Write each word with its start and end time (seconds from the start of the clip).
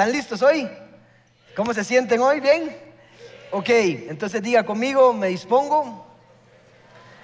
¿Están 0.00 0.12
listos 0.12 0.40
hoy? 0.40 0.66
¿Cómo 1.54 1.74
se 1.74 1.84
sienten 1.84 2.22
hoy? 2.22 2.40
¿Bien? 2.40 2.74
Ok, 3.50 3.68
entonces 3.68 4.40
diga 4.40 4.64
conmigo, 4.64 5.12
me 5.12 5.26
dispongo 5.26 6.06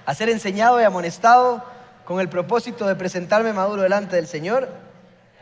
a 0.04 0.14
ser 0.14 0.28
enseñado 0.28 0.78
y 0.78 0.84
amonestado 0.84 1.64
con 2.04 2.20
el 2.20 2.28
propósito 2.28 2.86
de 2.86 2.94
presentarme 2.94 3.54
maduro 3.54 3.80
delante 3.80 4.16
del 4.16 4.26
Señor. 4.26 4.68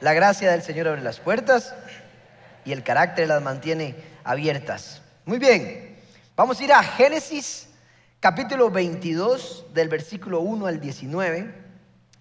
La 0.01 0.13
gracia 0.13 0.53
del 0.53 0.63
Señor 0.63 0.87
abre 0.87 1.03
las 1.03 1.19
puertas 1.19 1.75
y 2.65 2.71
el 2.71 2.85
carácter 2.85 3.27
las 3.27 3.43
mantiene 3.43 3.97
abiertas. 4.23 5.03
Muy 5.25 5.41
bien, 5.41 5.99
vamos 6.37 6.61
a 6.61 6.65
ir 6.65 6.73
a 6.73 6.85
Génesis 6.85 7.69
capítulo 8.21 8.71
22 8.71 9.75
del 9.75 9.89
versículo 9.89 10.39
1 10.39 10.67
al 10.67 10.79
19 10.79 11.53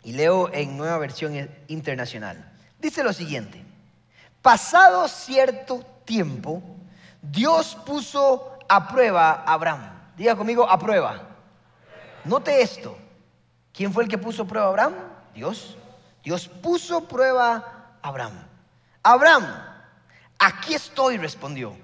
y 0.06 0.14
leo 0.14 0.52
en 0.52 0.76
nueva 0.76 0.98
versión 0.98 1.52
internacional. 1.68 2.52
Dice 2.80 3.04
lo 3.04 3.14
siguiente, 3.14 3.63
pasado 4.44 5.08
cierto 5.08 5.80
tiempo, 6.06 6.62
Dios 7.22 7.76
puso 7.86 8.60
a 8.68 8.88
prueba 8.88 9.44
a 9.48 9.54
Abraham. 9.54 9.90
Diga 10.16 10.36
conmigo, 10.36 10.70
a 10.70 10.78
prueba. 10.78 11.22
Note 12.26 12.62
esto. 12.62 12.96
¿Quién 13.74 13.92
fue 13.92 14.04
el 14.04 14.10
que 14.10 14.20
puso 14.20 14.46
prueba 14.46 14.68
a 14.68 14.70
Abraham? 14.70 14.94
Dios. 15.34 15.78
Dios 16.24 16.48
puso 16.48 17.08
prueba 17.08 17.96
a 18.02 18.08
Abraham. 18.08 18.34
Abraham, 19.02 19.46
aquí 20.38 20.76
estoy, 20.76 21.18
respondió. 21.18 21.76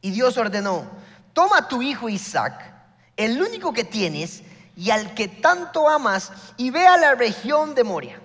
Y 0.00 0.10
Dios 0.10 0.36
ordenó, 0.36 0.84
toma 1.32 1.58
a 1.58 1.68
tu 1.68 1.82
hijo 1.82 2.08
Isaac, 2.08 2.72
el 3.16 3.40
único 3.40 3.72
que 3.72 3.84
tienes 3.84 4.42
y 4.76 4.90
al 4.90 5.14
que 5.14 5.28
tanto 5.28 5.88
amas, 5.88 6.32
y 6.56 6.70
ve 6.70 6.86
a 6.86 6.96
la 6.96 7.14
región 7.14 7.74
de 7.74 7.84
Moria. 7.84 8.20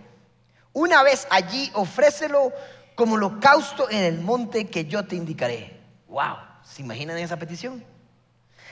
Una 0.73 1.03
vez 1.03 1.27
allí, 1.29 1.71
ofrécelo 1.73 2.51
como 2.99 3.15
holocausto 3.15 3.89
en 3.89 4.03
el 4.03 4.19
monte 4.19 4.67
que 4.67 4.83
yo 4.83 5.05
te 5.05 5.15
indicaré. 5.15 5.79
Wow, 6.09 6.35
¿se 6.61 6.81
imaginan 6.81 7.17
esa 7.17 7.37
petición? 7.37 7.81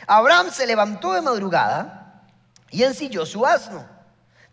Abraham 0.06 0.52
se 0.52 0.67
levantó 0.67 1.14
de 1.14 1.22
madrugada 1.22 2.25
y 2.70 2.83
ensilló 2.83 3.25
su 3.25 3.45
asno. 3.45 3.86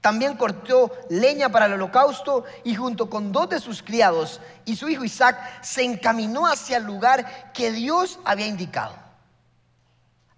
También 0.01 0.37
cortó 0.37 0.93
leña 1.11 1.49
para 1.49 1.67
el 1.67 1.73
holocausto 1.73 2.45
y 2.63 2.77
junto 2.77 3.11
con 3.11 3.33
dos 3.33 3.49
de 3.49 3.59
sus 3.59 3.83
criados 3.83 4.41
y 4.65 4.77
su 4.77 4.89
hijo 4.89 5.03
Isaac 5.03 5.37
se 5.61 5.83
encaminó 5.83 6.47
hacia 6.47 6.77
el 6.77 6.85
lugar 6.85 7.53
que 7.53 7.73
Dios 7.73 8.21
había 8.25 8.47
indicado. 8.47 8.95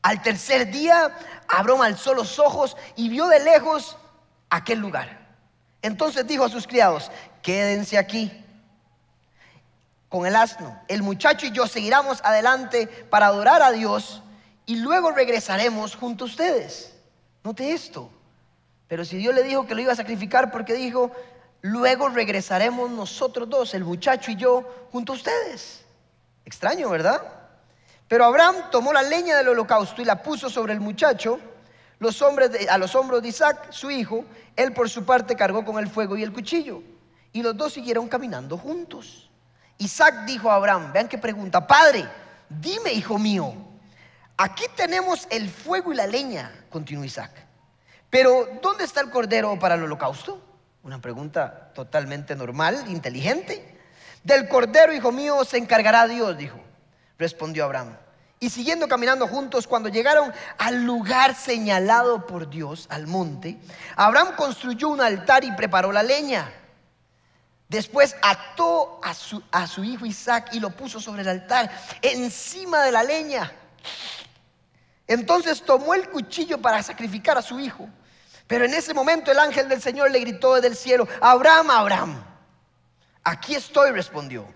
Al 0.01 0.23
tercer 0.23 0.71
día, 0.71 1.15
Abraham 1.47 1.83
alzó 1.83 2.15
los 2.15 2.39
ojos 2.39 2.75
y 2.97 3.11
vio 3.11 3.27
de 3.27 3.41
lejos 3.41 3.99
aquel 4.49 4.79
lugar. 4.79 5.27
Entonces 5.83 6.27
dijo 6.27 6.45
a 6.45 6.49
sus 6.49 6.67
criados, 6.67 7.11
quédense 7.43 7.99
aquí 7.99 8.45
con 10.17 10.27
el 10.27 10.35
asno. 10.35 10.81
El 10.89 11.03
muchacho 11.03 11.45
y 11.47 11.51
yo 11.51 11.67
seguiremos 11.67 12.21
adelante 12.25 12.87
para 12.87 13.27
adorar 13.27 13.61
a 13.61 13.71
Dios 13.71 14.23
y 14.65 14.77
luego 14.77 15.11
regresaremos 15.11 15.95
junto 15.95 16.25
a 16.25 16.29
ustedes. 16.29 16.95
Note 17.45 17.73
esto. 17.73 18.11
Pero 18.89 19.05
si 19.05 19.19
Dios 19.19 19.35
le 19.35 19.43
dijo 19.43 19.67
que 19.67 19.75
lo 19.75 19.83
iba 19.83 19.93
a 19.93 19.97
sacrificar 19.97 20.51
porque 20.51 20.73
dijo, 20.73 21.11
luego 21.61 22.09
regresaremos 22.09 22.91
nosotros 22.91 23.51
dos, 23.51 23.75
el 23.75 23.85
muchacho 23.85 24.31
y 24.31 24.37
yo, 24.37 24.89
junto 24.91 25.13
a 25.13 25.17
ustedes. 25.17 25.85
Extraño, 26.47 26.89
¿verdad? 26.89 27.21
Pero 28.09 28.25
Abraham 28.25 28.57
tomó 28.71 28.95
la 28.95 29.03
leña 29.03 29.37
del 29.37 29.49
holocausto 29.49 30.01
y 30.01 30.07
la 30.07 30.23
puso 30.23 30.49
sobre 30.49 30.73
el 30.73 30.81
muchacho, 30.81 31.39
los 31.99 32.23
hombres 32.23 32.69
a 32.71 32.79
los 32.79 32.95
hombros 32.95 33.21
de 33.21 33.29
Isaac, 33.29 33.67
su 33.71 33.91
hijo. 33.91 34.25
Él 34.55 34.73
por 34.73 34.89
su 34.89 35.05
parte 35.05 35.37
cargó 35.37 35.63
con 35.63 35.79
el 35.79 35.89
fuego 35.89 36.17
y 36.17 36.23
el 36.23 36.33
cuchillo. 36.33 36.83
Y 37.33 37.43
los 37.43 37.55
dos 37.55 37.75
siguieron 37.75 38.09
caminando 38.09 38.57
juntos. 38.57 39.26
Isaac 39.79 40.25
dijo 40.25 40.51
a 40.51 40.55
Abraham, 40.55 40.93
vean 40.93 41.09
qué 41.09 41.19
pregunta, 41.19 41.67
Padre, 41.67 42.09
dime, 42.49 42.93
hijo 42.93 43.19
mío, 43.19 43.55
aquí 44.37 44.65
tenemos 44.75 45.27
el 45.31 45.51
fuego 45.51 45.93
y 45.93 45.97
la 45.97 46.07
leña, 46.07 46.53
continuó 46.71 47.05
Isaac. 47.05 47.33
Pero, 48.11 48.49
¿dónde 48.63 48.85
está 48.85 49.01
el 49.01 49.11
cordero 49.11 49.59
para 49.59 49.75
el 49.75 49.83
holocausto? 49.83 50.43
Una 50.83 51.01
pregunta 51.01 51.73
totalmente 51.75 52.37
normal, 52.37 52.85
inteligente. 52.89 53.77
Del 54.23 54.49
cordero, 54.49 54.93
hijo 54.93 55.13
mío, 55.13 55.45
se 55.45 55.59
encargará 55.59 56.07
Dios, 56.07 56.37
dijo 56.39 56.67
respondió 57.19 57.65
Abraham. 57.65 57.97
Y 58.39 58.51
siguiendo 58.51 58.87
caminando 58.87 59.27
juntos, 59.27 59.67
cuando 59.67 59.89
llegaron 59.89 60.33
al 60.59 60.85
lugar 60.85 61.35
señalado 61.35 62.27
por 62.27 62.51
Dios, 62.51 62.87
al 62.91 63.07
monte, 63.07 63.59
Abraham 63.97 64.35
construyó 64.37 64.89
un 64.89 65.01
altar 65.01 65.45
y 65.45 65.53
preparó 65.53 65.91
la 65.91 66.03
leña. 66.03 66.53
Después 67.69 68.15
ató 68.23 69.01
a 69.03 69.13
su, 69.15 69.85
hijo 69.85 70.07
Isaac 70.07 70.51
y 70.53 70.61
lo 70.61 70.71
puso 70.71 71.01
sobre 71.01 71.23
el 71.23 71.29
altar, 71.29 71.71
encima 72.01 72.83
de 72.83 72.93
la 72.93 73.03
leña. 73.03 73.53
Entonces 75.09 75.63
tomó 75.63 75.95
el 75.95 76.09
cuchillo 76.09 76.59
para 76.59 76.83
sacrificar 76.83 77.37
a 77.39 77.43
su 77.43 77.59
hijo. 77.59 77.89
Pero 78.47 78.65
en 78.65 78.75
ese 78.75 78.95
momento 78.95 79.33
el 79.33 79.39
ángel 79.41 79.69
del 79.69 79.83
Señor 79.83 80.13
le 80.13 80.21
gritó 80.21 80.55
desde 80.55 80.69
el 80.69 80.77
cielo, 80.77 81.09
Abraham, 81.21 81.71
Abraham, 81.71 82.25
aquí 83.25 83.57
estoy, 83.57 83.91
respondió. 83.91 84.47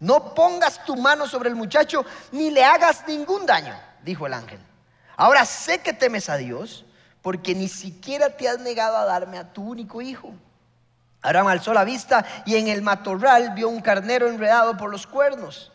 No 0.00 0.34
pongas 0.34 0.84
tu 0.84 0.96
mano 0.96 1.26
sobre 1.26 1.50
el 1.50 1.56
muchacho 1.56 2.06
ni 2.32 2.50
le 2.50 2.64
hagas 2.64 3.06
ningún 3.06 3.44
daño, 3.44 3.78
dijo 4.02 4.26
el 4.26 4.32
ángel. 4.32 4.60
Ahora 5.16 5.44
sé 5.44 5.80
que 5.80 5.92
temes 5.92 6.30
a 6.30 6.36
Dios 6.36 6.86
porque 7.20 7.54
ni 7.54 7.68
siquiera 7.68 8.30
te 8.30 8.48
has 8.48 8.60
negado 8.60 8.96
a 8.96 9.04
darme 9.04 9.36
a 9.36 9.52
tu 9.52 9.62
único 9.62 10.00
hijo. 10.00 10.32
Abraham 11.22 11.48
alzó 11.48 11.72
la 11.72 11.84
vista 11.84 12.24
y 12.46 12.56
en 12.56 12.68
el 12.68 12.82
matorral 12.82 13.54
vio 13.54 13.68
un 13.68 13.80
carnero 13.80 14.28
enredado 14.28 14.76
por 14.76 14.90
los 14.90 15.06
cuernos. 15.06 15.72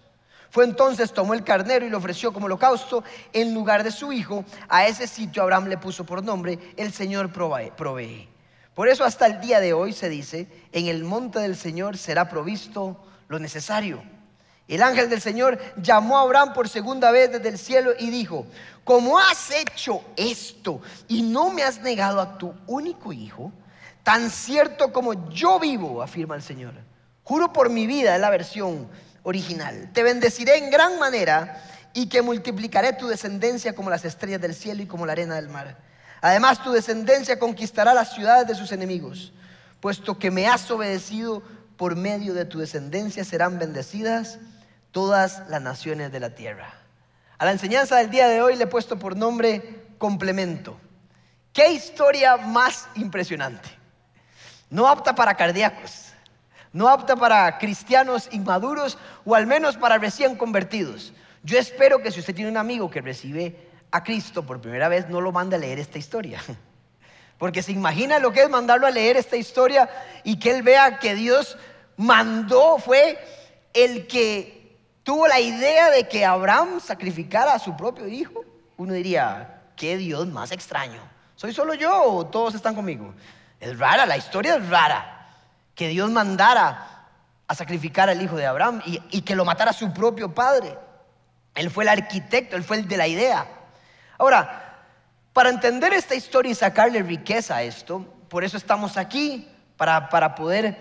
Fue 0.50 0.66
entonces, 0.66 1.12
tomó 1.12 1.34
el 1.34 1.44
carnero 1.44 1.86
y 1.86 1.90
lo 1.90 1.98
ofreció 1.98 2.32
como 2.32 2.46
holocausto 2.46 3.04
en 3.34 3.54
lugar 3.54 3.84
de 3.84 3.92
su 3.92 4.14
hijo. 4.14 4.46
A 4.70 4.86
ese 4.86 5.08
sitio 5.08 5.42
Abraham 5.42 5.66
le 5.66 5.78
puso 5.78 6.06
por 6.06 6.24
nombre, 6.24 6.60
el 6.78 6.94
Señor 6.94 7.32
provee. 7.32 8.30
Por 8.76 8.88
eso 8.88 9.04
hasta 9.04 9.26
el 9.26 9.42
día 9.42 9.60
de 9.60 9.74
hoy 9.74 9.94
se 9.94 10.10
dice, 10.10 10.48
en 10.72 10.88
el 10.88 11.04
monte 11.04 11.40
del 11.40 11.56
Señor 11.56 11.98
será 11.98 12.30
provisto 12.30 13.04
lo 13.28 13.40
necesario. 13.40 14.04
El 14.68 14.82
ángel 14.82 15.10
del 15.10 15.22
Señor 15.22 15.60
llamó 15.76 16.18
a 16.18 16.22
Abraham 16.22 16.54
por 16.54 16.70
segunda 16.70 17.12
vez 17.12 17.32
desde 17.32 17.50
el 17.50 17.58
cielo 17.58 17.92
y 18.00 18.10
dijo, 18.12 18.46
como 18.84 19.20
has 19.20 19.52
hecho 19.52 20.04
esto 20.16 20.82
y 21.08 21.22
no 21.24 21.50
me 21.50 21.64
has 21.64 21.82
negado 21.82 22.22
a 22.22 22.38
tu 22.38 22.54
único 22.68 23.12
hijo, 23.12 23.52
tan 24.04 24.30
cierto 24.30 24.92
como 24.92 25.30
yo 25.30 25.60
vivo, 25.60 26.02
afirma 26.02 26.36
el 26.36 26.44
Señor. 26.44 26.74
Juro 27.24 27.54
por 27.54 27.70
mi 27.70 27.88
vida, 27.88 28.16
es 28.16 28.22
la 28.22 28.30
versión 28.30 28.90
original. 29.24 29.90
Te 29.94 30.04
bendeciré 30.04 30.58
en 30.58 30.70
gran 30.70 31.00
manera 31.00 31.64
y 31.94 32.08
que 32.08 32.22
multiplicaré 32.22 32.94
tu 32.94 33.08
descendencia 33.08 33.74
como 33.74 33.90
las 33.90 34.04
estrellas 34.04 34.42
del 34.42 34.54
cielo 34.54 34.84
y 34.84 34.88
como 34.88 35.06
la 35.06 35.14
arena 35.14 35.36
del 35.36 35.50
mar. 35.50 35.78
Además, 36.22 36.64
tu 36.64 36.72
descendencia 36.72 37.40
conquistará 37.40 37.94
las 37.94 38.14
ciudades 38.14 38.48
de 38.48 38.56
sus 38.56 38.72
enemigos, 38.72 39.34
puesto 39.80 40.18
que 40.20 40.32
me 40.32 40.48
has 40.48 40.70
obedecido 40.72 41.44
por 41.78 41.96
medio 41.96 42.34
de 42.34 42.46
tu 42.46 42.60
descendencia 42.60 43.24
serán 43.24 43.60
bendecidas 43.60 44.40
todas 44.92 45.44
las 45.50 45.62
naciones 45.62 46.12
de 46.12 46.20
la 46.20 46.36
tierra. 46.36 46.74
A 47.38 47.46
la 47.46 47.52
enseñanza 47.52 47.98
del 47.98 48.10
día 48.10 48.28
de 48.28 48.42
hoy 48.42 48.56
le 48.56 48.66
he 48.66 48.68
puesto 48.68 48.98
por 48.98 49.18
nombre 49.18 49.86
complemento. 49.98 50.78
¿Qué 51.52 51.72
historia 51.74 52.38
más 52.38 52.88
impresionante? 52.96 53.83
No 54.74 54.88
apta 54.88 55.14
para 55.14 55.36
cardíacos, 55.36 56.14
no 56.72 56.90
apta 56.90 57.16
para 57.16 57.60
cristianos 57.60 58.28
inmaduros 58.32 58.98
o 59.24 59.36
al 59.36 59.46
menos 59.46 59.78
para 59.78 60.00
recién 60.00 60.36
convertidos. 60.36 61.14
Yo 61.44 61.60
espero 61.60 62.02
que 62.02 62.10
si 62.10 62.22
usted 62.22 62.34
tiene 62.34 62.50
un 62.50 62.58
amigo 62.58 62.90
que 62.90 63.00
recibe 63.00 63.70
a 63.92 64.04
Cristo 64.04 64.44
por 64.44 64.60
primera 64.62 64.90
vez, 64.90 65.08
no 65.10 65.22
lo 65.22 65.32
mande 65.32 65.58
a 65.58 65.60
leer 65.60 65.78
esta 65.78 66.00
historia. 66.00 66.42
Porque 67.38 67.62
se 67.62 67.72
imagina 67.72 68.18
lo 68.18 68.32
que 68.32 68.42
es 68.42 68.50
mandarlo 68.50 68.88
a 68.88 68.90
leer 68.90 69.16
esta 69.16 69.38
historia 69.38 69.88
y 70.24 70.40
que 70.40 70.50
él 70.50 70.64
vea 70.64 70.98
que 70.98 71.14
Dios 71.14 71.56
mandó, 71.96 72.80
fue 72.80 73.20
el 73.76 74.08
que 74.08 74.76
tuvo 75.04 75.28
la 75.28 75.40
idea 75.40 75.92
de 75.92 76.08
que 76.08 76.26
Abraham 76.26 76.80
sacrificara 76.80 77.54
a 77.54 77.60
su 77.60 77.78
propio 77.78 78.08
hijo, 78.08 78.44
uno 78.78 78.94
diría, 78.94 79.66
¿qué 79.76 79.98
Dios 79.98 80.26
más 80.30 80.52
extraño? 80.52 81.00
¿Soy 81.36 81.54
solo 81.54 81.76
yo 81.76 82.06
o 82.06 82.26
todos 82.26 82.56
están 82.56 82.74
conmigo? 82.74 83.14
Es 83.64 83.80
rara, 83.80 84.06
la 84.06 84.18
historia 84.18 84.58
es 84.58 84.68
rara. 84.68 85.26
Que 85.74 85.88
Dios 85.88 86.12
mandara 86.12 87.08
a 87.48 87.56
sacrificar 87.56 88.10
al 88.10 88.22
hijo 88.22 88.36
de 88.36 88.46
Abraham 88.46 88.82
y, 88.86 89.22
que 89.22 89.36
lo 89.36 89.46
matara 89.46 89.72
su 89.72 89.94
propio 89.94 90.34
padre. 90.34 90.78
Él 91.56 91.72
fue 91.72 91.86
el 91.86 91.90
arquitecto, 91.90 92.58
él 92.58 92.64
fue 92.64 92.78
el 92.78 92.88
de 92.90 92.98
la 92.98 93.08
idea. 93.08 93.48
Ahora, 94.18 94.82
para 95.32 95.50
entender 95.50 95.94
esta 95.94 96.14
historia 96.14 96.52
y 96.52 96.56
sacarle 96.56 97.02
riqueza 97.04 97.56
a 97.56 97.64
esto, 97.64 98.06
por 98.28 98.44
eso 98.44 98.58
estamos 98.58 98.98
aquí, 98.98 99.48
para, 99.78 100.10
para 100.10 100.36
poder 100.36 100.78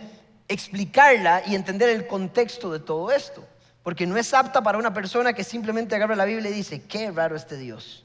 explicarla 0.48 1.42
y 1.46 1.54
entender 1.54 1.88
el 1.88 2.08
contexto 2.08 2.72
de 2.72 2.80
todo 2.80 3.12
esto. 3.12 3.46
Porque 3.84 4.08
no 4.08 4.16
es 4.16 4.34
apta 4.34 4.60
para 4.60 4.78
una 4.78 4.92
persona 4.92 5.32
que 5.32 5.44
simplemente 5.44 5.94
agarra 5.94 6.16
la 6.16 6.24
Biblia 6.24 6.50
y 6.50 6.54
dice, 6.54 6.82
qué 6.82 7.12
raro 7.12 7.36
este 7.36 7.56
Dios. 7.56 8.04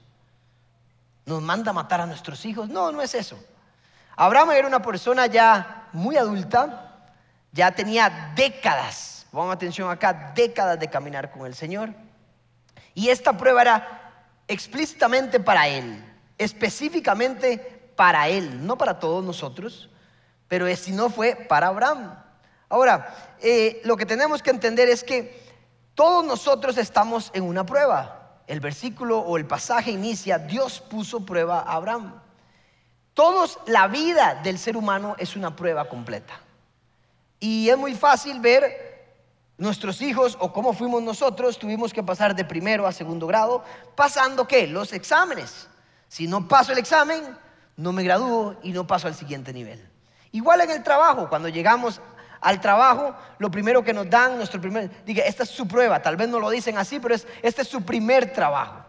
Nos 1.25 1.41
manda 1.41 1.71
a 1.71 1.73
matar 1.73 1.99
a 1.99 2.05
nuestros 2.05 2.45
hijos. 2.45 2.69
No, 2.69 2.91
no 2.91 3.01
es 3.01 3.15
eso. 3.15 3.39
Abraham 4.17 4.51
era 4.51 4.67
una 4.67 4.81
persona 4.81 5.27
ya 5.27 5.87
muy 5.93 6.17
adulta, 6.17 6.91
ya 7.53 7.71
tenía 7.71 8.33
décadas 8.35 9.17
Pongan 9.37 9.51
atención 9.51 9.91
acá, 9.91 10.31
décadas 10.33 10.79
de 10.79 10.87
caminar 10.87 11.29
con 11.29 11.45
el 11.45 11.53
Señor. 11.53 11.93
Y 12.95 13.09
esta 13.09 13.37
prueba 13.37 13.61
era 13.61 14.13
explícitamente 14.47 15.39
para 15.39 15.67
Él, 15.67 16.03
específicamente 16.39 17.91
para 17.95 18.29
Él, 18.29 18.65
no 18.65 18.79
para 18.79 18.99
todos 18.99 19.23
nosotros, 19.23 19.91
pero 20.47 20.73
si 20.75 20.91
no 20.91 21.11
fue 21.11 21.35
para 21.35 21.67
Abraham. 21.67 22.15
Ahora, 22.67 23.13
eh, 23.39 23.79
lo 23.83 23.95
que 23.95 24.07
tenemos 24.07 24.41
que 24.41 24.49
entender 24.49 24.89
es 24.89 25.03
que 25.03 25.39
todos 25.93 26.25
nosotros 26.25 26.77
estamos 26.79 27.29
en 27.35 27.43
una 27.43 27.63
prueba. 27.63 28.41
El 28.47 28.59
versículo 28.59 29.19
o 29.19 29.37
el 29.37 29.45
pasaje 29.45 29.91
inicia, 29.91 30.39
Dios 30.39 30.79
puso 30.79 31.25
prueba 31.25 31.59
a 31.59 31.73
Abraham. 31.73 32.19
Todos, 33.17 33.57
la 33.65 33.87
vida 33.87 34.39
del 34.43 34.59
ser 34.59 34.77
humano 34.77 35.15
es 35.17 35.35
una 35.35 35.55
prueba 35.55 35.89
completa. 35.89 36.39
Y 37.39 37.67
es 37.67 37.75
muy 37.75 37.95
fácil 37.95 38.39
ver 38.39 39.15
nuestros 39.57 40.03
hijos 40.03 40.37
o 40.39 40.53
cómo 40.53 40.71
fuimos 40.71 41.01
nosotros, 41.01 41.57
tuvimos 41.57 41.91
que 41.93 42.03
pasar 42.03 42.35
de 42.35 42.45
primero 42.45 42.85
a 42.85 42.91
segundo 42.91 43.25
grado, 43.25 43.63
pasando 43.95 44.47
qué? 44.47 44.67
Los 44.67 44.93
exámenes. 44.93 45.67
Si 46.07 46.27
no 46.27 46.47
paso 46.47 46.73
el 46.73 46.77
examen, 46.77 47.23
no 47.75 47.91
me 47.91 48.03
gradúo 48.03 48.55
y 48.61 48.71
no 48.71 48.85
paso 48.85 49.07
al 49.07 49.15
siguiente 49.15 49.51
nivel. 49.51 49.83
Igual 50.31 50.61
en 50.61 50.69
el 50.69 50.83
trabajo, 50.83 51.27
cuando 51.27 51.49
llegamos 51.49 51.99
al 52.39 52.61
trabajo, 52.61 53.15
lo 53.39 53.49
primero 53.49 53.83
que 53.83 53.93
nos 53.93 54.07
dan, 54.07 54.37
nuestro 54.37 54.61
primer, 54.61 54.91
diga, 55.05 55.23
esta 55.23 55.41
es 55.41 55.49
su 55.49 55.67
prueba, 55.67 56.03
tal 56.03 56.17
vez 56.17 56.29
no 56.29 56.39
lo 56.39 56.51
dicen 56.51 56.77
así, 56.77 56.99
pero 56.99 57.15
es, 57.15 57.25
este 57.41 57.63
es 57.63 57.67
su 57.67 57.81
primer 57.81 58.31
trabajo. 58.31 58.85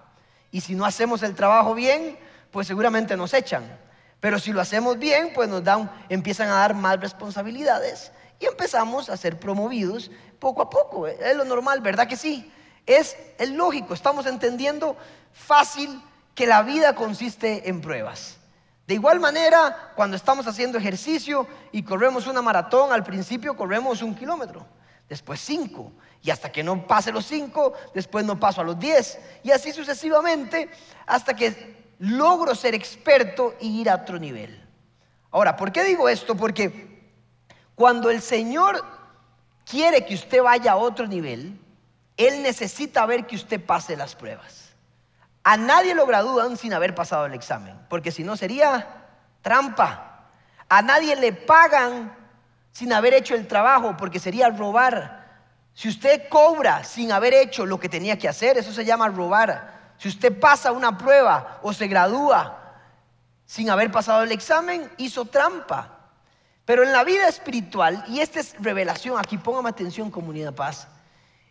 Y 0.50 0.60
si 0.60 0.74
no 0.74 0.84
hacemos 0.84 1.22
el 1.22 1.34
trabajo 1.34 1.72
bien, 1.72 2.18
pues 2.50 2.66
seguramente 2.66 3.16
nos 3.16 3.32
echan. 3.32 3.87
Pero 4.20 4.38
si 4.38 4.52
lo 4.52 4.60
hacemos 4.60 4.98
bien, 4.98 5.32
pues 5.34 5.48
nos 5.48 5.62
dan, 5.62 5.90
empiezan 6.08 6.48
a 6.48 6.54
dar 6.54 6.74
más 6.74 6.98
responsabilidades 7.00 8.10
y 8.40 8.46
empezamos 8.46 9.10
a 9.10 9.16
ser 9.16 9.38
promovidos 9.38 10.10
poco 10.38 10.62
a 10.62 10.70
poco. 10.70 11.06
Es 11.06 11.36
lo 11.36 11.44
normal, 11.44 11.80
¿verdad 11.80 12.08
que 12.08 12.16
sí? 12.16 12.52
Es, 12.86 13.16
es 13.38 13.50
lógico, 13.50 13.94
estamos 13.94 14.26
entendiendo 14.26 14.96
fácil 15.32 16.02
que 16.34 16.46
la 16.46 16.62
vida 16.62 16.94
consiste 16.94 17.68
en 17.68 17.80
pruebas. 17.80 18.36
De 18.86 18.94
igual 18.94 19.20
manera, 19.20 19.92
cuando 19.94 20.16
estamos 20.16 20.46
haciendo 20.46 20.78
ejercicio 20.78 21.46
y 21.72 21.82
corremos 21.82 22.26
una 22.26 22.40
maratón, 22.40 22.90
al 22.90 23.04
principio 23.04 23.56
corremos 23.56 24.00
un 24.00 24.14
kilómetro, 24.14 24.66
después 25.08 25.40
cinco, 25.40 25.92
y 26.22 26.30
hasta 26.30 26.50
que 26.50 26.62
no 26.62 26.86
pase 26.86 27.12
los 27.12 27.26
cinco, 27.26 27.74
después 27.94 28.24
no 28.24 28.40
paso 28.40 28.62
a 28.62 28.64
los 28.64 28.78
diez, 28.78 29.18
y 29.42 29.50
así 29.50 29.72
sucesivamente, 29.72 30.70
hasta 31.06 31.36
que 31.36 31.77
logro 31.98 32.54
ser 32.54 32.74
experto 32.74 33.54
y 33.60 33.80
ir 33.80 33.90
a 33.90 33.96
otro 33.96 34.18
nivel. 34.18 34.64
Ahora, 35.30 35.56
¿por 35.56 35.72
qué 35.72 35.84
digo 35.84 36.08
esto? 36.08 36.36
Porque 36.36 37.12
cuando 37.74 38.10
el 38.10 38.22
Señor 38.22 38.84
quiere 39.64 40.04
que 40.04 40.14
usted 40.14 40.42
vaya 40.42 40.72
a 40.72 40.76
otro 40.76 41.06
nivel, 41.06 41.58
Él 42.16 42.42
necesita 42.42 43.04
ver 43.06 43.26
que 43.26 43.36
usted 43.36 43.64
pase 43.64 43.96
las 43.96 44.14
pruebas. 44.14 44.74
A 45.44 45.56
nadie 45.56 45.94
lo 45.94 46.06
gradúan 46.06 46.56
sin 46.56 46.72
haber 46.72 46.94
pasado 46.94 47.26
el 47.26 47.34
examen, 47.34 47.78
porque 47.88 48.10
si 48.10 48.24
no 48.24 48.36
sería 48.36 49.06
trampa. 49.42 50.26
A 50.68 50.82
nadie 50.82 51.16
le 51.16 51.32
pagan 51.32 52.14
sin 52.72 52.92
haber 52.92 53.14
hecho 53.14 53.34
el 53.34 53.46
trabajo, 53.46 53.96
porque 53.96 54.18
sería 54.18 54.50
robar. 54.50 55.26
Si 55.72 55.88
usted 55.88 56.28
cobra 56.28 56.84
sin 56.84 57.12
haber 57.12 57.34
hecho 57.34 57.64
lo 57.64 57.80
que 57.80 57.88
tenía 57.88 58.18
que 58.18 58.28
hacer, 58.28 58.58
eso 58.58 58.72
se 58.72 58.84
llama 58.84 59.08
robar. 59.08 59.77
Si 59.98 60.08
usted 60.08 60.38
pasa 60.38 60.72
una 60.72 60.96
prueba 60.96 61.58
o 61.62 61.72
se 61.72 61.88
gradúa 61.88 62.58
sin 63.44 63.68
haber 63.70 63.90
pasado 63.90 64.22
el 64.22 64.32
examen, 64.32 64.90
hizo 64.96 65.24
trampa. 65.24 65.98
Pero 66.64 66.82
en 66.82 66.92
la 66.92 67.02
vida 67.02 67.28
espiritual, 67.28 68.04
y 68.08 68.20
esta 68.20 68.40
es 68.40 68.54
revelación, 68.60 69.18
aquí 69.18 69.38
póngame 69.38 69.70
atención 69.70 70.10
comunidad 70.10 70.54
paz, 70.54 70.86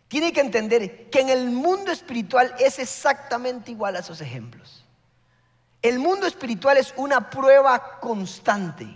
tiene 0.06 0.32
que 0.32 0.40
entender 0.40 1.10
que 1.10 1.20
en 1.20 1.28
el 1.28 1.50
mundo 1.50 1.90
espiritual 1.90 2.54
es 2.58 2.78
exactamente 2.78 3.72
igual 3.72 3.96
a 3.96 3.98
esos 3.98 4.20
ejemplos. 4.20 4.84
El 5.82 5.98
mundo 5.98 6.26
espiritual 6.26 6.76
es 6.76 6.94
una 6.96 7.30
prueba 7.30 7.98
constante. 8.00 8.86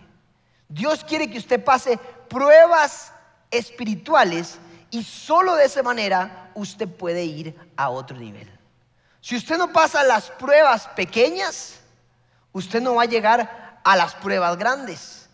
Dios 0.69 1.05
quiere 1.05 1.31
que 1.31 1.39
usted 1.39 1.63
pase 1.63 1.99
pruebas 2.29 3.13
espirituales 3.51 4.59
y 4.91 5.03
solo 5.03 5.57
de 5.57 5.65
esa 5.65 5.83
manera 5.83 6.51
usted 6.55 6.89
puede 6.89 7.25
ir 7.25 7.57
a 7.77 7.91
otro 7.91 8.17
nivel. 8.17 8.52
Si 9.23 9.37
usted 9.37 9.57
no 9.57 9.73
pasa 9.73 10.03
las 10.03 10.31
pruebas 10.31 10.89
pequeñas, 10.89 11.79
usted 12.53 12.83
no 12.83 12.97
va 12.97 13.05
a 13.05 13.07
llegar 13.07 13.81
a 13.85 13.97
las 13.97 14.15
pruebas 14.17 14.59
grandes. 14.59 15.29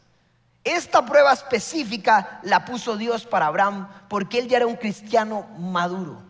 Esta 0.62 1.06
prueba 1.06 1.32
específica 1.32 2.38
la 2.42 2.66
puso 2.66 2.98
Dios 2.98 3.24
para 3.24 3.46
Abraham 3.46 3.88
porque 4.10 4.40
él 4.40 4.46
ya 4.46 4.58
era 4.58 4.66
un 4.66 4.76
cristiano 4.76 5.48
maduro. 5.58 6.22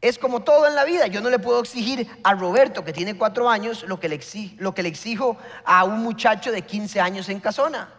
Es 0.00 0.18
como 0.18 0.40
todo 0.44 0.68
en 0.68 0.76
la 0.76 0.84
vida. 0.84 1.08
Yo 1.08 1.20
no 1.20 1.30
le 1.30 1.40
puedo 1.40 1.58
exigir 1.58 2.08
a 2.22 2.32
Roberto, 2.34 2.84
que 2.84 2.92
tiene 2.92 3.18
cuatro 3.18 3.50
años, 3.50 3.84
lo 3.88 3.98
que 3.98 4.08
le, 4.08 4.14
exijo, 4.14 5.36
a 5.64 5.82
un 5.82 6.00
muchacho 6.00 6.52
de 6.52 6.62
15 6.62 7.00
años 7.00 7.28
en 7.28 7.40
casona. 7.40 7.92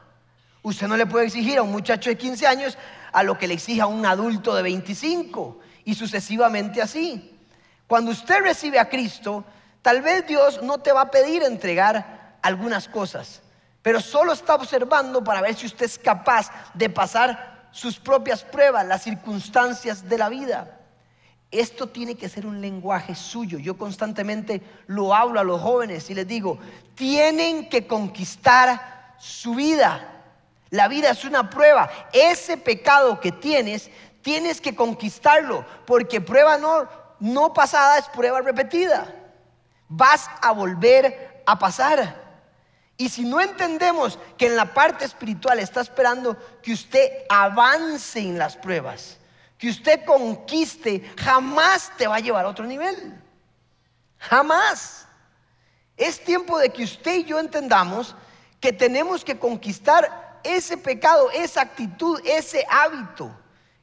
Usted 0.63 0.87
no 0.87 0.95
le 0.95 1.05
puede 1.05 1.25
exigir 1.25 1.57
a 1.57 1.63
un 1.63 1.71
muchacho 1.71 2.09
de 2.09 2.17
15 2.17 2.47
años 2.47 2.77
a 3.11 3.23
lo 3.23 3.37
que 3.37 3.47
le 3.47 3.55
exige 3.55 3.81
a 3.81 3.87
un 3.87 4.05
adulto 4.05 4.55
de 4.55 4.61
25 4.63 5.59
y 5.83 5.95
sucesivamente 5.95 6.81
así. 6.81 7.37
Cuando 7.91 8.11
usted 8.11 8.41
recibe 8.41 8.79
a 8.79 8.88
Cristo, 8.88 9.43
tal 9.81 10.01
vez 10.01 10.25
Dios 10.25 10.63
no 10.63 10.77
te 10.77 10.93
va 10.93 11.01
a 11.01 11.11
pedir 11.11 11.43
entregar 11.43 12.38
algunas 12.41 12.88
cosas, 12.88 13.41
pero 13.81 13.99
solo 13.99 14.31
está 14.31 14.55
observando 14.55 15.21
para 15.21 15.41
ver 15.41 15.55
si 15.55 15.65
usted 15.65 15.88
es 15.88 15.99
capaz 15.99 16.49
de 16.73 16.89
pasar 16.89 17.67
sus 17.73 17.99
propias 17.99 18.43
pruebas, 18.43 18.88
las 18.88 19.03
circunstancias 19.03 20.07
de 20.07 20.17
la 20.17 20.29
vida. 20.29 20.79
Esto 21.51 21.88
tiene 21.88 22.15
que 22.15 22.29
ser 22.29 22.45
un 22.45 22.62
lenguaje 22.62 23.13
suyo. 23.13 23.60
Yo 23.60 23.77
constantemente 23.77 24.62
lo 24.88 25.13
hablo 25.13 25.41
a 25.41 25.43
los 25.43 25.60
jóvenes 25.60 26.10
y 26.10 26.13
les 26.15 26.25
digo, 26.25 26.60
tienen 26.95 27.67
que 27.67 27.88
conquistar 27.88 29.15
su 29.19 29.53
vida. 29.53 30.24
La 30.69 30.88
vida 30.88 31.10
es 31.10 31.25
una 31.25 31.50
prueba. 31.50 31.91
Ese 32.13 32.55
pecado 32.55 33.19
que 33.19 33.33
tienes, 33.33 33.91
tienes 34.21 34.62
que 34.62 34.75
conquistarlo, 34.77 35.65
porque 35.86 36.21
prueba 36.21 36.57
no, 36.57 36.88
no 37.21 37.53
pasada 37.53 37.99
es 37.99 38.09
prueba 38.09 38.41
repetida. 38.41 39.13
Vas 39.87 40.29
a 40.41 40.51
volver 40.51 41.43
a 41.45 41.57
pasar. 41.57 42.19
Y 42.97 43.09
si 43.09 43.23
no 43.23 43.39
entendemos 43.39 44.19
que 44.37 44.47
en 44.47 44.55
la 44.55 44.73
parte 44.73 45.05
espiritual 45.05 45.59
está 45.59 45.81
esperando 45.81 46.35
que 46.61 46.73
usted 46.73 47.09
avance 47.29 48.19
en 48.19 48.37
las 48.37 48.57
pruebas, 48.57 49.17
que 49.57 49.69
usted 49.69 50.03
conquiste, 50.03 51.13
jamás 51.17 51.91
te 51.95 52.07
va 52.07 52.15
a 52.15 52.19
llevar 52.19 52.45
a 52.45 52.49
otro 52.49 52.65
nivel. 52.65 53.13
Jamás. 54.17 55.07
Es 55.95 56.23
tiempo 56.23 56.57
de 56.57 56.69
que 56.69 56.83
usted 56.83 57.17
y 57.17 57.23
yo 57.25 57.39
entendamos 57.39 58.15
que 58.59 58.73
tenemos 58.73 59.23
que 59.23 59.37
conquistar 59.37 60.39
ese 60.43 60.75
pecado, 60.75 61.29
esa 61.31 61.61
actitud, 61.61 62.19
ese 62.25 62.65
hábito 62.67 63.31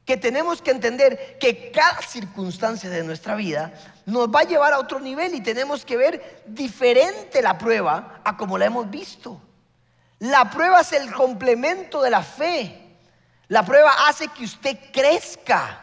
que 0.09 0.17
tenemos 0.17 0.59
que 0.59 0.71
entender 0.71 1.37
que 1.37 1.69
cada 1.69 2.01
circunstancia 2.01 2.89
de 2.89 3.03
nuestra 3.03 3.35
vida 3.35 3.71
nos 4.07 4.27
va 4.27 4.39
a 4.39 4.43
llevar 4.43 4.73
a 4.73 4.79
otro 4.79 4.99
nivel 4.99 5.35
y 5.35 5.41
tenemos 5.41 5.85
que 5.85 5.97
ver 5.97 6.41
diferente 6.47 7.43
la 7.43 7.59
prueba 7.59 8.19
a 8.23 8.35
como 8.35 8.57
la 8.57 8.65
hemos 8.65 8.89
visto. 8.89 9.39
La 10.17 10.49
prueba 10.49 10.81
es 10.81 10.93
el 10.93 11.13
complemento 11.13 12.01
de 12.01 12.09
la 12.09 12.23
fe. 12.23 12.97
La 13.49 13.63
prueba 13.63 13.91
hace 14.07 14.29
que 14.29 14.45
usted 14.45 14.79
crezca. 14.91 15.79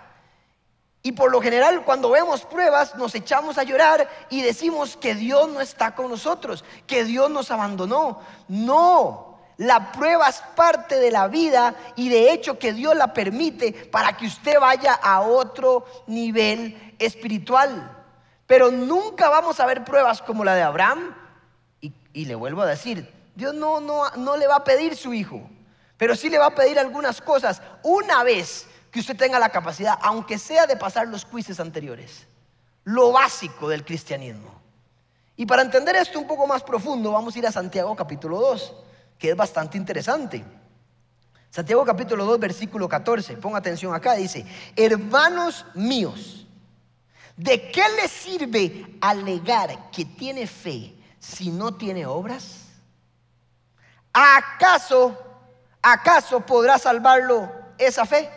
Y 1.05 1.13
por 1.13 1.31
lo 1.31 1.41
general 1.41 1.85
cuando 1.85 2.11
vemos 2.11 2.41
pruebas 2.41 2.97
nos 2.97 3.15
echamos 3.15 3.59
a 3.59 3.63
llorar 3.63 4.11
y 4.29 4.43
decimos 4.43 4.97
que 4.97 5.15
Dios 5.15 5.49
no 5.51 5.61
está 5.61 5.95
con 5.95 6.11
nosotros, 6.11 6.65
que 6.89 7.05
Dios 7.05 7.31
nos 7.31 7.53
abandonó. 7.53 8.21
No, 8.49 9.36
la 9.59 9.91
prueba 9.93 10.29
es 10.29 10.43
parte 10.55 10.99
de 10.99 11.11
la 11.11 11.29
vida 11.29 11.75
y 11.97 12.09
de 12.11 12.33
hecho 12.33 12.59
que 12.59 12.75
Dios 12.75 12.95
la 12.95 13.15
permite 13.15 13.73
para 13.73 14.17
que 14.17 14.27
usted 14.27 14.61
vaya 14.61 14.93
a 14.95 15.21
otro 15.23 15.87
nivel 16.07 16.95
espiritual. 16.99 17.91
Pero 18.47 18.71
nunca 18.71 19.29
vamos 19.31 19.59
a 19.59 19.67
ver 19.67 19.83
pruebas 19.85 20.21
como 20.21 20.45
la 20.45 20.55
de 20.55 20.63
Abraham. 20.63 21.15
Y, 21.81 22.25
le 22.25 22.35
vuelvo 22.35 22.63
a 22.63 22.67
decir, 22.67 23.13
Dios 23.35 23.55
no, 23.55 23.79
no, 23.81 24.11
no 24.17 24.39
le 24.39 24.47
va 24.47 24.57
a 24.57 24.65
pedir 24.65 24.97
su 24.97 25.13
hijo, 25.13 25.51
pero 25.99 26.17
sí 26.17 26.31
le 26.31 26.39
va 26.39 26.47
a 26.47 26.55
pedir 26.55 26.79
algunas 26.79 27.21
cosas 27.21 27.61
una 27.83 28.25
vez 28.25 28.67
que 28.91 29.01
usted 29.01 29.17
tenga 29.17 29.39
la 29.39 29.51
capacidad, 29.51 29.99
aunque 30.01 30.39
sea 30.39 30.67
de 30.67 30.77
pasar 30.77 31.09
los 31.09 31.27
juicios 31.27 31.61
anteriores. 31.61 32.27
Lo 32.85 33.13
básico 33.13 33.69
del 33.69 33.85
cristianismo. 33.85 34.63
Y 35.37 35.45
para 35.45 35.61
entender 35.61 35.95
esto 35.97 36.19
un 36.19 36.27
poco 36.27 36.47
más 36.47 36.63
profundo, 36.63 37.13
vamos 37.13 37.37
a 37.37 37.39
ir 37.39 37.47
a 37.47 37.53
Santiago 37.53 37.95
capítulo 37.95 38.41
2 38.41 38.75
que 39.19 39.31
es 39.31 39.37
bastante 39.37 39.79
interesante. 39.79 40.45
Santiago 41.51 41.85
capítulo 41.85 42.25
2, 42.27 42.39
versículo 42.39 42.89
14, 42.89 43.39
ponga 43.39 43.59
atención 43.59 43.95
acá, 43.95 44.15
dice, 44.15 44.45
hermanos 44.77 45.65
míos, 45.75 46.47
¿de 47.37 47.71
qué 47.71 47.83
le 48.01 48.09
sirve 48.09 48.99
alegar 49.01 49.91
que 49.91 50.05
tiene 50.05 50.47
fe 50.47 50.95
si 51.19 51.51
no 51.51 51.75
tiene 51.75 52.05
obras? 52.05 52.67
¿Acaso, 54.13 55.17
acaso 55.81 56.41
podrá 56.41 56.79
salvarlo 56.79 57.51
esa 57.79 58.05
fe? 58.05 58.29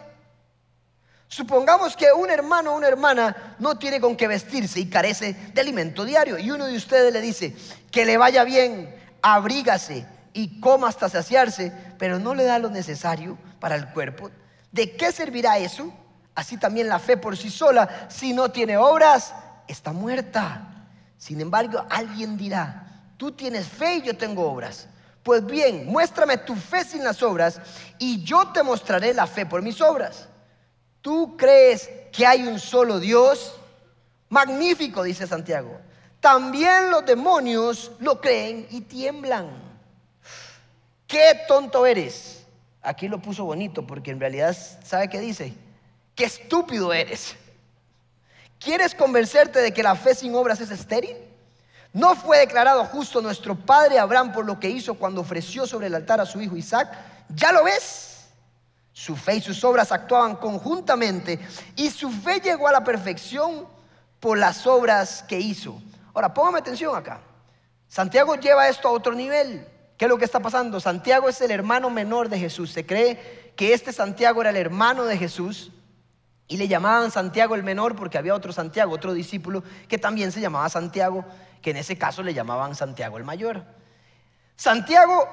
Supongamos 1.27 1.95
que 1.95 2.11
un 2.11 2.29
hermano 2.29 2.71
o 2.71 2.77
una 2.77 2.87
hermana 2.87 3.55
no 3.59 3.77
tiene 3.77 4.01
con 4.01 4.15
qué 4.15 4.27
vestirse 4.27 4.79
y 4.79 4.89
carece 4.89 5.33
de 5.53 5.61
alimento 5.61 6.03
diario. 6.03 6.39
Y 6.39 6.49
uno 6.51 6.65
de 6.65 6.75
ustedes 6.75 7.13
le 7.13 7.21
dice 7.21 7.55
que 7.91 8.05
le 8.05 8.17
vaya 8.17 8.43
bien, 8.43 8.95
abrígase 9.21 10.07
y 10.39 10.61
coma 10.61 10.87
hasta 10.87 11.09
saciarse, 11.09 11.73
pero 11.97 12.17
no 12.17 12.33
le 12.33 12.45
da 12.45 12.59
lo 12.59 12.69
necesario 12.69 13.37
para 13.59 13.75
el 13.75 13.89
cuerpo. 13.89 14.31
¿De 14.71 14.95
qué 14.95 15.11
servirá 15.11 15.57
eso? 15.57 15.91
Así 16.33 16.55
también 16.55 16.87
la 16.87 16.97
fe 16.97 17.17
por 17.17 17.35
sí 17.35 17.49
sola, 17.49 18.07
si 18.09 18.31
no 18.31 18.49
tiene 18.49 18.77
obras, 18.77 19.33
está 19.67 19.91
muerta. 19.91 20.87
Sin 21.17 21.41
embargo, 21.41 21.85
alguien 21.89 22.37
dirá, 22.37 23.03
tú 23.17 23.33
tienes 23.33 23.67
fe 23.67 23.95
y 23.95 24.01
yo 24.03 24.15
tengo 24.15 24.49
obras. 24.49 24.87
Pues 25.23 25.45
bien, 25.45 25.87
muéstrame 25.87 26.37
tu 26.37 26.55
fe 26.55 26.85
sin 26.85 27.03
las 27.03 27.21
obras 27.21 27.59
y 27.97 28.23
yo 28.23 28.47
te 28.53 28.63
mostraré 28.63 29.13
la 29.13 29.27
fe 29.27 29.45
por 29.45 29.61
mis 29.61 29.81
obras. 29.81 30.29
¿Tú 31.01 31.35
crees 31.35 31.89
que 32.13 32.25
hay 32.25 32.47
un 32.47 32.59
solo 32.59 32.97
Dios? 33.01 33.55
Magnífico, 34.29 35.03
dice 35.03 35.27
Santiago. 35.27 35.81
También 36.21 36.91
los 36.91 37.05
demonios 37.05 37.91
lo 37.99 38.21
creen 38.21 38.67
y 38.69 38.79
tiemblan. 38.81 39.68
Qué 41.09 41.41
tonto 41.47 41.87
eres. 41.87 42.45
Aquí 42.83 43.07
lo 43.07 43.19
puso 43.19 43.43
bonito 43.43 43.85
porque 43.85 44.11
en 44.11 44.19
realidad, 44.19 44.55
¿sabe 44.85 45.09
qué 45.09 45.19
dice? 45.19 45.55
Qué 46.13 46.25
estúpido 46.25 46.93
eres. 46.93 47.35
¿Quieres 48.59 48.93
convencerte 48.93 49.59
de 49.59 49.73
que 49.73 49.81
la 49.81 49.95
fe 49.95 50.13
sin 50.13 50.35
obras 50.35 50.61
es 50.61 50.69
estéril? 50.69 51.17
¿No 51.93 52.15
fue 52.15 52.37
declarado 52.37 52.85
justo 52.85 53.23
nuestro 53.23 53.55
padre 53.55 53.97
Abraham 53.97 54.31
por 54.31 54.45
lo 54.45 54.59
que 54.59 54.69
hizo 54.69 54.93
cuando 54.93 55.21
ofreció 55.21 55.65
sobre 55.65 55.87
el 55.87 55.95
altar 55.95 56.21
a 56.21 56.27
su 56.27 56.39
hijo 56.41 56.55
Isaac? 56.55 56.95
¿Ya 57.29 57.51
lo 57.51 57.63
ves? 57.63 58.27
Su 58.93 59.15
fe 59.15 59.37
y 59.37 59.41
sus 59.41 59.63
obras 59.63 59.91
actuaban 59.91 60.35
conjuntamente 60.35 61.39
y 61.75 61.89
su 61.89 62.11
fe 62.11 62.39
llegó 62.39 62.67
a 62.67 62.71
la 62.71 62.83
perfección 62.83 63.67
por 64.19 64.37
las 64.37 64.67
obras 64.67 65.23
que 65.27 65.39
hizo. 65.39 65.81
Ahora, 66.13 66.31
póngame 66.31 66.59
atención 66.59 66.95
acá. 66.95 67.19
Santiago 67.87 68.35
lleva 68.35 68.67
esto 68.69 68.87
a 68.87 68.91
otro 68.91 69.15
nivel. 69.15 69.65
¿Qué 69.99 70.05
es 70.05 70.09
lo 70.09 70.17
que 70.17 70.23
está 70.23 70.39
pasando? 70.39 70.79
Santiago 70.79 71.27
es 71.27 71.41
el 71.41 71.51
hermano 71.51 71.89
menor 71.89 72.29
de 72.29 72.39
Jesús. 72.39 72.71
Se 72.71 72.85
cree 72.85 73.51
que 73.57 73.73
este 73.73 73.91
Santiago 73.91 74.39
era 74.39 74.49
el 74.49 74.55
hermano 74.55 75.03
de 75.03 75.17
Jesús 75.17 75.73
y 76.47 76.55
le 76.55 76.69
llamaban 76.69 77.11
Santiago 77.11 77.53
el 77.53 77.63
menor 77.63 77.97
porque 77.97 78.17
había 78.17 78.33
otro 78.33 78.53
Santiago, 78.53 78.93
otro 78.93 79.11
discípulo 79.11 79.61
que 79.89 79.97
también 79.97 80.31
se 80.31 80.39
llamaba 80.39 80.69
Santiago, 80.69 81.25
que 81.61 81.71
en 81.71 81.75
ese 81.75 81.97
caso 81.97 82.23
le 82.23 82.33
llamaban 82.33 82.75
Santiago 82.75 83.17
el 83.17 83.25
mayor. 83.25 83.65
Santiago 84.55 85.27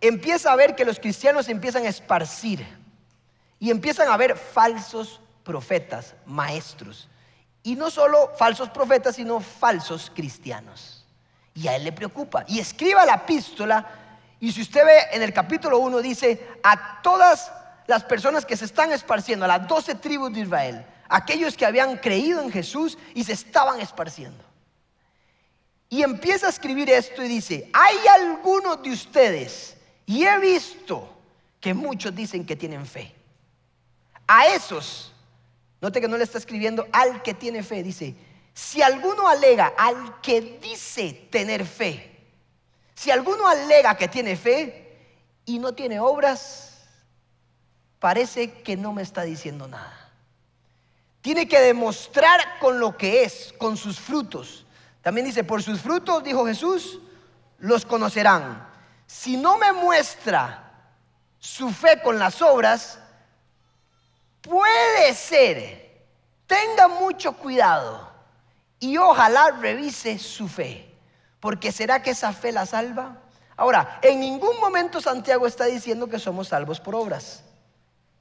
empieza 0.00 0.52
a 0.52 0.56
ver 0.56 0.76
que 0.76 0.84
los 0.84 1.00
cristianos 1.00 1.48
empiezan 1.48 1.84
a 1.84 1.88
esparcir 1.88 2.64
y 3.58 3.72
empiezan 3.72 4.06
a 4.06 4.14
haber 4.14 4.36
falsos 4.36 5.20
profetas, 5.42 6.14
maestros. 6.26 7.08
Y 7.64 7.74
no 7.74 7.90
solo 7.90 8.30
falsos 8.38 8.68
profetas, 8.68 9.16
sino 9.16 9.40
falsos 9.40 10.12
cristianos. 10.14 11.04
Y 11.54 11.66
a 11.66 11.74
él 11.74 11.82
le 11.82 11.92
preocupa. 11.92 12.44
Y 12.46 12.60
escriba 12.60 13.04
la 13.04 13.14
epístola. 13.14 13.98
Y 14.42 14.50
si 14.50 14.60
usted 14.60 14.84
ve 14.84 14.98
en 15.12 15.22
el 15.22 15.32
capítulo 15.32 15.78
1, 15.78 16.02
dice 16.02 16.48
a 16.64 17.00
todas 17.00 17.52
las 17.86 18.02
personas 18.02 18.44
que 18.44 18.56
se 18.56 18.64
están 18.64 18.90
esparciendo, 18.90 19.44
a 19.44 19.48
las 19.48 19.68
doce 19.68 19.94
tribus 19.94 20.32
de 20.32 20.40
Israel, 20.40 20.84
aquellos 21.08 21.56
que 21.56 21.64
habían 21.64 21.96
creído 21.96 22.42
en 22.42 22.50
Jesús 22.50 22.98
y 23.14 23.22
se 23.22 23.34
estaban 23.34 23.80
esparciendo. 23.80 24.42
Y 25.88 26.02
empieza 26.02 26.48
a 26.48 26.50
escribir 26.50 26.90
esto 26.90 27.22
y 27.22 27.28
dice, 27.28 27.70
hay 27.72 27.96
algunos 28.20 28.82
de 28.82 28.90
ustedes, 28.90 29.76
y 30.06 30.24
he 30.24 30.38
visto 30.40 31.08
que 31.60 31.72
muchos 31.72 32.12
dicen 32.12 32.44
que 32.44 32.56
tienen 32.56 32.84
fe 32.84 33.14
a 34.26 34.48
esos, 34.48 35.12
note 35.80 36.00
que 36.00 36.08
no 36.08 36.16
le 36.16 36.24
está 36.24 36.38
escribiendo 36.38 36.88
al 36.90 37.22
que 37.22 37.34
tiene 37.34 37.62
fe, 37.62 37.84
dice, 37.84 38.16
si 38.52 38.82
alguno 38.82 39.28
alega 39.28 39.72
al 39.78 40.20
que 40.20 40.58
dice 40.60 41.28
tener 41.30 41.64
fe, 41.64 42.11
si 43.02 43.10
alguno 43.10 43.48
alega 43.48 43.96
que 43.96 44.08
tiene 44.08 44.36
fe 44.36 45.16
y 45.44 45.58
no 45.58 45.72
tiene 45.72 45.98
obras, 45.98 46.84
parece 47.98 48.52
que 48.62 48.76
no 48.76 48.92
me 48.92 49.02
está 49.02 49.22
diciendo 49.22 49.66
nada. 49.66 50.10
Tiene 51.20 51.48
que 51.48 51.60
demostrar 51.60 52.58
con 52.58 52.78
lo 52.78 52.96
que 52.96 53.24
es, 53.24 53.54
con 53.58 53.76
sus 53.76 53.98
frutos. 53.98 54.66
También 55.02 55.26
dice, 55.26 55.42
por 55.42 55.62
sus 55.62 55.80
frutos, 55.80 56.22
dijo 56.22 56.46
Jesús, 56.46 57.00
los 57.58 57.86
conocerán. 57.86 58.68
Si 59.06 59.36
no 59.36 59.56
me 59.58 59.72
muestra 59.72 60.72
su 61.38 61.70
fe 61.70 62.00
con 62.02 62.18
las 62.18 62.40
obras, 62.42 62.98
Puede 64.42 65.14
ser, 65.14 66.04
tenga 66.48 66.88
mucho 66.88 67.32
cuidado 67.32 68.10
y 68.80 68.96
ojalá 68.96 69.52
revise 69.52 70.18
su 70.18 70.48
fe, 70.48 70.91
porque 71.42 71.72
será 71.72 72.00
que 72.02 72.10
esa 72.10 72.32
fe 72.32 72.52
la 72.52 72.66
salva. 72.66 73.18
Ahora, 73.56 73.98
en 74.00 74.20
ningún 74.20 74.60
momento 74.60 75.00
Santiago 75.00 75.48
está 75.48 75.64
diciendo 75.64 76.06
que 76.06 76.20
somos 76.20 76.46
salvos 76.46 76.78
por 76.78 76.94
obras. 76.94 77.42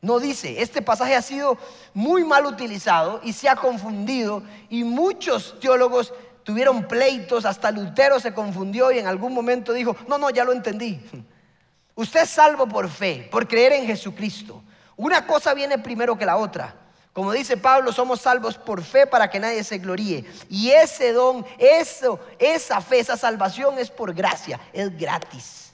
No 0.01 0.19
dice, 0.19 0.59
este 0.59 0.81
pasaje 0.81 1.15
ha 1.15 1.21
sido 1.21 1.55
muy 1.93 2.23
mal 2.23 2.47
utilizado 2.47 3.21
y 3.23 3.33
se 3.33 3.47
ha 3.47 3.55
confundido 3.55 4.41
y 4.69 4.83
muchos 4.83 5.59
teólogos 5.59 6.15
tuvieron 6.41 6.87
pleitos, 6.87 7.45
hasta 7.45 7.69
Lutero 7.69 8.19
se 8.19 8.33
confundió 8.33 8.91
y 8.91 8.97
en 8.97 9.05
algún 9.05 9.35
momento 9.35 9.71
dijo, 9.71 9.95
no, 10.07 10.17
no, 10.17 10.31
ya 10.31 10.43
lo 10.43 10.51
entendí. 10.51 10.99
Usted 11.93 12.21
es 12.21 12.29
salvo 12.31 12.67
por 12.67 12.89
fe, 12.89 13.29
por 13.31 13.47
creer 13.47 13.73
en 13.73 13.85
Jesucristo. 13.85 14.63
Una 14.97 15.27
cosa 15.27 15.53
viene 15.53 15.77
primero 15.77 16.17
que 16.17 16.25
la 16.25 16.37
otra. 16.37 16.73
Como 17.13 17.33
dice 17.33 17.57
Pablo, 17.57 17.91
somos 17.91 18.21
salvos 18.21 18.57
por 18.57 18.81
fe 18.83 19.05
para 19.05 19.29
que 19.29 19.39
nadie 19.39 19.63
se 19.63 19.79
gloríe. 19.79 20.25
Y 20.49 20.71
ese 20.71 21.11
don, 21.11 21.45
eso, 21.57 22.19
esa 22.39 22.79
fe, 22.79 22.99
esa 22.99 23.17
salvación 23.17 23.77
es 23.79 23.89
por 23.89 24.13
gracia, 24.13 24.59
es 24.71 24.97
gratis. 24.97 25.73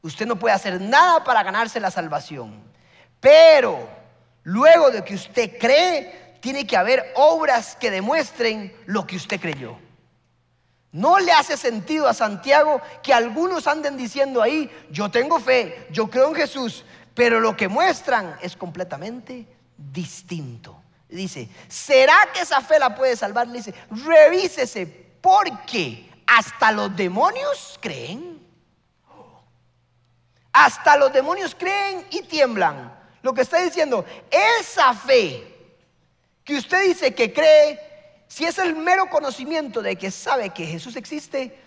Usted 0.00 0.26
no 0.26 0.38
puede 0.38 0.54
hacer 0.54 0.80
nada 0.80 1.22
para 1.24 1.42
ganarse 1.42 1.78
la 1.78 1.90
salvación. 1.90 2.62
Pero 3.20 3.86
luego 4.44 4.90
de 4.90 5.04
que 5.04 5.14
usted 5.14 5.58
cree, 5.58 6.38
tiene 6.40 6.66
que 6.66 6.76
haber 6.76 7.12
obras 7.16 7.76
que 7.76 7.90
demuestren 7.90 8.74
lo 8.86 9.06
que 9.06 9.16
usted 9.16 9.40
creyó. 9.40 9.76
No 10.92 11.18
le 11.18 11.32
hace 11.32 11.58
sentido 11.58 12.08
a 12.08 12.14
Santiago 12.14 12.80
que 13.02 13.12
algunos 13.12 13.66
anden 13.66 13.98
diciendo 13.98 14.40
ahí, 14.40 14.70
yo 14.90 15.10
tengo 15.10 15.38
fe, 15.38 15.86
yo 15.90 16.08
creo 16.08 16.28
en 16.28 16.34
Jesús, 16.34 16.84
pero 17.12 17.40
lo 17.40 17.56
que 17.56 17.68
muestran 17.68 18.38
es 18.40 18.56
completamente 18.56 19.46
distinto. 19.78 20.82
Dice, 21.08 21.48
¿será 21.68 22.28
que 22.34 22.40
esa 22.40 22.60
fe 22.60 22.78
la 22.78 22.94
puede 22.94 23.16
salvar? 23.16 23.46
Le 23.46 23.58
dice, 23.58 23.74
revísese, 23.90 24.86
porque 24.86 26.10
hasta 26.26 26.70
los 26.72 26.94
demonios 26.94 27.78
creen. 27.80 28.46
Hasta 30.52 30.96
los 30.96 31.12
demonios 31.12 31.54
creen 31.54 32.06
y 32.10 32.22
tiemblan. 32.22 32.94
Lo 33.22 33.32
que 33.32 33.42
está 33.42 33.60
diciendo, 33.62 34.04
esa 34.30 34.92
fe 34.92 35.54
que 36.44 36.56
usted 36.56 36.84
dice 36.84 37.14
que 37.14 37.32
cree, 37.32 37.78
si 38.26 38.44
es 38.44 38.58
el 38.58 38.76
mero 38.76 39.08
conocimiento 39.08 39.80
de 39.80 39.96
que 39.96 40.10
sabe 40.10 40.50
que 40.50 40.66
Jesús 40.66 40.96
existe, 40.96 41.58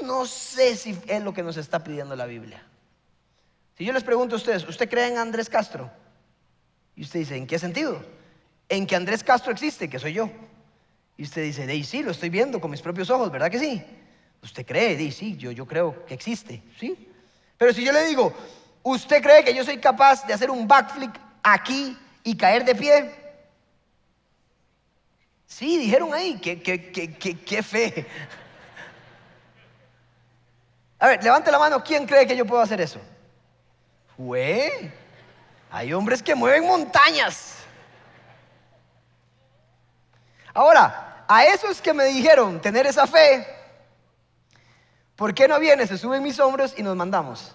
mm, 0.00 0.06
no 0.06 0.26
sé 0.26 0.76
si 0.76 0.96
es 1.06 1.22
lo 1.22 1.32
que 1.32 1.42
nos 1.42 1.56
está 1.56 1.82
pidiendo 1.82 2.14
la 2.14 2.26
Biblia. 2.26 2.64
Si 3.76 3.84
yo 3.84 3.92
les 3.92 4.04
pregunto 4.04 4.36
a 4.36 4.38
ustedes, 4.38 4.68
¿usted 4.68 4.88
cree 4.88 5.08
en 5.08 5.18
Andrés 5.18 5.48
Castro? 5.48 5.90
Y 6.96 7.02
usted 7.02 7.20
dice, 7.20 7.36
¿en 7.36 7.46
qué 7.46 7.58
sentido? 7.58 8.04
En 8.68 8.86
que 8.86 8.96
Andrés 8.96 9.24
Castro 9.24 9.52
existe, 9.52 9.88
que 9.88 9.98
soy 9.98 10.12
yo. 10.12 10.30
Y 11.16 11.24
usted 11.24 11.42
dice, 11.42 11.66
de 11.66 11.82
sí, 11.84 12.02
lo 12.02 12.10
estoy 12.10 12.30
viendo 12.30 12.60
con 12.60 12.70
mis 12.70 12.82
propios 12.82 13.10
ojos, 13.10 13.30
¿verdad 13.30 13.50
que 13.50 13.58
sí? 13.58 13.82
Usted 14.42 14.66
cree, 14.66 14.96
de 14.96 15.10
sí, 15.10 15.36
yo, 15.36 15.50
yo 15.52 15.66
creo 15.66 16.04
que 16.06 16.14
existe, 16.14 16.62
¿sí? 16.78 17.08
Pero 17.58 17.72
si 17.72 17.84
yo 17.84 17.92
le 17.92 18.04
digo, 18.06 18.34
¿usted 18.82 19.22
cree 19.22 19.44
que 19.44 19.54
yo 19.54 19.64
soy 19.64 19.78
capaz 19.78 20.26
de 20.26 20.32
hacer 20.32 20.50
un 20.50 20.66
backflip 20.66 21.14
aquí 21.42 21.96
y 22.24 22.36
caer 22.36 22.64
de 22.64 22.74
pie? 22.74 23.10
Sí, 25.46 25.78
dijeron 25.78 26.12
ahí, 26.12 26.38
qué, 26.40 26.60
qué, 26.60 26.90
qué, 26.90 27.38
qué 27.38 27.62
fe. 27.62 28.06
A 30.98 31.08
ver, 31.08 31.22
levante 31.22 31.50
la 31.50 31.58
mano, 31.58 31.82
¿quién 31.84 32.06
cree 32.06 32.26
que 32.26 32.36
yo 32.36 32.46
puedo 32.46 32.62
hacer 32.62 32.80
eso? 32.80 33.00
Güey, 34.16 34.90
hay 35.72 35.94
hombres 35.94 36.22
que 36.22 36.34
mueven 36.34 36.66
montañas. 36.66 37.56
Ahora, 40.52 41.24
a 41.26 41.44
esos 41.46 41.80
que 41.80 41.94
me 41.94 42.04
dijeron 42.04 42.60
tener 42.60 42.86
esa 42.86 43.06
fe, 43.06 43.46
¿por 45.16 45.32
qué 45.32 45.48
no 45.48 45.58
viene? 45.58 45.86
Se 45.86 45.96
suben 45.96 46.22
mis 46.22 46.38
hombros 46.38 46.74
y 46.76 46.82
nos 46.82 46.94
mandamos. 46.94 47.54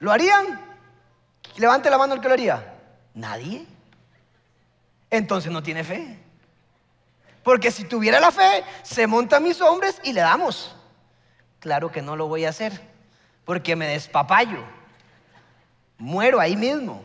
¿Lo 0.00 0.10
harían? 0.10 0.60
Levante 1.56 1.88
la 1.88 1.98
mano 1.98 2.14
el 2.14 2.20
que 2.20 2.26
lo 2.26 2.34
haría. 2.34 2.74
Nadie. 3.14 3.64
Entonces 5.08 5.52
no 5.52 5.62
tiene 5.62 5.84
fe. 5.84 6.18
Porque 7.44 7.70
si 7.70 7.84
tuviera 7.84 8.18
la 8.18 8.32
fe, 8.32 8.64
se 8.82 9.06
montan 9.06 9.44
mis 9.44 9.60
hombres 9.60 10.00
y 10.02 10.12
le 10.12 10.22
damos. 10.22 10.74
Claro 11.60 11.92
que 11.92 12.02
no 12.02 12.16
lo 12.16 12.26
voy 12.26 12.44
a 12.44 12.48
hacer 12.48 12.72
porque 13.44 13.76
me 13.76 13.86
despapayo. 13.86 14.81
Muero 16.02 16.40
ahí 16.40 16.56
mismo. 16.56 17.00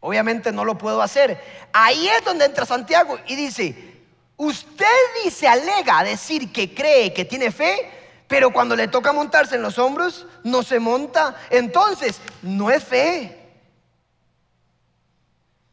Obviamente 0.00 0.50
no 0.50 0.64
lo 0.64 0.78
puedo 0.78 1.02
hacer. 1.02 1.38
Ahí 1.70 2.08
es 2.08 2.24
donde 2.24 2.46
entra 2.46 2.64
Santiago 2.64 3.18
y 3.26 3.36
dice, 3.36 3.94
usted 4.38 4.86
dice, 5.22 5.46
alega 5.46 5.98
a 5.98 6.04
decir 6.04 6.50
que 6.50 6.74
cree, 6.74 7.12
que 7.12 7.26
tiene 7.26 7.50
fe, 7.50 7.90
pero 8.26 8.54
cuando 8.54 8.74
le 8.74 8.88
toca 8.88 9.12
montarse 9.12 9.56
en 9.56 9.62
los 9.62 9.78
hombros, 9.78 10.26
no 10.44 10.62
se 10.62 10.80
monta. 10.80 11.36
Entonces, 11.50 12.18
no 12.40 12.70
es 12.70 12.82
fe. 12.82 13.38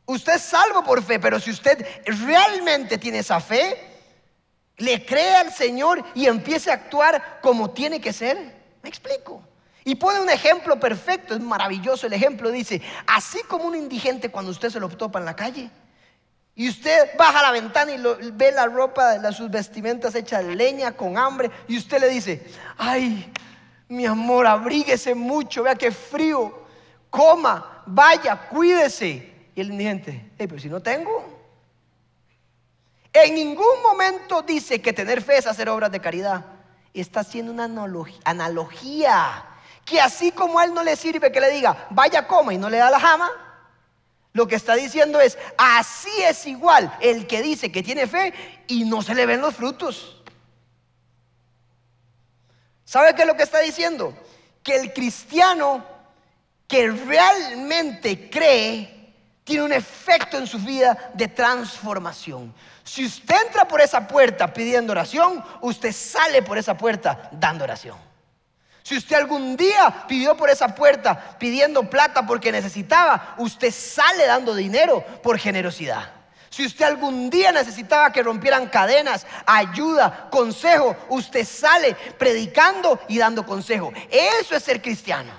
Usted 0.06 0.34
es 0.34 0.42
salvo 0.42 0.84
por 0.84 1.02
fe, 1.02 1.22
pero 1.22 1.40
si 1.40 1.50
usted 1.50 1.88
realmente 2.26 2.98
tiene 2.98 3.20
esa 3.20 3.40
fe, 3.40 3.82
le 4.76 5.06
cree 5.06 5.38
al 5.38 5.54
Señor 5.54 6.04
y 6.14 6.26
empiece 6.26 6.72
a 6.72 6.74
actuar 6.74 7.40
como 7.42 7.72
tiene 7.72 8.02
que 8.02 8.12
ser. 8.12 8.54
¿Me 8.82 8.90
explico? 8.90 9.42
Y 9.86 9.96
pone 9.96 10.22
un 10.22 10.30
ejemplo 10.30 10.80
perfecto, 10.80 11.34
es 11.34 11.42
maravilloso 11.42 12.08
el 12.08 12.14
ejemplo. 12.14 12.52
Dice, 12.52 12.82
así 13.06 13.42
como 13.48 13.66
un 13.66 13.76
indigente 13.76 14.30
cuando 14.30 14.52
usted 14.52 14.70
se 14.70 14.80
lo 14.80 14.88
topa 14.90 15.20
en 15.20 15.26
la 15.26 15.36
calle, 15.36 15.70
y 16.56 16.70
usted 16.70 17.18
baja 17.18 17.42
la 17.42 17.52
ventana 17.52 17.92
y 17.92 18.32
ve 18.32 18.52
la 18.52 18.68
ropa, 18.68 19.18
las, 19.18 19.36
sus 19.38 19.50
vestimentas 19.50 20.14
hechas 20.14 20.46
de 20.46 20.56
leña, 20.56 20.92
con 20.92 21.18
hambre, 21.18 21.50
y 21.68 21.78
usted 21.78 22.00
le 22.00 22.10
dice, 22.10 22.46
ay, 22.78 23.32
mi 23.88 24.06
amor, 24.06 24.46
abríguese 24.46 25.16
mucho, 25.16 25.64
vea 25.64 25.76
qué 25.76 25.92
frío, 25.92 26.66
coma, 27.10 27.84
vaya, 27.86 28.48
cuídese. 28.50 29.32
Y 29.56 29.62
el 29.62 29.72
indigente, 29.72 30.32
pero 30.38 30.60
si 30.60 30.70
no 30.70 30.82
tengo. 30.82 31.34
En 33.12 33.36
ningún 33.36 33.82
momento 33.84 34.42
dice 34.42 34.82
que 34.82 34.94
tener 34.94 35.22
fe 35.22 35.38
es 35.38 35.46
hacer 35.46 35.70
obras 35.70 35.92
de 35.92 36.00
caridad. 36.00 36.46
Está 36.94 37.20
haciendo 37.20 37.52
una 37.52 37.66
analogía. 38.26 39.46
Que 39.86 40.00
así 40.00 40.32
como 40.32 40.60
a 40.60 40.66
él 40.66 40.74
no 40.74 40.84
le 40.84 40.96
sirve 40.96 41.32
que 41.32 41.42
le 41.42 41.52
diga, 41.52 41.88
vaya, 41.90 42.28
coma 42.28 42.54
y 42.54 42.58
no 42.58 42.70
le 42.70 42.78
da 42.78 42.90
la 42.90 43.00
jama, 43.00 43.30
lo 44.34 44.48
que 44.48 44.56
está 44.56 44.76
diciendo 44.76 45.22
es, 45.22 45.38
así 45.58 46.12
es 46.24 46.48
igual 46.48 46.96
el 47.00 47.28
que 47.28 47.42
dice 47.42 47.72
que 47.72 47.84
tiene 47.84 48.08
fe 48.08 48.34
y 48.68 48.84
no 48.86 49.02
se 49.02 49.14
le 49.14 49.26
ven 49.26 49.42
los 49.42 49.56
frutos. 49.56 50.22
¿Sabe 52.84 53.14
qué 53.14 53.22
es 53.22 53.28
lo 53.28 53.38
que 53.38 53.44
está 53.44 53.60
diciendo? 53.60 54.14
Que 54.64 54.76
el 54.76 54.94
cristiano 54.94 55.86
que 56.68 56.90
realmente 56.90 58.30
cree 58.30 59.14
tiene 59.44 59.64
un 59.64 59.74
efecto 59.74 60.38
en 60.38 60.48
su 60.48 60.58
vida 60.58 61.12
de 61.14 61.28
transformación. 61.28 62.54
Si 62.84 63.06
usted 63.06 63.36
entra 63.46 63.68
por 63.68 63.82
esa 63.82 64.08
puerta 64.08 64.52
pidiendo 64.52 64.92
oración, 64.92 65.44
usted 65.62 65.92
sale 65.92 66.42
por 66.42 66.58
esa 66.58 66.78
puerta 66.78 67.30
dando 67.32 67.64
oración. 67.64 67.98
Si 68.84 68.98
usted 68.98 69.16
algún 69.16 69.56
día 69.56 70.06
pidió 70.08 70.36
por 70.36 70.50
esa 70.50 70.76
puerta 70.76 71.38
pidiendo 71.40 71.90
plata 71.90 72.26
porque 72.26 72.52
necesitaba, 72.52 73.36
usted 73.38 73.72
sale 73.72 74.26
dando 74.26 74.54
dinero 74.54 75.04
por 75.24 75.40
generosidad. 75.40 76.12
Si 76.50 76.66
usted 76.66 76.86
algún 76.86 77.30
día 77.30 77.52
necesitaba 77.52 78.12
que 78.12 78.22
rompieran 78.22 78.68
cadenas, 78.68 79.26
ayuda, 79.46 80.28
consejo, 80.30 80.96
usted 81.10 81.46
sale 81.46 81.96
predicando 82.20 83.00
y 83.08 83.18
dando 83.18 83.46
consejo. 83.46 83.92
Eso 84.12 84.56
es 84.56 84.62
ser 84.62 84.82
cristiano. 84.82 85.32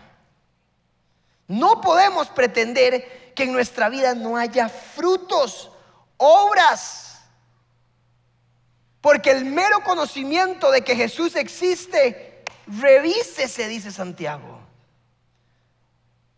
No 1.47 1.83
podemos 1.83 2.29
pretender 2.29 3.33
que 3.37 3.45
en 3.45 3.53
nuestra 3.53 3.91
vida 3.91 4.15
no 4.15 4.39
haya 4.39 4.69
frutos, 4.71 5.71
obras. 6.17 7.21
Porque 9.03 9.31
el 9.31 9.45
mero 9.45 9.85
conocimiento 9.85 10.71
de 10.71 10.83
que 10.83 10.97
Jesús 10.97 11.37
existe 11.37 12.24
Revísese, 12.67 13.69
dice 13.69 13.91
Santiago. 13.91 14.61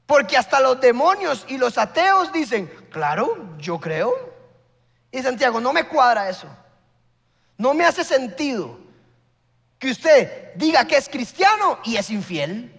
Porque 0.07 0.37
hasta 0.37 0.61
los 0.61 0.81
demonios 0.81 1.45
y 1.49 1.59
los 1.59 1.79
ateos 1.79 2.33
dicen, 2.33 2.71
claro, 2.91 3.57
yo 3.59 3.81
creo. 3.81 4.13
Y 5.11 5.23
Santiago, 5.23 5.61
no 5.61 5.73
me 5.73 5.89
cuadra 5.89 6.29
eso. 6.29 6.49
No 7.59 7.75
me 7.75 7.85
hace 7.85 8.05
sentido 8.05 8.79
que 9.79 9.91
usted 9.91 10.55
diga 10.55 10.85
que 10.87 10.97
es 10.97 11.09
cristiano 11.09 11.79
y 11.85 11.97
es 11.97 12.11
infiel. 12.11 12.73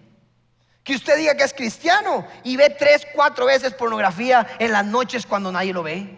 Que 0.83 0.95
usted 0.95 1.17
diga 1.17 1.36
que 1.36 1.43
es 1.43 1.53
cristiano 1.53 2.25
y 2.43 2.55
ve 2.55 2.69
tres, 2.69 3.05
cuatro 3.13 3.45
veces 3.45 3.73
pornografía 3.73 4.47
en 4.60 4.71
las 4.71 4.86
noches 4.86 5.25
cuando 5.25 5.51
nadie 5.51 5.73
lo 5.73 5.83
ve. 5.83 6.17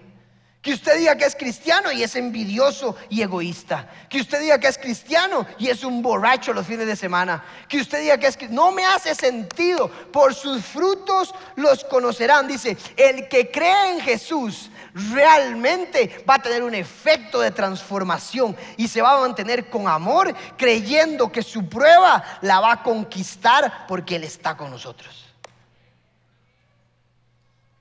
Que 0.61 0.73
usted 0.73 0.97
diga 0.97 1.15
que 1.15 1.23
es 1.23 1.35
cristiano 1.35 1.89
y 1.89 2.03
es 2.03 2.17
envidioso 2.17 2.97
y 3.09 3.21
egoísta. 3.21 3.89
Que 4.09 4.19
usted 4.19 4.41
diga 4.41 4.59
que 4.59 4.67
es 4.67 4.77
cristiano 4.77 5.45
y 5.57 5.69
es 5.69 5.85
un 5.85 6.01
borracho 6.01 6.51
los 6.51 6.67
fines 6.67 6.85
de 6.85 6.97
semana. 6.97 7.45
Que 7.69 7.79
usted 7.79 8.01
diga 8.01 8.17
que 8.17 8.27
es 8.27 8.49
no 8.49 8.71
me 8.71 8.85
hace 8.85 9.15
sentido. 9.15 9.89
Por 10.11 10.35
sus 10.35 10.65
frutos 10.65 11.33
los 11.55 11.85
conocerán. 11.85 12.45
Dice, 12.45 12.75
el 12.97 13.29
que 13.29 13.49
cree 13.49 13.93
en 13.93 14.01
Jesús 14.01 14.69
realmente 14.93 16.25
va 16.29 16.35
a 16.35 16.41
tener 16.41 16.61
un 16.63 16.75
efecto 16.75 17.39
de 17.39 17.51
transformación 17.51 18.57
y 18.75 18.89
se 18.89 19.01
va 19.01 19.13
a 19.13 19.21
mantener 19.21 19.69
con 19.69 19.87
amor 19.87 20.35
creyendo 20.57 21.31
que 21.31 21.41
su 21.41 21.69
prueba 21.69 22.21
la 22.41 22.59
va 22.59 22.73
a 22.73 22.83
conquistar 22.83 23.85
porque 23.87 24.17
Él 24.17 24.25
está 24.25 24.57
con 24.57 24.71
nosotros. 24.71 25.25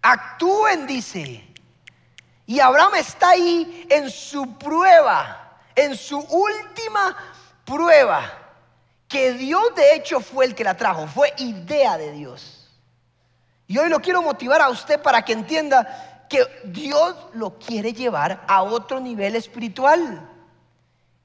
Actúen, 0.00 0.86
dice 0.86 1.47
y 2.48 2.60
Abraham 2.60 2.94
está 2.94 3.28
ahí 3.28 3.86
en 3.90 4.08
su 4.10 4.54
prueba, 4.54 5.58
en 5.74 5.94
su 5.94 6.18
última 6.18 7.14
prueba, 7.66 8.22
que 9.06 9.34
Dios 9.34 9.74
de 9.76 9.94
hecho 9.94 10.20
fue 10.20 10.46
el 10.46 10.54
que 10.54 10.64
la 10.64 10.74
trajo, 10.74 11.06
fue 11.06 11.30
idea 11.36 11.98
de 11.98 12.10
Dios. 12.12 12.70
Y 13.66 13.76
hoy 13.76 13.90
lo 13.90 14.00
quiero 14.00 14.22
motivar 14.22 14.62
a 14.62 14.70
usted 14.70 15.02
para 15.02 15.22
que 15.26 15.34
entienda 15.34 16.24
que 16.30 16.42
Dios 16.64 17.16
lo 17.34 17.58
quiere 17.58 17.92
llevar 17.92 18.42
a 18.48 18.62
otro 18.62 18.98
nivel 18.98 19.36
espiritual. 19.36 20.26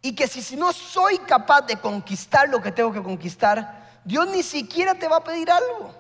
Y 0.02 0.16
que 0.16 0.28
si 0.28 0.58
no 0.58 0.74
soy 0.74 1.20
capaz 1.20 1.62
de 1.62 1.78
conquistar 1.78 2.50
lo 2.50 2.62
que 2.62 2.74
tengo 2.74 2.92
que 2.92 3.02
conquistar, 3.02 4.02
Dios 4.04 4.28
ni 4.28 4.44
siquiera 4.44 4.94
te 4.94 5.08
va 5.08 5.18
a 5.18 5.24
pedir 5.24 5.50
algo. 5.50 5.96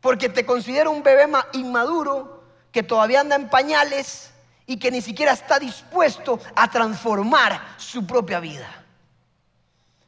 Porque 0.00 0.28
te 0.28 0.44
considera 0.44 0.90
un 0.90 1.04
bebé 1.04 1.30
inmaduro 1.52 2.37
que 2.72 2.82
todavía 2.82 3.20
anda 3.20 3.36
en 3.36 3.48
pañales 3.48 4.30
y 4.66 4.76
que 4.76 4.90
ni 4.90 5.00
siquiera 5.00 5.32
está 5.32 5.58
dispuesto 5.58 6.38
a 6.54 6.70
transformar 6.70 7.74
su 7.78 8.06
propia 8.06 8.40
vida. 8.40 8.68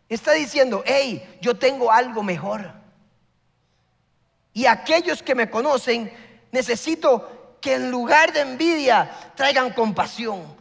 Está 0.09 0.33
diciendo, 0.33 0.83
hey, 0.85 1.39
yo 1.41 1.57
tengo 1.57 1.91
algo 1.91 2.23
mejor. 2.23 2.71
Y 4.53 4.67
aquellos 4.67 5.23
que 5.23 5.35
me 5.35 5.49
conocen, 5.49 6.13
necesito 6.53 7.57
que 7.61 7.75
en 7.75 7.91
lugar 7.91 8.33
de 8.33 8.41
envidia 8.41 9.11
traigan 9.37 9.73
compasión, 9.73 10.57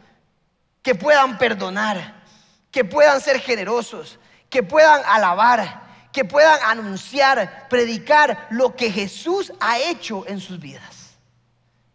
que 0.82 0.94
puedan 0.94 1.36
perdonar, 1.36 2.22
que 2.70 2.84
puedan 2.84 3.20
ser 3.20 3.40
generosos, 3.40 4.18
que 4.48 4.62
puedan 4.62 5.02
alabar, 5.06 6.08
que 6.12 6.24
puedan 6.24 6.58
anunciar, 6.62 7.68
predicar 7.68 8.46
lo 8.50 8.74
que 8.76 8.90
Jesús 8.90 9.52
ha 9.60 9.78
hecho 9.78 10.24
en 10.26 10.40
sus 10.40 10.58
vidas. 10.58 10.99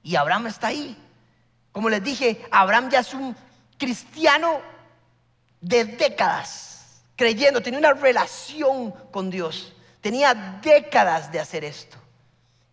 Y 0.06 0.16
Abraham 0.16 0.48
está 0.48 0.68
ahí. 0.68 0.96
Como 1.72 1.90
les 1.90 2.02
dije, 2.04 2.46
Abraham 2.52 2.92
ya 2.92 3.00
es 3.00 3.14
un 3.16 3.36
cristiano 3.76 4.62
de 5.60 5.84
décadas, 5.84 7.02
creyendo, 7.16 7.60
tenía 7.60 7.80
una 7.80 7.94
relación 7.94 8.92
con 9.12 9.32
Dios. 9.32 9.74
Tenía 10.02 10.60
décadas 10.62 11.32
de 11.32 11.40
hacer 11.40 11.64
esto. 11.64 11.98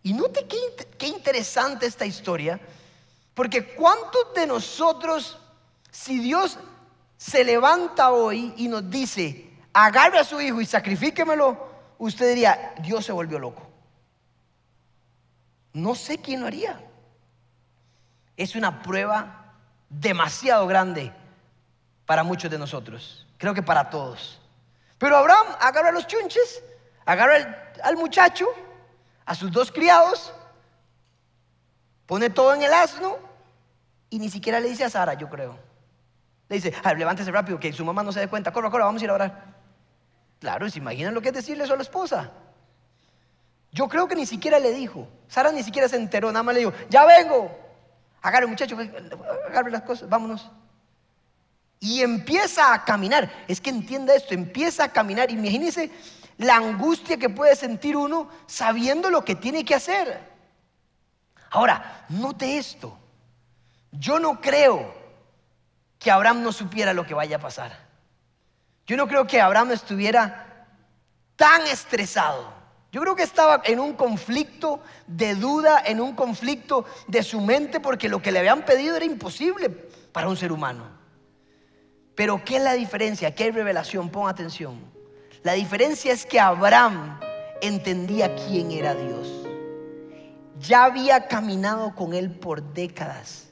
Y 0.03 0.13
note 0.13 0.45
qué, 0.47 1.07
interesante 1.07 1.87
esta 1.87 2.05
historia, 2.05 2.59
porque 3.33 3.65
¿cuántos 3.73 4.35
de 4.35 4.45
nosotros, 4.45 5.39
si 5.89 6.19
Dios 6.19 6.59
se 7.17 7.43
levanta 7.43 8.11
hoy 8.11 8.53
y 8.57 8.67
nos 8.67 8.87
dice, 8.91 9.49
agarre 9.73 10.19
a 10.19 10.23
su 10.23 10.39
hijo 10.39 10.61
y 10.61 10.67
sacrifíquemelo, 10.67 11.67
usted 11.97 12.29
diría, 12.29 12.75
Dios 12.79 13.03
se 13.03 13.11
volvió 13.11 13.39
loco. 13.39 13.67
No 15.73 15.95
sé 15.95 16.19
quién 16.19 16.41
lo 16.41 16.45
haría 16.45 16.79
es 18.37 18.55
una 18.55 18.81
prueba 18.81 19.53
demasiado 19.89 20.65
grande 20.67 21.11
para 22.05 22.23
muchos 22.23 22.49
de 22.49 22.57
nosotros. 22.57 23.27
Creo 23.37 23.53
que 23.53 23.61
para 23.61 23.89
todos. 23.89 24.39
Pero 24.97 25.17
Abraham 25.17 25.47
agarra 25.59 25.89
a 25.89 25.91
los 25.91 26.07
chunches, 26.07 26.63
agarra 27.05 27.73
al, 27.83 27.97
muchacho, 27.97 28.45
a 29.25 29.35
sus 29.35 29.51
dos 29.51 29.71
criados, 29.71 30.33
pone 32.05 32.29
todo 32.29 32.53
en 32.53 32.63
el 32.63 32.73
asno 32.73 33.17
y 34.09 34.19
ni 34.19 34.29
siquiera 34.29 34.59
le 34.59 34.69
dice 34.69 34.85
a 34.85 34.89
Sara, 34.89 35.13
yo 35.15 35.29
creo. 35.29 35.57
Le 36.49 36.55
dice, 36.55 36.73
levántese 36.95 37.31
rápido, 37.31 37.59
que 37.59 37.73
su 37.73 37.83
mamá 37.83 38.03
no 38.03 38.11
se 38.11 38.19
dé 38.19 38.27
cuenta, 38.27 38.51
corra, 38.51 38.69
corra, 38.69 38.85
vamos 38.85 39.01
a 39.01 39.05
ir 39.05 39.11
a 39.11 39.15
orar. 39.15 39.53
Claro, 40.39 40.69
¿se 40.69 40.79
imaginan 40.79 41.13
lo 41.13 41.21
que 41.21 41.29
es 41.29 41.33
decirle 41.33 41.63
eso 41.63 41.73
a 41.73 41.77
la 41.77 41.83
esposa? 41.83 42.31
Yo 43.71 43.87
creo 43.87 44.07
que 44.07 44.15
ni 44.15 44.25
siquiera 44.25 44.59
le 44.59 44.71
dijo. 44.71 45.07
Sara 45.27 45.51
ni 45.51 45.63
siquiera 45.63 45.89
se 45.89 45.95
enteró, 45.95 46.31
nada 46.31 46.43
más 46.43 46.53
le 46.53 46.59
dijo, 46.59 46.73
ya 46.89 47.05
vengo. 47.05 47.62
Agarre, 48.23 48.47
muchacho, 48.47 48.77
agarre 49.47 49.69
las 49.69 49.83
cosas, 49.83 50.09
vámonos. 50.09 50.49
Y 51.79 52.01
empieza 52.01 52.73
a 52.73 52.85
caminar. 52.85 53.29
Es 53.49 53.59
que 53.59 53.69
entienda 53.69 54.15
esto, 54.15 54.33
empieza 54.33 54.85
a 54.85 54.91
caminar. 54.93 55.29
Imagínese 55.29 55.91
la 56.37 56.55
angustia 56.55 57.17
que 57.17 57.29
puede 57.29 57.55
sentir 57.57 57.97
uno 57.97 58.29
sabiendo 58.47 59.09
lo 59.09 59.25
que 59.25 59.35
tiene 59.35 59.65
que 59.65 59.75
hacer. 59.75 60.31
Ahora, 61.51 62.05
note 62.07 62.57
esto. 62.57 62.97
Yo 63.91 64.17
no 64.19 64.39
creo 64.39 64.93
que 65.99 66.09
Abraham 66.09 66.43
no 66.43 66.53
supiera 66.53 66.93
lo 66.93 67.05
que 67.05 67.13
vaya 67.13 67.35
a 67.35 67.41
pasar. 67.41 67.77
Yo 68.87 68.95
no 68.95 69.05
creo 69.05 69.27
que 69.27 69.41
Abraham 69.41 69.71
estuviera 69.71 70.65
tan 71.35 71.61
estresado. 71.67 72.62
Yo 72.93 73.01
creo 73.01 73.15
que 73.15 73.23
estaba 73.23 73.63
en 73.65 73.79
un 73.79 73.93
conflicto 73.93 74.79
de 75.07 75.33
duda, 75.33 75.81
en 75.83 75.99
un 75.99 76.13
conflicto 76.13 76.85
de 77.07 77.23
su 77.23 77.41
mente, 77.41 77.79
porque 77.79 78.07
lo 78.07 78.21
que 78.21 78.31
le 78.31 78.37
habían 78.37 78.63
pedido 78.65 78.95
era 78.95 79.03
imposible 79.03 79.69
para 80.11 80.29
un 80.29 80.37
ser 80.37 80.51
humano. 80.51 80.83
Pero 82.13 82.45
¿qué 82.45 82.57
es 82.57 82.61
la 82.61 82.73
diferencia? 82.73 83.33
¿Qué 83.33 83.45
hay 83.45 83.49
revelación? 83.51 84.11
Pon 84.11 84.29
atención. 84.29 84.79
La 85.41 85.53
diferencia 85.53 86.13
es 86.13 86.23
que 86.23 86.39
Abraham 86.39 87.19
entendía 87.63 88.35
quién 88.35 88.69
era 88.69 88.93
Dios. 88.93 89.27
Ya 90.59 90.83
había 90.83 91.27
caminado 91.27 91.95
con 91.95 92.13
él 92.13 92.29
por 92.29 92.61
décadas 92.73 93.49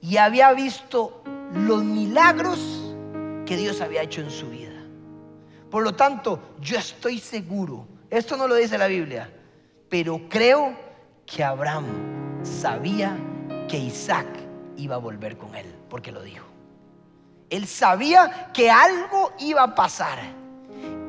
y 0.00 0.18
había 0.18 0.52
visto 0.52 1.20
los 1.52 1.82
milagros 1.82 2.60
que 3.44 3.56
Dios 3.56 3.80
había 3.80 4.02
hecho 4.02 4.20
en 4.20 4.30
su 4.30 4.50
vida. 4.50 4.70
Por 5.68 5.82
lo 5.82 5.96
tanto, 5.96 6.54
yo 6.60 6.78
estoy 6.78 7.18
seguro, 7.18 7.88
esto 8.10 8.36
no 8.36 8.46
lo 8.46 8.54
dice 8.54 8.78
la 8.78 8.86
Biblia, 8.86 9.30
pero 9.88 10.20
creo 10.28 10.76
que 11.26 11.42
Abraham 11.42 11.86
sabía 12.42 13.16
que 13.68 13.78
Isaac 13.78 14.26
iba 14.76 14.96
a 14.96 14.98
volver 14.98 15.36
con 15.36 15.54
él, 15.54 15.66
porque 15.88 16.12
lo 16.12 16.22
dijo. 16.22 16.44
Él 17.50 17.66
sabía 17.66 18.50
que 18.52 18.70
algo 18.70 19.32
iba 19.38 19.62
a 19.62 19.74
pasar. 19.74 20.18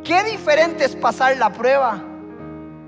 Qué 0.03 0.23
diferente 0.23 0.85
es 0.85 0.95
pasar 0.95 1.35
la 1.37 1.51
prueba 1.51 2.03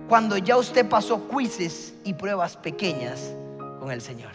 cuando 0.08 0.38
ya 0.38 0.58
usted 0.58 0.88
pasó 0.88 1.28
quizzes 1.28 1.94
y 2.04 2.14
pruebas 2.14 2.56
pequeñas 2.56 3.34
con 3.80 3.92
el 3.92 4.02
Señor. 4.02 4.32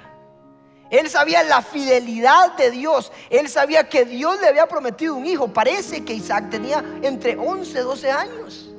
Él 0.90 1.08
sabía 1.08 1.42
la 1.42 1.62
fidelidad 1.62 2.54
de 2.56 2.70
Dios. 2.70 3.12
Él 3.30 3.48
sabía 3.48 3.88
que 3.88 4.04
Dios 4.04 4.38
le 4.40 4.48
había 4.48 4.66
prometido 4.66 5.14
un 5.14 5.24
hijo. 5.24 5.48
Parece 5.48 6.04
que 6.04 6.12
Isaac 6.12 6.50
tenía 6.50 6.84
entre 7.00 7.36
11 7.38 7.70
y 7.78 7.82
12 7.82 8.10
años. 8.10 8.71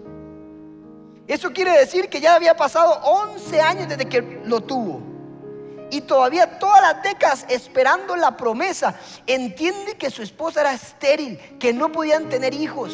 Eso 1.28 1.52
quiere 1.52 1.72
decir 1.72 2.10
que 2.10 2.20
ya 2.20 2.36
había 2.36 2.56
pasado 2.56 3.00
11 3.04 3.62
años 3.62 3.90
desde 3.90 4.06
que 4.06 4.42
lo 4.46 4.62
tuvo. 4.62 5.02
Y 5.90 6.02
todavía 6.02 6.60
todas 6.60 6.82
las 6.82 7.04
décadas 7.04 7.46
esperando 7.50 8.16
la 8.16 8.36
promesa. 8.36 8.96
Entiende 9.28 9.96
que 9.96 10.10
su 10.10 10.22
esposa 10.22 10.62
era 10.62 10.74
estéril, 10.74 11.38
que 11.60 11.72
no 11.72 11.92
podían 11.92 12.30
tener 12.30 12.54
hijos. 12.54 12.92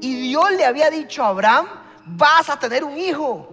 Y 0.00 0.28
Dios 0.28 0.50
le 0.52 0.64
había 0.64 0.90
dicho 0.90 1.22
a 1.22 1.28
Abraham, 1.28 1.66
vas 2.06 2.50
a 2.50 2.58
tener 2.58 2.84
un 2.84 2.98
hijo. 2.98 3.48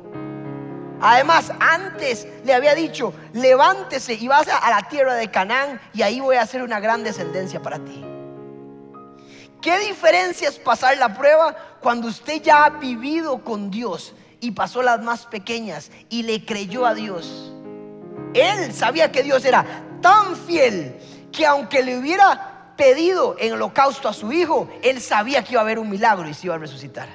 Además, 1.00 1.52
antes 1.60 2.28
le 2.44 2.54
había 2.54 2.74
dicho, 2.74 3.14
levántese 3.34 4.16
y 4.16 4.28
vas 4.28 4.48
a 4.48 4.70
la 4.70 4.90
tierra 4.90 5.14
de 5.14 5.30
Canaán 5.30 5.80
y 5.94 6.02
ahí 6.02 6.20
voy 6.20 6.38
a 6.38 6.42
hacer 6.42 6.64
una 6.64 6.80
gran 6.80 7.04
descendencia 7.04 7.62
para 7.62 7.78
ti. 7.78 8.17
¿Qué 9.62 9.80
diferencia 9.80 10.50
es 10.50 10.60
pasar 10.60 10.98
la 10.98 11.14
prueba 11.14 11.56
cuando 11.82 12.08
usted 12.08 12.42
ya 12.42 12.66
ha 12.66 12.70
vivido 12.70 13.44
con 13.44 13.72
Dios 13.72 14.14
y 14.40 14.52
pasó 14.52 14.82
las 14.84 15.02
más 15.02 15.26
pequeñas 15.26 15.92
y 16.10 16.24
le 16.24 16.46
creyó 16.46 16.86
a 16.86 16.94
Dios? 16.94 17.54
Él 18.34 18.72
sabía 18.74 19.12
que 19.12 19.24
Dios 19.24 19.44
era 19.46 19.66
tan 20.02 20.36
fiel 20.36 20.96
que 21.32 21.46
aunque 21.46 21.84
le 21.84 21.98
hubiera 21.98 22.74
pedido 22.78 23.36
en 23.40 23.54
holocausto 23.54 24.08
a 24.08 24.14
su 24.14 24.32
hijo, 24.32 24.70
él 24.84 25.02
sabía 25.02 25.44
que 25.44 25.54
iba 25.54 25.62
a 25.62 25.64
haber 25.64 25.80
un 25.80 25.90
milagro 25.90 26.30
y 26.30 26.34
se 26.34 26.48
iba 26.48 26.56
a 26.56 26.60
resucitar. 26.60 27.10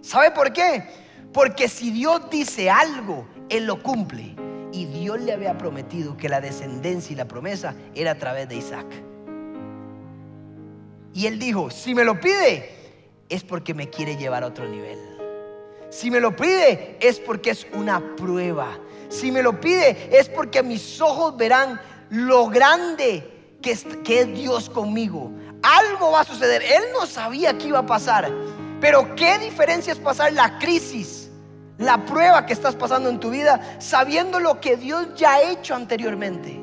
¿Sabe 0.00 0.30
por 0.30 0.52
qué? 0.52 0.84
Porque 1.32 1.68
si 1.68 1.90
Dios 1.90 2.28
dice 2.30 2.70
algo, 2.70 3.26
Él 3.48 3.66
lo 3.66 3.82
cumple. 3.82 4.34
Y 4.72 4.86
Dios 4.86 5.20
le 5.20 5.32
había 5.32 5.58
prometido 5.58 6.16
que 6.16 6.28
la 6.28 6.40
descendencia 6.40 7.12
y 7.12 7.16
la 7.16 7.26
promesa 7.26 7.74
era 7.94 8.12
a 8.12 8.18
través 8.18 8.48
de 8.48 8.56
Isaac. 8.56 8.86
Y 11.14 11.26
él 11.26 11.38
dijo, 11.38 11.70
si 11.70 11.94
me 11.94 12.04
lo 12.04 12.18
pide, 12.20 12.70
es 13.28 13.42
porque 13.42 13.74
me 13.74 13.88
quiere 13.88 14.16
llevar 14.16 14.44
a 14.44 14.46
otro 14.46 14.66
nivel. 14.66 14.98
Si 15.90 16.10
me 16.10 16.20
lo 16.20 16.34
pide, 16.34 16.96
es 17.00 17.20
porque 17.20 17.50
es 17.50 17.66
una 17.74 18.16
prueba. 18.16 18.78
Si 19.08 19.30
me 19.30 19.42
lo 19.42 19.60
pide, 19.60 20.08
es 20.10 20.28
porque 20.28 20.62
mis 20.62 21.00
ojos 21.00 21.36
verán 21.36 21.78
lo 22.08 22.48
grande 22.48 23.56
que 23.60 23.72
es, 23.72 23.84
que 24.02 24.20
es 24.20 24.34
Dios 24.34 24.70
conmigo. 24.70 25.30
Algo 25.62 26.12
va 26.12 26.20
a 26.20 26.24
suceder. 26.24 26.62
Él 26.62 26.82
no 26.98 27.06
sabía 27.06 27.58
qué 27.58 27.68
iba 27.68 27.80
a 27.80 27.86
pasar. 27.86 28.32
Pero 28.80 29.14
qué 29.14 29.38
diferencia 29.38 29.92
es 29.92 29.98
pasar 29.98 30.32
la 30.32 30.58
crisis, 30.58 31.30
la 31.78 32.04
prueba 32.04 32.46
que 32.46 32.52
estás 32.52 32.74
pasando 32.74 33.10
en 33.10 33.20
tu 33.20 33.30
vida, 33.30 33.76
sabiendo 33.78 34.40
lo 34.40 34.60
que 34.60 34.76
Dios 34.76 35.08
ya 35.14 35.34
ha 35.34 35.42
hecho 35.42 35.74
anteriormente. 35.74 36.61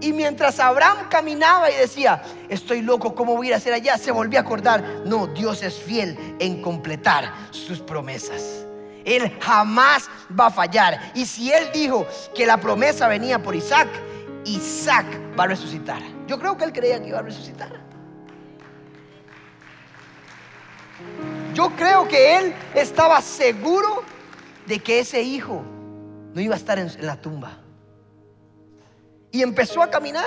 Y 0.00 0.12
mientras 0.12 0.60
Abraham 0.60 1.08
caminaba 1.08 1.70
y 1.70 1.74
decía, 1.74 2.22
estoy 2.48 2.82
loco, 2.82 3.14
¿cómo 3.14 3.34
voy 3.36 3.46
a 3.46 3.48
ir 3.48 3.54
a 3.54 3.56
hacer 3.56 3.72
allá? 3.72 3.96
Se 3.96 4.10
volvió 4.10 4.38
a 4.38 4.42
acordar, 4.42 4.82
no, 5.04 5.26
Dios 5.28 5.62
es 5.62 5.74
fiel 5.74 6.36
en 6.38 6.60
completar 6.60 7.32
sus 7.50 7.80
promesas. 7.80 8.66
Él 9.04 9.32
jamás 9.40 10.10
va 10.38 10.46
a 10.46 10.50
fallar. 10.50 11.12
Y 11.14 11.24
si 11.24 11.52
Él 11.52 11.70
dijo 11.72 12.06
que 12.34 12.44
la 12.44 12.58
promesa 12.58 13.08
venía 13.08 13.42
por 13.42 13.54
Isaac, 13.54 13.88
Isaac 14.44 15.06
va 15.38 15.44
a 15.44 15.46
resucitar. 15.46 16.02
Yo 16.26 16.38
creo 16.38 16.56
que 16.56 16.64
Él 16.64 16.72
creía 16.72 17.00
que 17.00 17.08
iba 17.08 17.20
a 17.20 17.22
resucitar. 17.22 17.70
Yo 21.54 21.70
creo 21.70 22.06
que 22.08 22.36
Él 22.36 22.54
estaba 22.74 23.20
seguro 23.22 24.02
de 24.66 24.80
que 24.80 25.00
ese 25.00 25.22
hijo 25.22 25.62
no 26.34 26.40
iba 26.40 26.54
a 26.54 26.58
estar 26.58 26.78
en, 26.78 26.90
la 27.00 27.16
tumba. 27.16 27.58
Y 29.30 29.42
empezó 29.42 29.82
a 29.82 29.90
caminar. 29.90 30.24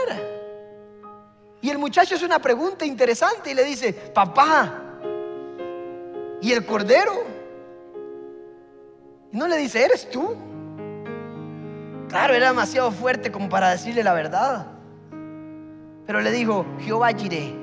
Y 1.62 1.70
el 1.70 1.78
muchacho 1.78 2.16
hace 2.16 2.26
una 2.26 2.40
pregunta 2.40 2.86
interesante 2.86 3.52
y 3.52 3.54
le 3.54 3.64
dice, 3.64 3.92
papá, 3.94 4.82
¿y 6.42 6.52
el 6.52 6.66
cordero? 6.66 7.24
Y 9.32 9.38
no 9.38 9.48
le 9.48 9.58
dice, 9.58 9.84
¿eres 9.84 10.10
tú? 10.10 10.36
Claro, 12.08 12.34
era 12.34 12.48
demasiado 12.48 12.92
fuerte 12.92 13.32
como 13.32 13.50
para 13.50 13.72
decirle 13.72 14.04
la 14.04 14.14
verdad. 14.14 14.68
Pero 16.06 16.22
le 16.22 16.32
dijo, 16.32 16.66
Jehová 16.80 17.12
iré 17.12 17.54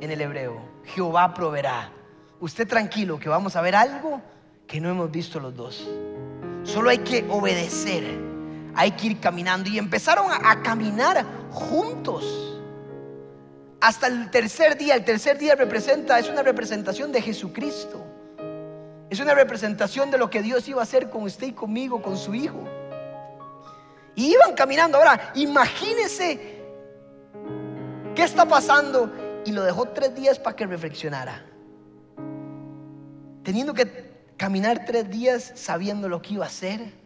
en 0.00 0.10
el 0.10 0.20
hebreo, 0.20 0.60
Jehová 0.84 1.32
proveerá. 1.34 1.92
Usted 2.40 2.66
tranquilo 2.66 3.18
que 3.18 3.28
vamos 3.28 3.56
a 3.56 3.60
ver 3.60 3.76
algo 3.76 4.20
que 4.66 4.80
no 4.80 4.90
hemos 4.90 5.10
visto 5.10 5.38
los 5.38 5.54
dos. 5.54 5.88
Solo 6.64 6.90
hay 6.90 6.98
que 6.98 7.24
obedecer 7.30 8.33
hay 8.76 8.92
que 8.92 9.08
ir 9.08 9.20
caminando. 9.20 9.68
Y 9.68 9.78
empezaron 9.78 10.30
a, 10.30 10.62
caminar 10.62 11.24
juntos. 11.50 12.24
Hasta 13.80 14.06
el 14.06 14.30
tercer 14.30 14.76
día. 14.76 14.94
El 14.94 15.04
tercer 15.04 15.38
día 15.38 15.54
representa, 15.54 16.18
es 16.18 16.28
una 16.28 16.42
representación 16.42 17.12
de 17.12 17.22
Jesucristo. 17.22 18.04
Es 19.10 19.20
una 19.20 19.34
representación 19.34 20.10
de 20.10 20.18
lo 20.18 20.30
que 20.30 20.42
Dios 20.42 20.66
iba 20.68 20.80
a 20.80 20.84
hacer 20.84 21.10
con 21.10 21.22
usted 21.22 21.48
y 21.48 21.52
conmigo, 21.52 22.02
con 22.02 22.16
su 22.16 22.34
hijo. 22.34 22.64
Y 24.14 24.32
iban 24.32 24.54
caminando. 24.54 24.98
Ahora, 24.98 25.32
imagínese 25.34 26.62
qué 28.14 28.22
está 28.22 28.46
pasando. 28.46 29.12
Y 29.44 29.52
lo 29.52 29.62
dejó 29.62 29.86
tres 29.88 30.14
días 30.14 30.38
para 30.38 30.56
que 30.56 30.66
reflexionara. 30.66 31.44
Teniendo 33.42 33.74
que 33.74 34.14
caminar 34.38 34.84
tres 34.86 35.10
días 35.10 35.52
sabiendo 35.54 36.08
lo 36.08 36.22
que 36.22 36.34
iba 36.34 36.44
a 36.44 36.48
hacer 36.48 37.03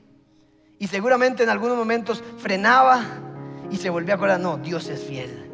y 0.79 0.87
seguramente 0.87 1.43
en 1.43 1.51
algunos 1.51 1.77
momentos 1.77 2.23
frenaba 2.39 3.03
y 3.71 3.77
se 3.77 3.91
volvía 3.91 4.15
a 4.15 4.17
acordar, 4.17 4.41
no, 4.41 4.57
Dios 4.59 4.89
es 4.89 5.03
fiel. 5.03 5.51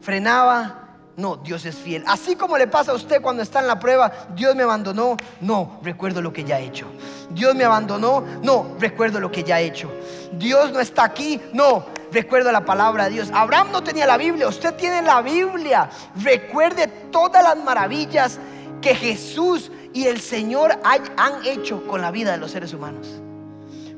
Frenaba, 0.00 0.86
no, 1.16 1.36
Dios 1.36 1.64
es 1.64 1.76
fiel. 1.76 2.04
Así 2.06 2.36
como 2.36 2.58
le 2.58 2.66
pasa 2.66 2.92
a 2.92 2.94
usted 2.94 3.22
cuando 3.22 3.42
está 3.42 3.60
en 3.60 3.68
la 3.68 3.78
prueba, 3.78 4.12
Dios 4.34 4.54
me 4.54 4.64
abandonó, 4.64 5.16
no, 5.40 5.80
recuerdo 5.82 6.20
lo 6.20 6.32
que 6.32 6.44
ya 6.44 6.60
he 6.60 6.66
hecho. 6.66 6.86
Dios 7.30 7.54
me 7.54 7.64
abandonó, 7.64 8.22
no, 8.42 8.76
recuerdo 8.78 9.20
lo 9.20 9.30
que 9.30 9.42
ya 9.42 9.60
he 9.60 9.66
hecho. 9.66 9.90
Dios 10.32 10.72
no 10.72 10.80
está 10.80 11.04
aquí, 11.04 11.40
no, 11.52 11.86
recuerdo 12.12 12.52
la 12.52 12.64
palabra 12.64 13.04
de 13.04 13.10
Dios. 13.10 13.30
Abraham 13.32 13.68
no 13.72 13.82
tenía 13.82 14.06
la 14.06 14.18
Biblia, 14.18 14.48
usted 14.48 14.74
tiene 14.74 15.00
la 15.00 15.22
Biblia. 15.22 15.88
Recuerde 16.22 16.88
todas 17.10 17.42
las 17.42 17.56
maravillas 17.56 18.38
que 18.82 18.94
Jesús 18.94 19.70
y 19.94 20.06
el 20.06 20.20
Señor 20.20 20.78
han 20.84 21.46
hecho 21.46 21.86
con 21.86 22.02
la 22.02 22.10
vida 22.10 22.32
de 22.32 22.36
los 22.36 22.50
seres 22.50 22.74
humanos. 22.74 23.22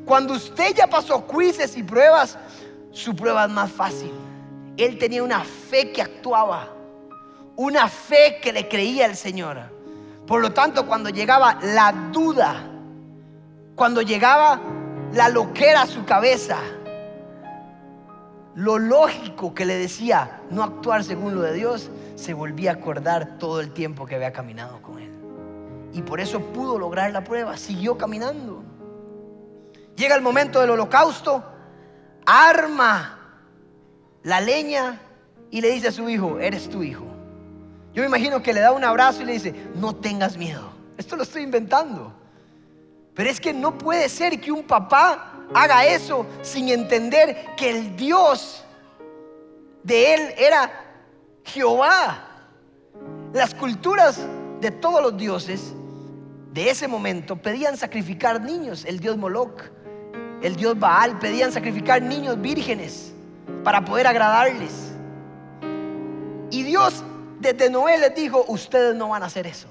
Cuando 0.08 0.32
usted 0.32 0.74
ya 0.74 0.86
pasó 0.86 1.26
quizzes 1.26 1.76
y 1.76 1.82
pruebas, 1.82 2.38
su 2.92 3.14
prueba 3.14 3.44
es 3.44 3.50
más 3.50 3.70
fácil. 3.70 4.10
Él 4.78 4.96
tenía 4.96 5.22
una 5.22 5.44
fe 5.44 5.92
que 5.92 6.00
actuaba, 6.00 6.70
una 7.56 7.88
fe 7.88 8.38
que 8.40 8.50
le 8.50 8.66
creía 8.68 9.04
al 9.04 9.16
Señor. 9.16 9.58
Por 10.26 10.40
lo 10.40 10.54
tanto, 10.54 10.86
cuando 10.86 11.10
llegaba 11.10 11.58
la 11.60 11.92
duda, 12.10 12.56
cuando 13.74 14.00
llegaba 14.00 14.58
la 15.12 15.28
loquera 15.28 15.82
a 15.82 15.86
su 15.86 16.06
cabeza, 16.06 16.56
lo 18.54 18.78
lógico 18.78 19.52
que 19.52 19.66
le 19.66 19.74
decía 19.74 20.40
no 20.48 20.62
actuar 20.62 21.04
según 21.04 21.34
lo 21.34 21.42
de 21.42 21.52
Dios, 21.52 21.90
se 22.16 22.32
volvía 22.32 22.70
a 22.70 22.74
acordar 22.74 23.36
todo 23.38 23.60
el 23.60 23.74
tiempo 23.74 24.06
que 24.06 24.14
había 24.14 24.32
caminado 24.32 24.80
con 24.80 25.00
Él. 25.00 25.12
Y 25.92 26.00
por 26.00 26.18
eso 26.18 26.40
pudo 26.40 26.78
lograr 26.78 27.12
la 27.12 27.24
prueba, 27.24 27.58
siguió 27.58 27.98
caminando. 27.98 28.67
Llega 29.98 30.14
el 30.14 30.22
momento 30.22 30.60
del 30.60 30.70
holocausto. 30.70 31.44
arma 32.24 33.18
la 34.22 34.40
leña 34.40 35.00
y 35.50 35.60
le 35.60 35.70
dice 35.70 35.88
a 35.88 35.92
su 35.92 36.08
hijo, 36.08 36.38
eres 36.38 36.68
tu 36.70 36.82
hijo. 36.82 37.04
Yo 37.92 38.02
me 38.02 38.06
imagino 38.06 38.42
que 38.42 38.52
le 38.52 38.60
da 38.60 38.70
un 38.70 38.84
abrazo 38.84 39.22
y 39.22 39.24
le 39.24 39.32
dice, 39.32 39.54
no 39.74 39.96
tengas 39.96 40.36
miedo. 40.36 40.70
Esto 40.96 41.16
lo 41.16 41.24
estoy 41.24 41.42
inventando. 41.42 42.12
Pero 43.14 43.28
es 43.28 43.40
que 43.40 43.52
no 43.52 43.76
puede 43.76 44.08
ser 44.08 44.40
que 44.40 44.52
un 44.52 44.62
papá 44.62 45.32
haga 45.52 45.84
eso 45.84 46.26
sin 46.42 46.68
entender 46.68 47.56
que 47.56 47.70
el 47.70 47.96
Dios 47.96 48.64
de 49.82 50.14
él 50.14 50.34
era 50.36 50.70
Jehová. 51.44 52.24
Las 53.32 53.52
culturas 53.54 54.20
de 54.60 54.70
todos 54.70 55.02
los 55.02 55.16
dioses 55.16 55.72
de 56.52 56.70
ese 56.70 56.86
momento 56.86 57.36
pedían 57.36 57.76
sacrificar 57.76 58.40
niños, 58.40 58.84
el 58.84 59.00
dios 59.00 59.16
Moloch, 59.16 59.62
el 60.42 60.56
dios 60.56 60.78
Baal, 60.78 61.18
pedían 61.18 61.52
sacrificar 61.52 62.02
niños 62.02 62.40
vírgenes 62.40 63.12
para 63.64 63.84
poder 63.84 64.06
agradarles. 64.06 64.92
Y 66.50 66.62
Dios 66.62 67.02
desde 67.40 67.70
Noé 67.70 67.98
les 67.98 68.14
dijo, 68.14 68.44
ustedes 68.48 68.94
no 68.94 69.08
van 69.08 69.22
a 69.22 69.26
hacer 69.26 69.46
eso. 69.46 69.68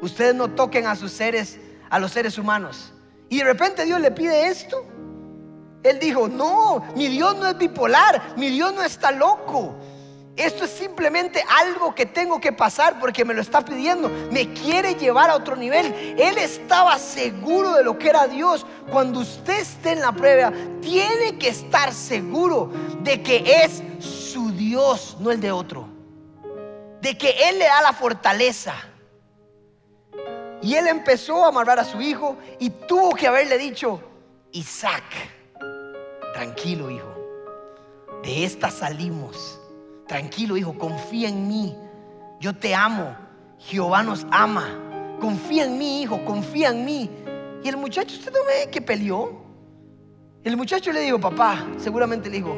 Ustedes 0.00 0.34
no 0.34 0.48
toquen 0.48 0.86
a 0.86 0.96
sus 0.96 1.12
seres, 1.12 1.58
a 1.88 1.98
los 1.98 2.12
seres 2.12 2.38
humanos. 2.38 2.92
Y 3.28 3.38
de 3.38 3.44
repente 3.44 3.84
Dios 3.84 4.00
le 4.00 4.10
pide 4.10 4.48
esto. 4.48 4.84
Él 5.82 5.98
dijo, 5.98 6.28
no, 6.28 6.84
mi 6.96 7.08
Dios 7.08 7.36
no 7.36 7.48
es 7.48 7.58
bipolar, 7.58 8.34
mi 8.36 8.48
Dios 8.50 8.74
no 8.74 8.82
está 8.82 9.10
loco. 9.10 9.76
Esto 10.36 10.64
es 10.64 10.70
simplemente 10.70 11.44
algo 11.46 11.94
que 11.94 12.06
tengo 12.06 12.40
que 12.40 12.52
pasar 12.52 12.98
porque 12.98 13.24
me 13.24 13.34
lo 13.34 13.42
está 13.42 13.62
pidiendo. 13.62 14.08
Me 14.30 14.50
quiere 14.54 14.94
llevar 14.94 15.28
a 15.28 15.36
otro 15.36 15.56
nivel. 15.56 16.16
Él 16.18 16.38
estaba 16.38 16.98
seguro 16.98 17.72
de 17.74 17.84
lo 17.84 17.98
que 17.98 18.08
era 18.08 18.26
Dios. 18.28 18.64
Cuando 18.90 19.20
usted 19.20 19.60
esté 19.60 19.92
en 19.92 20.00
la 20.00 20.12
prueba, 20.12 20.50
tiene 20.80 21.36
que 21.38 21.48
estar 21.48 21.92
seguro 21.92 22.72
de 23.00 23.22
que 23.22 23.44
es 23.62 23.82
su 24.02 24.52
Dios, 24.52 25.18
no 25.20 25.30
el 25.30 25.40
de 25.40 25.52
otro. 25.52 25.86
De 27.02 27.18
que 27.18 27.50
Él 27.50 27.58
le 27.58 27.66
da 27.66 27.82
la 27.82 27.92
fortaleza. 27.92 28.74
Y 30.62 30.76
él 30.76 30.86
empezó 30.86 31.44
a 31.44 31.48
amarrar 31.48 31.80
a 31.80 31.84
su 31.84 32.00
hijo 32.00 32.36
y 32.60 32.70
tuvo 32.70 33.16
que 33.16 33.26
haberle 33.26 33.58
dicho, 33.58 34.00
Isaac, 34.52 35.02
tranquilo 36.34 36.88
hijo, 36.88 37.12
de 38.22 38.44
esta 38.44 38.70
salimos 38.70 39.58
Tranquilo, 40.12 40.58
hijo, 40.58 40.74
confía 40.74 41.30
en 41.30 41.48
mí. 41.48 41.74
Yo 42.38 42.54
te 42.54 42.74
amo. 42.74 43.16
Jehová 43.56 44.02
nos 44.02 44.26
ama. 44.30 44.68
Confía 45.18 45.64
en 45.64 45.78
mí, 45.78 46.02
hijo, 46.02 46.22
confía 46.26 46.68
en 46.68 46.84
mí. 46.84 47.10
Y 47.64 47.68
el 47.70 47.78
muchacho, 47.78 48.14
¿usted 48.16 48.30
no 48.30 48.40
ve 48.44 48.68
que 48.70 48.82
peleó? 48.82 49.42
El 50.44 50.58
muchacho 50.58 50.92
le 50.92 51.00
dijo, 51.00 51.18
papá, 51.18 51.66
seguramente 51.78 52.28
le 52.28 52.36
dijo, 52.36 52.54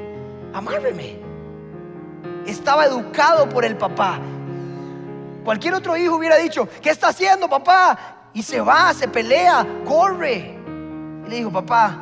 amárreme. 0.52 1.16
Estaba 2.44 2.86
educado 2.86 3.48
por 3.48 3.64
el 3.64 3.76
papá. 3.76 4.18
Cualquier 5.44 5.74
otro 5.74 5.96
hijo 5.96 6.16
hubiera 6.16 6.36
dicho, 6.38 6.68
¿qué 6.82 6.90
está 6.90 7.10
haciendo, 7.10 7.48
papá? 7.48 8.30
Y 8.34 8.42
se 8.42 8.60
va, 8.60 8.92
se 8.94 9.06
pelea, 9.06 9.64
corre. 9.84 10.58
Y 11.24 11.30
le 11.30 11.36
dijo, 11.36 11.52
papá, 11.52 12.00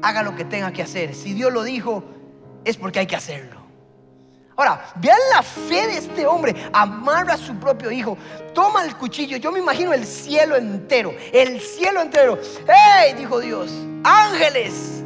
haga 0.00 0.22
lo 0.22 0.34
que 0.34 0.46
tenga 0.46 0.72
que 0.72 0.80
hacer. 0.80 1.14
Si 1.14 1.34
Dios 1.34 1.52
lo 1.52 1.64
dijo, 1.64 2.02
es 2.64 2.78
porque 2.78 3.00
hay 3.00 3.06
que 3.06 3.16
hacerlo. 3.16 3.59
Ahora, 4.60 4.84
vean 4.96 5.18
la 5.34 5.42
fe 5.42 5.86
de 5.86 5.96
este 5.96 6.26
hombre. 6.26 6.54
Amarra 6.74 7.32
a 7.32 7.38
su 7.38 7.56
propio 7.56 7.90
hijo. 7.90 8.18
Toma 8.52 8.84
el 8.84 8.94
cuchillo. 8.94 9.38
Yo 9.38 9.50
me 9.50 9.58
imagino 9.58 9.94
el 9.94 10.04
cielo 10.04 10.54
entero. 10.54 11.14
El 11.32 11.62
cielo 11.62 12.02
entero. 12.02 12.38
¡Hey! 12.68 13.14
Dijo 13.16 13.40
Dios. 13.40 13.70
Ángeles. 14.04 15.02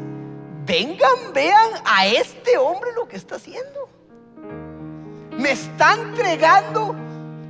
Vengan, 0.66 1.32
vean 1.32 1.70
a 1.84 2.04
este 2.04 2.58
hombre 2.58 2.90
lo 2.96 3.06
que 3.06 3.14
está 3.14 3.36
haciendo. 3.36 3.88
Me 5.30 5.52
está 5.52 5.94
entregando 5.94 6.96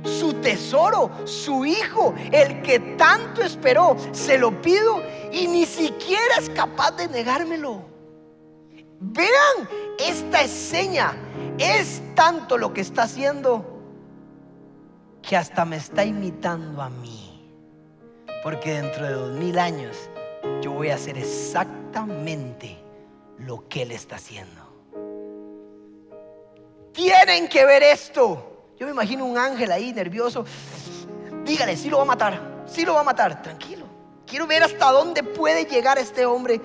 su 0.03 0.31
tesoro, 0.41 1.09
su 1.25 1.65
hijo, 1.65 2.13
el 2.31 2.61
que 2.61 2.79
tanto 2.99 3.41
esperó. 3.41 3.97
Se 4.11 4.37
lo 4.37 4.61
pido 4.61 5.01
y 5.31 5.47
ni 5.47 5.65
siquiera 5.65 6.35
es 6.37 6.51
capaz 6.51 6.91
de 6.91 7.07
negármelo. 7.07 7.81
Vean 8.99 9.67
esta 9.97 10.41
escena 10.41 11.15
es 11.57 12.01
tanto 12.15 12.57
lo 12.57 12.73
que 12.73 12.81
está 12.81 13.03
haciendo 13.03 13.65
que 15.21 15.37
hasta 15.37 15.65
me 15.65 15.77
está 15.77 16.03
imitando 16.03 16.81
a 16.81 16.89
mí. 16.89 17.51
Porque 18.43 18.73
dentro 18.73 19.05
de 19.05 19.13
dos 19.13 19.31
mil 19.37 19.57
años 19.57 20.09
yo 20.61 20.71
voy 20.71 20.89
a 20.89 20.95
hacer 20.95 21.17
exactamente 21.17 22.77
lo 23.39 23.67
que 23.67 23.83
Él 23.83 23.91
está 23.91 24.17
haciendo. 24.17 24.61
Tienen 26.91 27.47
que 27.49 27.65
ver 27.65 27.83
esto. 27.83 28.71
Yo 28.77 28.85
me 28.85 28.91
imagino 28.91 29.25
un 29.25 29.37
ángel 29.37 29.71
ahí 29.71 29.93
nervioso. 29.93 30.45
Dígale, 31.43 31.75
si 31.75 31.89
lo 31.89 31.97
va 31.97 32.03
a 32.03 32.07
matar, 32.07 32.63
si 32.65 32.85
lo 32.85 32.93
va 32.93 33.01
a 33.01 33.03
matar, 33.03 33.41
tranquilo. 33.41 33.85
Quiero 34.25 34.47
ver 34.47 34.63
hasta 34.63 34.91
dónde 34.91 35.23
puede 35.23 35.65
llegar 35.65 35.97
este 35.97 36.25
hombre. 36.25 36.61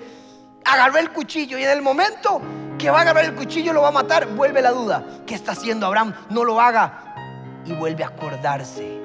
Agarró 0.64 0.98
el 0.98 1.12
cuchillo 1.12 1.59
y 1.59 1.62
en 1.62 1.70
el 1.70 1.83
momento 1.83 2.40
que 2.81 2.90
va 2.90 2.99
a 2.99 3.03
agarrar 3.03 3.25
el 3.27 3.35
cuchillo 3.35 3.73
lo 3.73 3.83
va 3.83 3.88
a 3.88 3.93
matar, 3.93 4.27
vuelve 4.35 4.62
la 4.62 4.71
duda. 4.71 5.05
¿Qué 5.27 5.35
está 5.35 5.53
haciendo 5.53 5.87
Abraham? 5.87 6.14
No 6.31 6.45
lo 6.45 6.61
haga. 6.61 7.14
Y 7.66 7.73
vuelve 7.75 8.05
a 8.05 8.09
acordarse. 8.09 8.99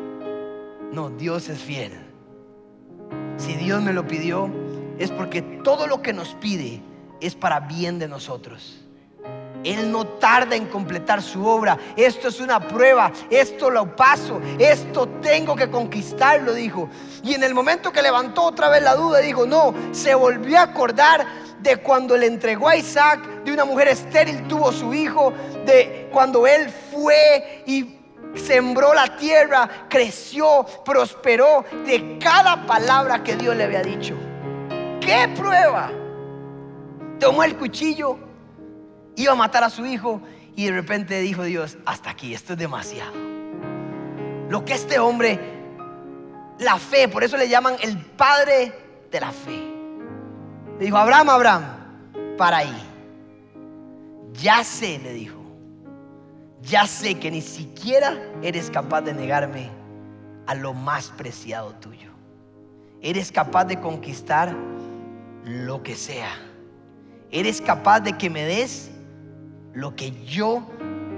No, 0.91 1.09
Dios 1.09 1.49
es 1.49 1.59
fiel. 1.59 1.91
Si 3.37 3.53
Dios 3.55 3.81
me 3.81 3.91
lo 3.91 4.07
pidió, 4.07 4.49
es 4.97 5.11
porque 5.11 5.41
todo 5.41 5.87
lo 5.87 6.01
que 6.01 6.13
nos 6.13 6.35
pide 6.35 6.81
es 7.19 7.35
para 7.35 7.59
bien 7.59 7.99
de 7.99 8.07
nosotros. 8.07 8.84
Él 9.65 9.91
no 9.91 10.05
tarda 10.05 10.55
en 10.55 10.67
completar 10.67 11.21
su 11.21 11.45
obra. 11.45 11.77
Esto 11.95 12.27
es 12.27 12.39
una 12.39 12.59
prueba. 12.59 13.11
Esto 13.29 13.69
lo 13.69 13.95
paso. 13.95 14.39
Esto 14.59 15.07
tengo 15.21 15.55
que 15.55 15.69
conquistarlo, 15.69 16.53
dijo. 16.53 16.87
Y 17.23 17.33
en 17.33 17.43
el 17.43 17.53
momento 17.53 17.91
que 17.91 18.01
levantó 18.01 18.43
otra 18.43 18.69
vez 18.69 18.83
la 18.83 18.95
duda, 18.95 19.19
dijo, 19.19 19.45
no, 19.45 19.73
se 19.91 20.13
volvió 20.13 20.59
a 20.59 20.63
acordar 20.63 21.25
de 21.59 21.77
cuando 21.77 22.15
le 22.15 22.27
entregó 22.27 22.69
a 22.69 22.75
Isaac, 22.75 23.43
de 23.43 23.51
una 23.51 23.65
mujer 23.65 23.87
estéril 23.87 24.47
tuvo 24.47 24.71
su 24.71 24.93
hijo, 24.93 25.33
de 25.65 26.09
cuando 26.11 26.45
él 26.45 26.69
fue 26.91 27.63
y 27.65 27.95
sembró 28.35 28.93
la 28.93 29.17
tierra, 29.17 29.67
creció, 29.89 30.65
prosperó, 30.83 31.65
de 31.85 32.19
cada 32.19 32.65
palabra 32.65 33.23
que 33.23 33.35
Dios 33.35 33.55
le 33.55 33.63
había 33.63 33.81
dicho. 33.81 34.15
¡Qué 35.01 35.29
prueba! 35.35 35.91
Tomó 37.19 37.43
el 37.43 37.55
cuchillo, 37.55 38.19
iba 39.15 39.33
a 39.33 39.35
matar 39.35 39.63
a 39.63 39.69
su 39.69 39.85
hijo 39.85 40.21
y 40.55 40.65
de 40.65 40.71
repente 40.71 41.19
dijo 41.19 41.43
Dios, 41.43 41.77
hasta 41.85 42.09
aquí, 42.09 42.33
esto 42.33 42.53
es 42.53 42.59
demasiado. 42.59 43.13
Lo 44.49 44.63
que 44.63 44.73
este 44.73 44.99
hombre, 44.99 45.39
la 46.59 46.77
fe, 46.77 47.07
por 47.07 47.23
eso 47.23 47.37
le 47.37 47.49
llaman 47.49 47.75
el 47.81 47.97
padre 47.97 48.73
de 49.11 49.19
la 49.19 49.31
fe. 49.31 49.75
Le 50.79 50.85
dijo, 50.85 50.97
Abraham, 50.97 51.29
Abraham, 51.29 51.63
para 52.37 52.57
ahí. 52.57 52.83
Ya 54.33 54.63
sé, 54.63 54.99
le 54.99 55.13
dijo, 55.13 55.39
ya 56.61 56.87
sé 56.87 57.19
que 57.19 57.31
ni 57.31 57.41
siquiera 57.41 58.17
eres 58.41 58.69
capaz 58.69 59.01
de 59.01 59.13
negarme 59.13 59.69
a 60.47 60.55
lo 60.55 60.73
más 60.73 61.09
preciado 61.11 61.73
tuyo. 61.75 62.11
Eres 63.01 63.31
capaz 63.31 63.65
de 63.65 63.79
conquistar 63.79 64.55
lo 65.43 65.83
que 65.83 65.95
sea. 65.95 66.31
Eres 67.31 67.61
capaz 67.61 68.01
de 68.01 68.17
que 68.17 68.29
me 68.29 68.43
des 68.43 68.91
lo 69.75 69.95
que 69.95 70.11
yo 70.25 70.63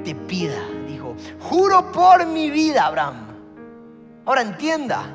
te 0.04 0.14
pida. 0.14 0.60
Dijo, 0.88 1.16
juro 1.40 1.92
por 1.92 2.26
mi 2.26 2.50
vida, 2.50 2.86
Abraham. 2.86 3.28
Ahora 4.26 4.42
entienda, 4.42 5.06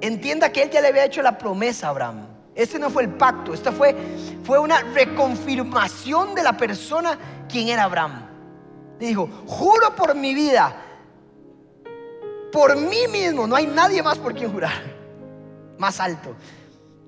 entienda 0.00 0.52
que 0.52 0.62
él 0.62 0.70
ya 0.70 0.80
le 0.80 0.88
había 0.88 1.06
hecho 1.06 1.22
la 1.22 1.38
promesa 1.38 1.86
a 1.86 1.90
Abraham. 1.90 2.26
Este 2.54 2.78
no 2.78 2.90
fue 2.90 3.04
el 3.04 3.10
pacto, 3.10 3.54
esta 3.54 3.72
fue, 3.72 3.94
fue 4.42 4.58
una 4.58 4.80
reconfirmación 4.80 6.34
de 6.34 6.42
la 6.42 6.56
persona 6.56 7.16
quien 7.48 7.68
era 7.68 7.84
Abraham. 7.84 8.26
Le 8.98 9.06
dijo, 9.06 9.28
juro 9.46 9.94
por 9.94 10.14
mi 10.16 10.34
vida, 10.34 10.74
por 12.50 12.76
mí 12.76 13.06
mismo, 13.10 13.46
no 13.46 13.54
hay 13.54 13.66
nadie 13.66 14.02
más 14.02 14.18
por 14.18 14.34
quien 14.34 14.52
jurar, 14.52 14.82
más 15.78 16.00
alto, 16.00 16.34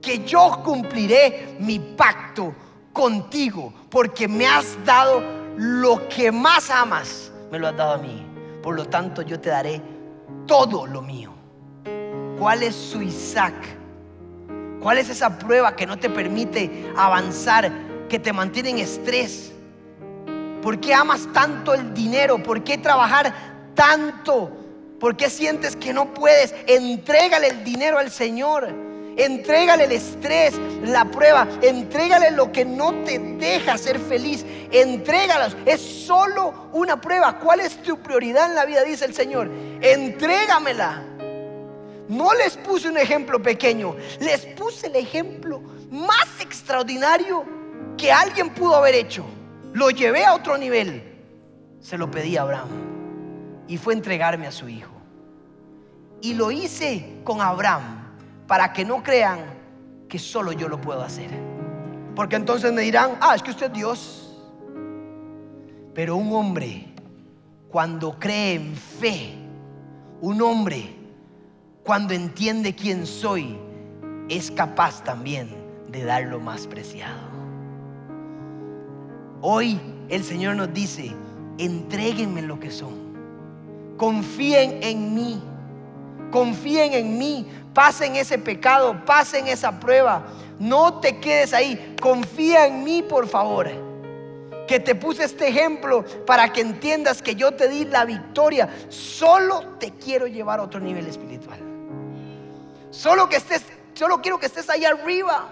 que 0.00 0.24
yo 0.24 0.62
cumpliré 0.64 1.56
mi 1.58 1.80
pacto 1.80 2.54
contigo, 2.92 3.72
porque 3.90 4.28
me 4.28 4.46
has 4.46 4.76
dado 4.84 5.22
lo 5.56 6.08
que 6.08 6.32
más 6.32 6.70
amas, 6.70 7.32
me 7.50 7.58
lo 7.58 7.68
has 7.68 7.76
dado 7.76 7.92
a 7.92 7.98
mí. 7.98 8.26
Por 8.62 8.76
lo 8.76 8.84
tanto, 8.86 9.22
yo 9.22 9.40
te 9.40 9.50
daré 9.50 9.80
todo 10.46 10.86
lo 10.86 11.02
mío. 11.02 11.32
¿Cuál 12.38 12.62
es 12.62 12.74
su 12.74 13.02
Isaac? 13.02 13.54
¿Cuál 14.80 14.98
es 14.98 15.10
esa 15.10 15.38
prueba 15.38 15.76
que 15.76 15.86
no 15.86 15.98
te 15.98 16.08
permite 16.08 16.92
avanzar, 16.96 17.70
que 18.08 18.18
te 18.18 18.32
mantiene 18.32 18.70
en 18.70 18.78
estrés? 18.78 19.52
¿Por 20.62 20.80
qué 20.80 20.94
amas 20.94 21.28
tanto 21.32 21.74
el 21.74 21.94
dinero? 21.94 22.42
¿Por 22.42 22.64
qué 22.64 22.78
trabajar 22.78 23.32
tanto? 23.74 24.50
¿Por 24.98 25.16
qué 25.16 25.30
sientes 25.30 25.76
que 25.76 25.92
no 25.92 26.12
puedes? 26.12 26.54
Entrégale 26.66 27.48
el 27.48 27.64
dinero 27.64 27.98
al 27.98 28.10
Señor. 28.10 28.89
Entrégale 29.16 29.84
el 29.84 29.92
estrés, 29.92 30.54
la 30.82 31.04
prueba. 31.04 31.46
Entrégale 31.62 32.30
lo 32.30 32.50
que 32.52 32.64
no 32.64 32.94
te 33.04 33.18
deja 33.18 33.76
ser 33.76 33.98
feliz. 33.98 34.44
Entrégalas. 34.70 35.56
Es 35.66 35.80
solo 35.80 36.68
una 36.72 37.00
prueba. 37.00 37.38
¿Cuál 37.38 37.60
es 37.60 37.82
tu 37.82 37.98
prioridad 37.98 38.48
en 38.48 38.54
la 38.54 38.64
vida? 38.64 38.82
Dice 38.82 39.04
el 39.04 39.14
Señor. 39.14 39.50
Entrégamela. 39.80 41.02
No 42.08 42.34
les 42.34 42.56
puse 42.56 42.88
un 42.88 42.96
ejemplo 42.96 43.40
pequeño. 43.40 43.96
Les 44.20 44.46
puse 44.46 44.86
el 44.86 44.96
ejemplo 44.96 45.60
más 45.90 46.40
extraordinario 46.40 47.44
que 47.96 48.10
alguien 48.10 48.50
pudo 48.50 48.76
haber 48.76 48.94
hecho. 48.94 49.24
Lo 49.72 49.90
llevé 49.90 50.24
a 50.24 50.34
otro 50.34 50.56
nivel. 50.56 51.02
Se 51.80 51.98
lo 51.98 52.10
pedí 52.10 52.36
a 52.36 52.42
Abraham. 52.42 52.68
Y 53.68 53.76
fue 53.76 53.94
entregarme 53.94 54.46
a 54.46 54.52
su 54.52 54.68
hijo. 54.68 54.92
Y 56.20 56.34
lo 56.34 56.50
hice 56.50 57.20
con 57.24 57.40
Abraham 57.40 57.99
para 58.50 58.72
que 58.72 58.84
no 58.84 59.00
crean 59.00 59.38
que 60.08 60.18
solo 60.18 60.50
yo 60.50 60.68
lo 60.68 60.80
puedo 60.80 61.02
hacer. 61.02 61.30
Porque 62.16 62.34
entonces 62.34 62.72
me 62.72 62.82
dirán, 62.82 63.12
ah, 63.20 63.36
es 63.36 63.44
que 63.44 63.52
usted 63.52 63.66
es 63.66 63.72
Dios. 63.72 64.44
Pero 65.94 66.16
un 66.16 66.32
hombre, 66.32 66.88
cuando 67.70 68.18
cree 68.18 68.54
en 68.54 68.74
fe, 68.74 69.36
un 70.20 70.42
hombre, 70.42 70.96
cuando 71.84 72.12
entiende 72.12 72.74
quién 72.74 73.06
soy, 73.06 73.56
es 74.28 74.50
capaz 74.50 75.04
también 75.04 75.48
de 75.86 76.02
dar 76.02 76.24
lo 76.24 76.40
más 76.40 76.66
preciado. 76.66 77.20
Hoy 79.42 79.80
el 80.08 80.24
Señor 80.24 80.56
nos 80.56 80.74
dice, 80.74 81.14
entréguenme 81.56 82.42
lo 82.42 82.58
que 82.58 82.72
son. 82.72 82.94
Confíen 83.96 84.82
en 84.82 85.14
mí. 85.14 85.40
Confíen 86.32 86.94
en 86.94 87.16
mí 87.16 87.46
pasen 87.74 88.16
ese 88.16 88.38
pecado, 88.38 89.04
pasen 89.04 89.48
esa 89.48 89.78
prueba. 89.78 90.24
No 90.58 91.00
te 91.00 91.18
quedes 91.18 91.52
ahí. 91.52 91.96
Confía 92.00 92.66
en 92.66 92.84
mí, 92.84 93.02
por 93.02 93.26
favor. 93.26 93.68
Que 94.66 94.78
te 94.78 94.94
puse 94.94 95.24
este 95.24 95.48
ejemplo 95.48 96.04
para 96.26 96.52
que 96.52 96.60
entiendas 96.60 97.22
que 97.22 97.34
yo 97.34 97.52
te 97.52 97.68
di 97.68 97.84
la 97.84 98.04
victoria. 98.04 98.68
Solo 98.88 99.76
te 99.78 99.92
quiero 99.92 100.26
llevar 100.26 100.60
a 100.60 100.64
otro 100.64 100.80
nivel 100.80 101.06
espiritual. 101.06 101.58
Solo 102.90 103.28
que 103.28 103.36
estés, 103.36 103.64
solo 103.94 104.20
quiero 104.20 104.38
que 104.38 104.46
estés 104.46 104.68
ahí 104.68 104.84
arriba. 104.84 105.48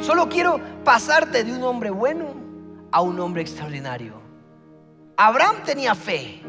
Solo 0.00 0.28
quiero 0.28 0.60
pasarte 0.84 1.44
de 1.44 1.52
un 1.52 1.62
hombre 1.64 1.90
bueno 1.90 2.26
a 2.92 3.00
un 3.00 3.18
hombre 3.20 3.42
extraordinario. 3.42 4.14
Abraham 5.16 5.56
tenía 5.64 5.94
fe. 5.94 6.40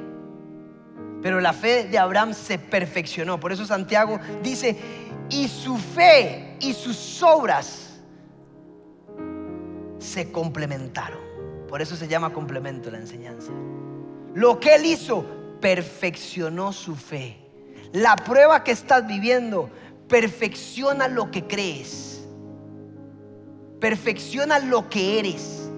Pero 1.21 1.41
la 1.41 1.53
fe 1.53 1.85
de 1.85 1.97
Abraham 1.97 2.33
se 2.33 2.57
perfeccionó. 2.57 3.39
Por 3.39 3.51
eso 3.51 3.65
Santiago 3.65 4.19
dice, 4.41 4.77
y 5.29 5.47
su 5.47 5.77
fe 5.77 6.55
y 6.59 6.73
sus 6.73 7.21
obras 7.21 7.99
se 9.99 10.31
complementaron. 10.31 11.19
Por 11.67 11.81
eso 11.81 11.95
se 11.95 12.07
llama 12.07 12.33
complemento 12.33 12.89
la 12.89 12.97
enseñanza. 12.97 13.51
Lo 14.33 14.59
que 14.59 14.75
él 14.75 14.85
hizo 14.85 15.25
perfeccionó 15.59 16.71
su 16.73 16.95
fe. 16.95 17.37
La 17.91 18.15
prueba 18.15 18.63
que 18.63 18.71
estás 18.71 19.05
viviendo 19.07 19.69
perfecciona 20.07 21.07
lo 21.07 21.31
que 21.31 21.45
crees. 21.45 22.25
Perfecciona 23.79 24.59
lo 24.59 24.89
que 24.89 25.19
eres. 25.19 25.69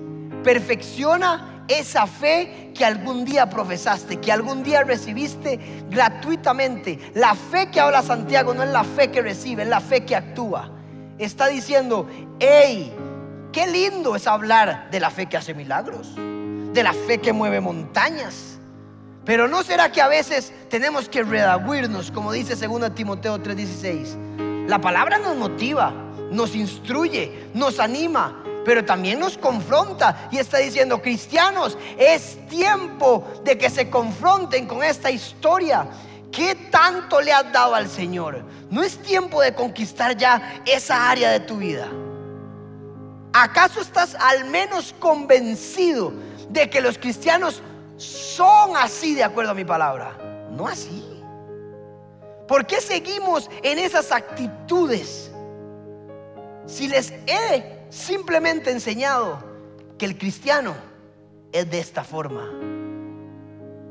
Perfecciona 0.44 1.51
esa 1.80 2.08
fe 2.08 2.72
que 2.74 2.86
algún 2.86 3.26
día 3.26 3.50
profesaste, 3.50 4.18
que 4.18 4.32
algún 4.32 4.64
día 4.64 4.84
recibiste 4.84 5.60
gratuitamente. 5.90 7.12
La 7.14 7.36
fe 7.36 7.70
que 7.70 7.80
habla 7.80 8.02
Santiago 8.02 8.54
no 8.54 8.64
es 8.64 8.70
la 8.70 8.84
fe 8.84 9.12
que 9.12 9.22
recibe, 9.22 9.64
es 9.64 9.70
la 9.70 9.82
fe 9.82 10.06
que 10.06 10.16
actúa. 10.16 10.72
Está 11.18 11.48
diciendo, 11.48 12.08
hey, 12.40 12.94
qué 13.52 13.68
lindo 13.68 14.16
es 14.16 14.28
hablar 14.28 14.90
de 14.90 15.00
la 15.00 15.10
fe 15.10 15.28
que 15.28 15.38
hace 15.38 15.54
milagros, 15.54 16.16
de 16.16 16.84
la 16.84 16.94
fe 16.94 17.20
que 17.20 17.34
mueve 17.34 17.62
montañas. 17.62 18.60
Pero 19.26 19.48
¿no 19.48 19.62
será 19.64 19.92
que 19.92 20.02
a 20.02 20.08
veces 20.08 20.52
tenemos 20.70 21.08
que 21.08 21.22
redaguirnos, 21.22 22.12
como 22.12 22.32
dice 22.32 22.56
2 22.56 22.96
Timoteo 22.96 23.38
3:16? 23.38 24.68
La 24.68 24.80
palabra 24.80 25.20
nos 25.20 25.36
motiva, 25.36 25.94
nos 26.32 26.56
instruye, 26.56 27.50
nos 27.54 27.80
anima, 27.80 28.41
pero 28.64 28.86
también 28.86 29.20
nos 29.20 29.38
confronta 29.38 30.30
y 30.32 30.38
está 30.38 30.60
diciendo, 30.60 31.02
cristianos, 31.02 31.78
es 31.98 32.38
tiempo 32.48 33.28
de 33.44 33.58
que 33.58 33.70
se 33.70 33.90
confronten 33.90 34.68
con 34.68 34.84
esta 34.84 35.10
historia. 35.10 35.88
¿Qué 36.32 36.56
tanto 36.72 37.20
le 37.20 37.34
has 37.34 37.52
dado 37.52 37.76
al 37.76 37.90
Señor? 37.90 38.44
No 38.70 38.84
es 38.84 38.98
tiempo 39.00 39.42
de 39.42 39.54
conquistar 39.54 40.16
ya 40.16 40.62
esa 40.66 41.10
área 41.10 41.32
de 41.32 41.42
tu 41.42 41.58
vida. 41.58 41.88
¿Acaso 43.34 43.82
estás 43.82 44.16
al 44.16 44.46
menos 44.46 44.94
convencido 45.00 46.14
de 46.50 46.70
que 46.70 46.82
los 46.82 46.98
cristianos 46.98 47.62
son 47.98 48.76
así 48.76 49.16
de 49.16 49.24
acuerdo 49.24 49.52
a 49.52 49.56
mi 49.56 49.66
palabra? 49.66 50.18
No 50.52 50.68
así. 50.68 51.08
¿Por 52.48 52.66
qué 52.66 52.82
seguimos 52.82 53.50
en 53.64 53.80
esas 53.80 54.12
actitudes? 54.12 55.32
Si 56.66 56.88
les 56.88 57.12
he 57.26 57.81
simplemente 57.92 58.72
enseñado 58.72 59.44
que 60.00 60.06
el 60.06 60.18
cristiano 60.18 60.74
es 61.52 61.70
de 61.70 61.80
esta 61.80 62.04
forma, 62.04 62.50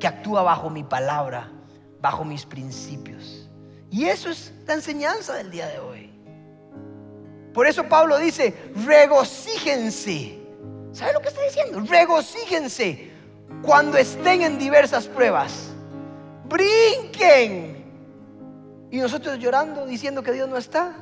que 0.01 0.09
actúa 0.09 0.43
bajo 0.43 0.71
mi 0.71 0.83
palabra, 0.83 1.53
bajo 2.01 2.25
mis 2.25 2.45
principios. 2.47 3.49
Y 3.91 4.07
eso 4.07 4.31
es 4.31 4.53
la 4.67 4.75
enseñanza 4.75 5.35
del 5.35 5.51
día 5.51 5.69
de 5.69 5.79
hoy. 5.79 6.11
Por 7.53 7.67
eso 7.67 7.85
Pablo 7.89 8.19
dice, 8.19 8.55
regocíjense. 8.87 10.39
¿Sabe 10.93 11.13
lo 11.13 11.21
que 11.21 11.29
está 11.29 11.43
diciendo? 11.43 11.81
Regocíjense 11.81 13.11
cuando 13.63 13.99
estén 13.99 14.43
en 14.43 14.59
diversas 14.59 15.07
pruebas. 15.07 15.71
Brinquen. 16.49 17.85
Y 18.91 18.99
nosotros 18.99 19.39
llorando 19.39 19.87
diciendo 19.87 20.23
que 20.23 20.33
Dios 20.33 20.49
no 20.49 20.57
está. 20.57 20.97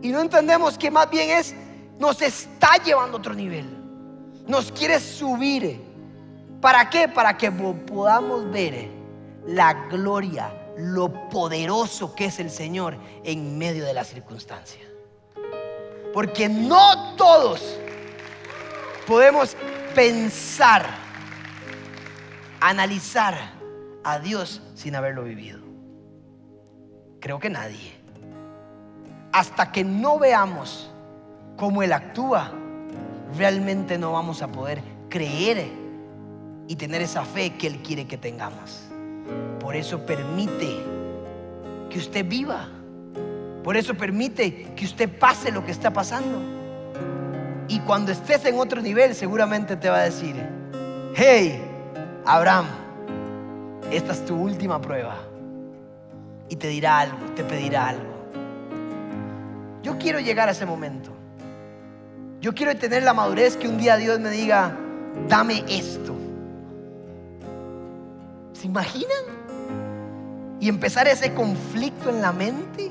Y 0.00 0.08
no 0.08 0.20
entendemos 0.20 0.76
que 0.76 0.90
más 0.90 1.08
bien 1.10 1.30
es 1.30 1.54
nos 2.02 2.20
está 2.20 2.82
llevando 2.84 3.16
a 3.16 3.20
otro 3.20 3.32
nivel. 3.32 3.64
Nos 4.48 4.72
quiere 4.72 4.98
subir. 4.98 5.80
¿Para 6.60 6.90
qué? 6.90 7.06
Para 7.06 7.38
que 7.38 7.52
podamos 7.52 8.50
ver 8.50 8.88
la 9.46 9.72
gloria, 9.88 10.52
lo 10.76 11.28
poderoso 11.28 12.12
que 12.16 12.24
es 12.24 12.40
el 12.40 12.50
Señor 12.50 12.96
en 13.22 13.56
medio 13.56 13.84
de 13.84 13.94
la 13.94 14.02
circunstancia. 14.02 14.80
Porque 16.12 16.48
no 16.48 17.14
todos 17.14 17.78
podemos 19.06 19.56
pensar, 19.94 20.84
analizar 22.60 23.36
a 24.02 24.18
Dios 24.18 24.60
sin 24.74 24.96
haberlo 24.96 25.22
vivido. 25.22 25.60
Creo 27.20 27.38
que 27.38 27.48
nadie. 27.48 27.92
Hasta 29.32 29.70
que 29.70 29.84
no 29.84 30.18
veamos 30.18 30.91
cómo 31.56 31.82
Él 31.82 31.92
actúa, 31.92 32.52
realmente 33.36 33.98
no 33.98 34.12
vamos 34.12 34.42
a 34.42 34.48
poder 34.48 34.82
creer 35.08 35.68
y 36.68 36.76
tener 36.76 37.02
esa 37.02 37.24
fe 37.24 37.50
que 37.54 37.66
Él 37.66 37.78
quiere 37.82 38.06
que 38.06 38.16
tengamos. 38.16 38.84
Por 39.60 39.76
eso 39.76 40.04
permite 40.04 40.76
que 41.90 41.98
usted 41.98 42.26
viva. 42.26 42.68
Por 43.62 43.76
eso 43.76 43.94
permite 43.94 44.72
que 44.74 44.84
usted 44.84 45.08
pase 45.18 45.52
lo 45.52 45.64
que 45.64 45.70
está 45.70 45.92
pasando. 45.92 46.38
Y 47.68 47.78
cuando 47.80 48.10
estés 48.10 48.44
en 48.44 48.58
otro 48.58 48.80
nivel, 48.80 49.14
seguramente 49.14 49.76
te 49.76 49.88
va 49.88 49.98
a 49.98 50.04
decir, 50.04 50.34
hey, 51.14 51.62
Abraham, 52.24 52.66
esta 53.90 54.12
es 54.12 54.24
tu 54.24 54.34
última 54.34 54.80
prueba. 54.80 55.16
Y 56.48 56.56
te 56.56 56.68
dirá 56.68 56.98
algo, 57.00 57.18
te 57.36 57.44
pedirá 57.44 57.88
algo. 57.88 58.12
Yo 59.82 59.96
quiero 59.98 60.18
llegar 60.20 60.48
a 60.48 60.52
ese 60.52 60.66
momento. 60.66 61.11
Yo 62.42 62.52
quiero 62.52 62.76
tener 62.76 63.04
la 63.04 63.14
madurez 63.14 63.56
que 63.56 63.68
un 63.68 63.78
día 63.78 63.96
Dios 63.96 64.18
me 64.18 64.28
diga, 64.28 64.76
dame 65.28 65.62
esto. 65.68 66.12
¿Se 68.52 68.66
imaginan? 68.66 69.22
Y 70.58 70.68
empezar 70.68 71.06
ese 71.06 71.32
conflicto 71.34 72.10
en 72.10 72.20
la 72.20 72.32
mente. 72.32 72.90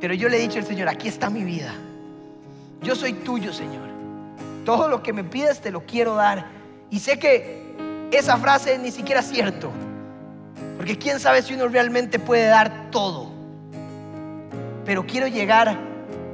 Pero 0.00 0.14
yo 0.14 0.30
le 0.30 0.38
he 0.38 0.40
dicho 0.40 0.58
al 0.58 0.64
Señor, 0.64 0.88
aquí 0.88 1.06
está 1.06 1.28
mi 1.28 1.44
vida. 1.44 1.74
Yo 2.80 2.94
soy 2.96 3.12
tuyo, 3.12 3.52
Señor. 3.52 3.90
Todo 4.64 4.88
lo 4.88 5.02
que 5.02 5.12
me 5.12 5.22
pidas 5.22 5.60
te 5.60 5.70
lo 5.70 5.84
quiero 5.84 6.14
dar. 6.14 6.46
Y 6.88 7.00
sé 7.00 7.18
que 7.18 7.76
esa 8.10 8.38
frase 8.38 8.78
ni 8.78 8.90
siquiera 8.90 9.20
es 9.20 9.26
cierto. 9.28 9.70
Porque 10.78 10.96
quién 10.96 11.20
sabe 11.20 11.42
si 11.42 11.52
uno 11.52 11.68
realmente 11.68 12.18
puede 12.18 12.46
dar 12.46 12.90
todo. 12.90 13.30
Pero 14.86 15.04
quiero 15.04 15.26
llegar 15.26 15.78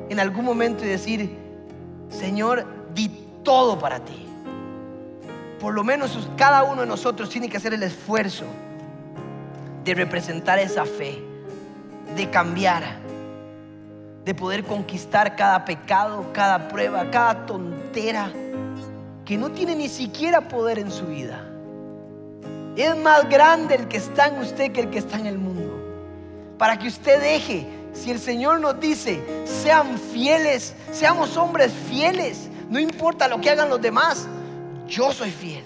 en 0.09 0.21
algún 0.21 0.45
momento 0.45 0.85
y 0.85 0.89
decir, 0.89 1.42
Señor, 2.13 2.65
di 2.95 3.09
todo 3.43 3.79
para 3.79 3.99
ti. 4.01 4.27
Por 5.59 5.75
lo 5.75 5.83
menos 5.83 6.29
cada 6.37 6.63
uno 6.65 6.83
de 6.83 6.87
nosotros 6.87 7.29
tiene 7.31 7.49
que 7.49 7.57
hacer 7.57 7.75
el 7.75 7.83
esfuerzo 7.83 8.45
de 9.85 9.95
representar 9.95 10.59
esa 10.59 10.85
fe, 10.85 11.23
de 12.15 12.31
cambiar. 12.31 13.01
de 14.25 14.35
poder 14.35 14.65
conquistar 14.65 15.35
cada 15.35 15.65
pecado, 15.65 16.27
cada 16.33 16.69
prueba, 16.69 17.11
cada 17.11 17.45
tontera 17.45 18.31
que 19.25 19.37
no 19.37 19.51
tiene 19.51 19.75
ni 19.75 19.89
siquiera 19.89 20.41
poder 20.49 20.79
en 20.79 20.91
su 20.91 21.07
vida. 21.07 21.45
Es 22.77 22.97
más 22.97 23.29
grande 23.29 23.75
el 23.75 23.89
que 23.89 23.97
está 23.97 24.29
en 24.29 24.39
usted 24.39 24.73
que 24.73 24.83
el 24.83 24.91
que 24.91 24.99
está 24.99 25.19
en 25.19 25.27
el 25.27 25.39
mundo. 25.39 25.77
Para 26.57 26.79
que 26.79 26.89
usted 26.89 27.21
deje, 27.21 27.67
si 27.93 28.11
el 28.11 28.19
Señor 28.19 28.61
nos 28.61 28.81
dice, 28.81 29.23
sean 29.45 29.99
fieles, 29.99 30.75
seamos 30.91 31.37
hombres 31.37 31.73
fieles, 31.89 32.49
no 32.69 32.79
importa 32.79 33.29
lo 33.29 33.41
que 33.41 33.51
hagan 33.51 33.69
los 33.69 33.81
demás, 33.81 34.27
yo 34.89 35.13
soy 35.13 35.31
fiel. 35.31 35.65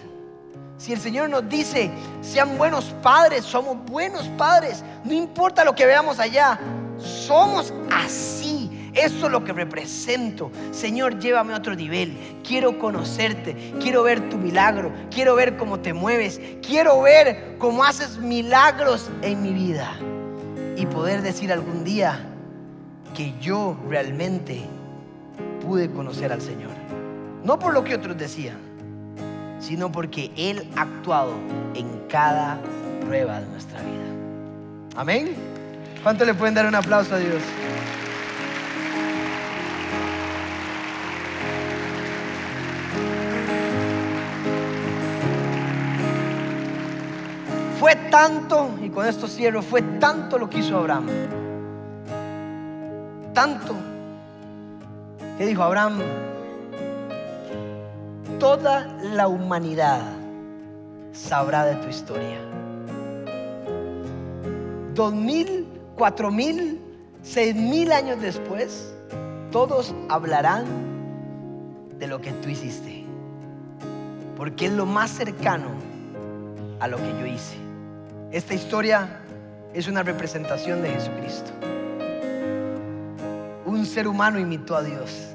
Si 0.76 0.92
el 0.92 1.00
Señor 1.00 1.30
nos 1.30 1.48
dice, 1.48 1.90
sean 2.20 2.58
buenos 2.58 2.86
padres, 3.02 3.44
somos 3.44 3.78
buenos 3.86 4.28
padres, 4.36 4.84
no 5.04 5.12
importa 5.12 5.64
lo 5.64 5.74
que 5.74 5.86
veamos 5.86 6.18
allá, 6.18 6.58
somos 6.98 7.72
así. 7.90 8.90
Eso 8.92 9.26
es 9.26 9.32
lo 9.32 9.44
que 9.44 9.52
represento. 9.52 10.50
Señor, 10.72 11.18
llévame 11.18 11.52
a 11.52 11.58
otro 11.58 11.74
nivel. 11.74 12.16
Quiero 12.42 12.78
conocerte. 12.78 13.74
Quiero 13.78 14.02
ver 14.02 14.30
tu 14.30 14.38
milagro. 14.38 14.90
Quiero 15.10 15.34
ver 15.34 15.58
cómo 15.58 15.80
te 15.80 15.92
mueves. 15.92 16.40
Quiero 16.66 17.02
ver 17.02 17.56
cómo 17.58 17.84
haces 17.84 18.16
milagros 18.16 19.10
en 19.20 19.42
mi 19.42 19.52
vida. 19.52 19.98
Y 20.76 20.86
poder 20.86 21.22
decir 21.22 21.52
algún 21.52 21.84
día 21.84 22.20
que 23.14 23.34
yo 23.40 23.76
realmente 23.88 24.62
pude 25.62 25.90
conocer 25.90 26.32
al 26.32 26.42
Señor. 26.42 26.70
No 27.42 27.58
por 27.58 27.72
lo 27.72 27.82
que 27.82 27.94
otros 27.94 28.16
decían, 28.16 28.58
sino 29.58 29.90
porque 29.90 30.30
Él 30.36 30.68
ha 30.76 30.82
actuado 30.82 31.32
en 31.74 31.88
cada 32.08 32.58
prueba 33.04 33.40
de 33.40 33.46
nuestra 33.46 33.80
vida. 33.80 34.96
Amén. 34.96 35.34
¿Cuánto 36.02 36.24
le 36.24 36.34
pueden 36.34 36.54
dar 36.54 36.66
un 36.66 36.74
aplauso 36.74 37.14
a 37.14 37.18
Dios? 37.18 37.42
Fue 47.86 47.94
tanto, 48.10 48.70
y 48.82 48.90
con 48.90 49.06
esto 49.06 49.28
cierro, 49.28 49.62
fue 49.62 49.80
tanto 49.80 50.38
lo 50.38 50.50
que 50.50 50.58
hizo 50.58 50.76
Abraham. 50.76 51.06
Tanto 53.32 53.76
que 55.38 55.46
dijo 55.46 55.62
Abraham, 55.62 56.00
toda 58.40 58.88
la 59.14 59.28
humanidad 59.28 60.00
sabrá 61.12 61.64
de 61.64 61.76
tu 61.76 61.86
historia. 61.86 62.40
Dos 64.96 65.14
mil, 65.14 65.68
cuatro 65.96 66.32
mil, 66.32 66.80
seis 67.22 67.54
mil 67.54 67.92
años 67.92 68.20
después, 68.20 68.92
todos 69.52 69.94
hablarán 70.08 70.64
de 72.00 72.08
lo 72.08 72.20
que 72.20 72.32
tú 72.32 72.48
hiciste. 72.48 73.04
Porque 74.36 74.66
es 74.66 74.72
lo 74.72 74.86
más 74.86 75.12
cercano 75.12 75.68
a 76.80 76.88
lo 76.88 76.96
que 76.96 77.10
yo 77.20 77.26
hice. 77.26 77.65
Esta 78.32 78.54
historia 78.54 79.08
es 79.72 79.86
una 79.86 80.02
representación 80.02 80.82
de 80.82 80.90
Jesucristo. 80.90 81.52
Un 83.64 83.86
ser 83.86 84.08
humano 84.08 84.40
imitó 84.40 84.76
a 84.76 84.82
Dios. 84.82 85.28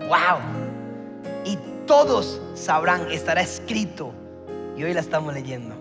¡Wow! 0.00 0.38
Y 1.46 1.58
todos 1.86 2.42
sabrán, 2.54 3.10
estará 3.10 3.40
escrito. 3.40 4.12
Y 4.76 4.84
hoy 4.84 4.92
la 4.92 5.00
estamos 5.00 5.32
leyendo. 5.32 5.74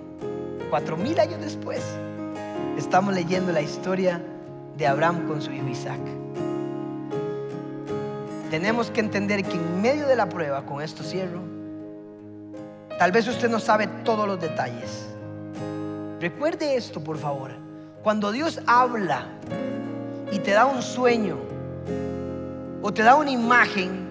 Cuatro 0.70 0.96
mil 0.96 1.20
años 1.20 1.42
después, 1.42 1.84
estamos 2.78 3.14
leyendo 3.14 3.52
la 3.52 3.62
historia 3.62 4.22
de 4.78 4.88
Abraham 4.88 5.28
con 5.28 5.42
su 5.42 5.52
hijo 5.52 5.68
Isaac. 5.68 6.00
Tenemos 8.50 8.90
que 8.92 9.02
entender 9.02 9.44
que 9.44 9.58
en 9.58 9.82
medio 9.82 10.08
de 10.08 10.16
la 10.16 10.30
prueba, 10.30 10.66
con 10.66 10.82
esto 10.82 11.04
cierro, 11.04 11.42
tal 12.98 13.12
vez 13.12 13.28
usted 13.28 13.50
no 13.50 13.60
sabe 13.60 13.88
todos 14.06 14.26
los 14.26 14.40
detalles. 14.40 15.10
Recuerde 16.20 16.76
esto, 16.76 17.02
por 17.02 17.18
favor. 17.18 17.52
Cuando 18.04 18.32
Dios 18.32 18.62
habla 18.68 19.28
y 20.32 20.40
te 20.40 20.52
da 20.52 20.66
un 20.66 20.82
sueño 20.82 21.38
o 22.82 22.94
te 22.94 23.04
da 23.04 23.16
una 23.16 23.32
imagen, 23.32 24.06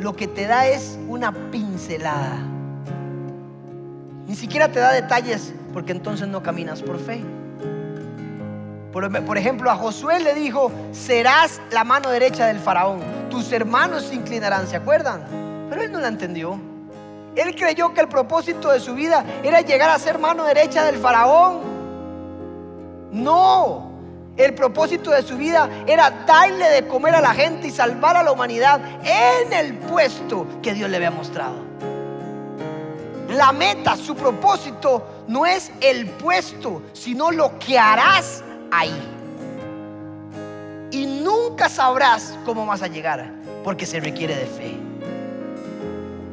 lo 0.00 0.14
que 0.14 0.26
te 0.26 0.46
da 0.46 0.66
es 0.66 0.98
una 1.08 1.32
pincelada. 1.50 2.38
Ni 4.26 4.34
siquiera 4.34 4.70
te 4.70 4.80
da 4.80 4.92
detalles 4.92 5.54
porque 5.72 5.92
entonces 5.92 6.28
no 6.28 6.42
caminas 6.42 6.82
por 6.82 6.98
fe. 6.98 7.22
Por, 8.92 9.38
ejemplo, 9.38 9.70
a 9.70 9.76
Josué 9.76 10.18
le 10.18 10.34
dijo, 10.34 10.72
serás 10.90 11.60
la 11.70 11.84
mano 11.84 12.10
derecha 12.10 12.46
del 12.46 12.58
faraón, 12.58 13.00
tus 13.30 13.52
hermanos 13.52 14.02
se 14.04 14.16
inclinarán, 14.16 14.66
¿se 14.66 14.74
acuerdan? 14.74 15.22
Pero 15.68 15.82
él 15.82 15.92
no 15.92 16.00
la 16.00 16.08
entendió. 16.08 16.69
Él 17.36 17.54
creyó 17.54 17.94
que 17.94 18.00
el 18.00 18.08
propósito 18.08 18.70
de 18.70 18.80
su 18.80 18.94
vida 18.94 19.24
era 19.42 19.60
llegar 19.60 19.90
a 19.90 19.98
ser 19.98 20.18
mano 20.18 20.44
derecha 20.44 20.84
del 20.84 20.96
faraón. 20.96 21.60
No, 23.12 23.90
el 24.36 24.54
propósito 24.54 25.10
de 25.10 25.22
su 25.22 25.36
vida 25.36 25.68
era 25.86 26.10
darle 26.26 26.68
de 26.70 26.86
comer 26.88 27.14
a 27.14 27.20
la 27.20 27.34
gente 27.34 27.68
y 27.68 27.70
salvar 27.70 28.16
a 28.16 28.22
la 28.22 28.32
humanidad 28.32 28.80
en 29.04 29.52
el 29.52 29.74
puesto 29.78 30.46
que 30.62 30.74
Dios 30.74 30.88
le 30.90 30.96
había 30.96 31.10
mostrado. 31.10 31.54
La 33.28 33.52
meta, 33.52 33.96
su 33.96 34.16
propósito 34.16 35.24
no 35.28 35.46
es 35.46 35.70
el 35.80 36.06
puesto, 36.06 36.82
sino 36.92 37.30
lo 37.30 37.58
que 37.60 37.78
harás 37.78 38.42
ahí. 38.72 38.94
Y 40.90 41.06
nunca 41.06 41.68
sabrás 41.68 42.36
cómo 42.44 42.66
vas 42.66 42.82
a 42.82 42.88
llegar, 42.88 43.32
porque 43.62 43.86
se 43.86 44.00
requiere 44.00 44.34
de 44.34 44.46
fe. 44.46 44.76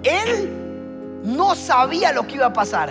Él 0.04 0.66
no 1.28 1.55
sabía 1.55 2.13
lo 2.13 2.25
que 2.25 2.36
iba 2.36 2.45
a 2.45 2.53
pasar. 2.53 2.89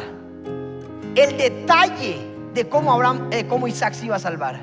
El 1.14 1.38
detalle 1.38 2.18
de 2.52 2.68
cómo, 2.68 2.92
Abraham, 2.92 3.28
eh, 3.30 3.46
cómo 3.48 3.66
Isaac 3.66 3.94
se 3.94 4.04
iba 4.04 4.16
a 4.16 4.18
salvar. 4.18 4.60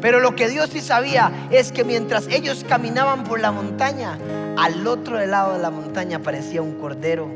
Pero 0.00 0.20
lo 0.20 0.34
que 0.34 0.48
Dios 0.48 0.70
sí 0.70 0.80
sabía 0.80 1.30
es 1.50 1.72
que 1.72 1.84
mientras 1.84 2.26
ellos 2.28 2.64
caminaban 2.66 3.24
por 3.24 3.38
la 3.38 3.52
montaña, 3.52 4.18
al 4.56 4.86
otro 4.86 5.24
lado 5.26 5.52
de 5.52 5.58
la 5.58 5.68
montaña 5.68 6.16
aparecía 6.16 6.62
un 6.62 6.80
cordero. 6.80 7.28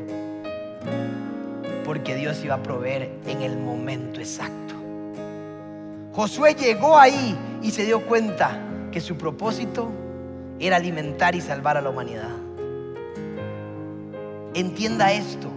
Porque 1.85 2.15
Dios 2.15 2.43
iba 2.43 2.55
a 2.55 2.63
proveer 2.63 3.11
en 3.27 3.43
el 3.43 3.55
momento 3.55 4.19
exacto. 4.19 4.73
Josué 6.13 6.55
llegó 6.55 6.97
ahí 6.97 7.37
y 7.61 7.69
se 7.69 7.85
dio 7.85 8.03
cuenta 8.07 8.57
que 8.91 8.99
su 8.99 9.15
propósito 9.15 9.91
era 10.59 10.77
alimentar 10.77 11.35
y 11.35 11.41
salvar 11.41 11.77
a 11.77 11.81
la 11.81 11.91
humanidad. 11.91 12.44
Entienda 14.55 15.11
esto, 15.11 15.49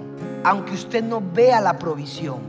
aunque 0.43 0.73
usted 0.73 1.05
no 1.05 1.23
vea 1.33 1.61
la 1.61 1.79
provisión, 1.79 2.41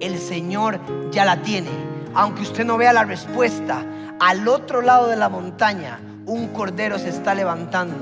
el 0.00 0.18
Señor 0.18 0.78
ya 1.10 1.24
la 1.24 1.40
tiene. 1.40 1.70
Aunque 2.12 2.42
usted 2.42 2.66
no 2.66 2.76
vea 2.76 2.92
la 2.92 3.04
respuesta, 3.04 3.82
al 4.20 4.46
otro 4.48 4.82
lado 4.82 5.08
de 5.08 5.16
la 5.16 5.30
montaña 5.30 5.98
un 6.26 6.48
cordero 6.48 6.98
se 6.98 7.08
está 7.08 7.34
levantando 7.34 7.96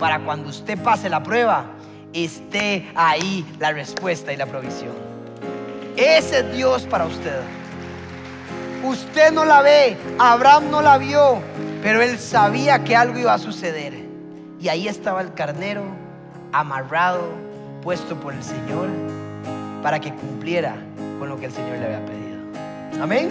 para 0.00 0.18
cuando 0.18 0.50
usted 0.50 0.76
pase 0.82 1.08
la 1.08 1.22
prueba, 1.22 1.66
esté 2.12 2.90
ahí 2.96 3.46
la 3.60 3.70
respuesta 3.70 4.32
y 4.32 4.36
la 4.36 4.46
provisión. 4.46 4.90
Ese 5.96 6.40
es 6.40 6.56
Dios 6.56 6.82
para 6.86 7.06
usted. 7.06 7.38
Usted 8.82 9.30
no 9.30 9.44
la 9.44 9.62
ve, 9.62 9.96
Abraham 10.18 10.72
no 10.72 10.82
la 10.82 10.98
vio, 10.98 11.38
pero 11.84 12.02
él 12.02 12.18
sabía 12.18 12.82
que 12.82 12.96
algo 12.96 13.16
iba 13.16 13.32
a 13.32 13.38
suceder. 13.38 13.94
Y 14.60 14.66
ahí 14.68 14.88
estaba 14.88 15.20
el 15.20 15.32
carnero 15.34 16.05
amarrado, 16.52 17.22
puesto 17.82 18.18
por 18.18 18.34
el 18.34 18.42
Señor, 18.42 18.88
para 19.82 20.00
que 20.00 20.12
cumpliera 20.12 20.74
con 21.18 21.28
lo 21.28 21.38
que 21.38 21.46
el 21.46 21.52
Señor 21.52 21.78
le 21.78 21.86
había 21.86 22.04
pedido. 22.04 22.36
Amén. 23.02 23.30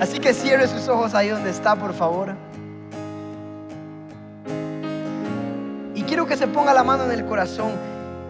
Así 0.00 0.18
que 0.18 0.34
cierre 0.34 0.66
sus 0.66 0.88
ojos 0.88 1.14
ahí 1.14 1.28
donde 1.28 1.50
está, 1.50 1.76
por 1.76 1.94
favor. 1.94 2.34
Y 5.94 6.02
quiero 6.02 6.26
que 6.26 6.36
se 6.36 6.46
ponga 6.48 6.74
la 6.74 6.82
mano 6.82 7.04
en 7.04 7.12
el 7.12 7.24
corazón 7.24 7.72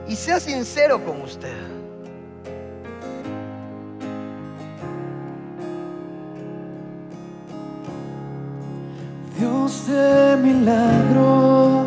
y 0.09 0.17
sea 0.17 0.41
sincero 0.41 1.03
con 1.05 1.23
usted. 1.23 1.57
Dios 9.39 9.87
de 9.89 10.37
milagros. 10.37 11.82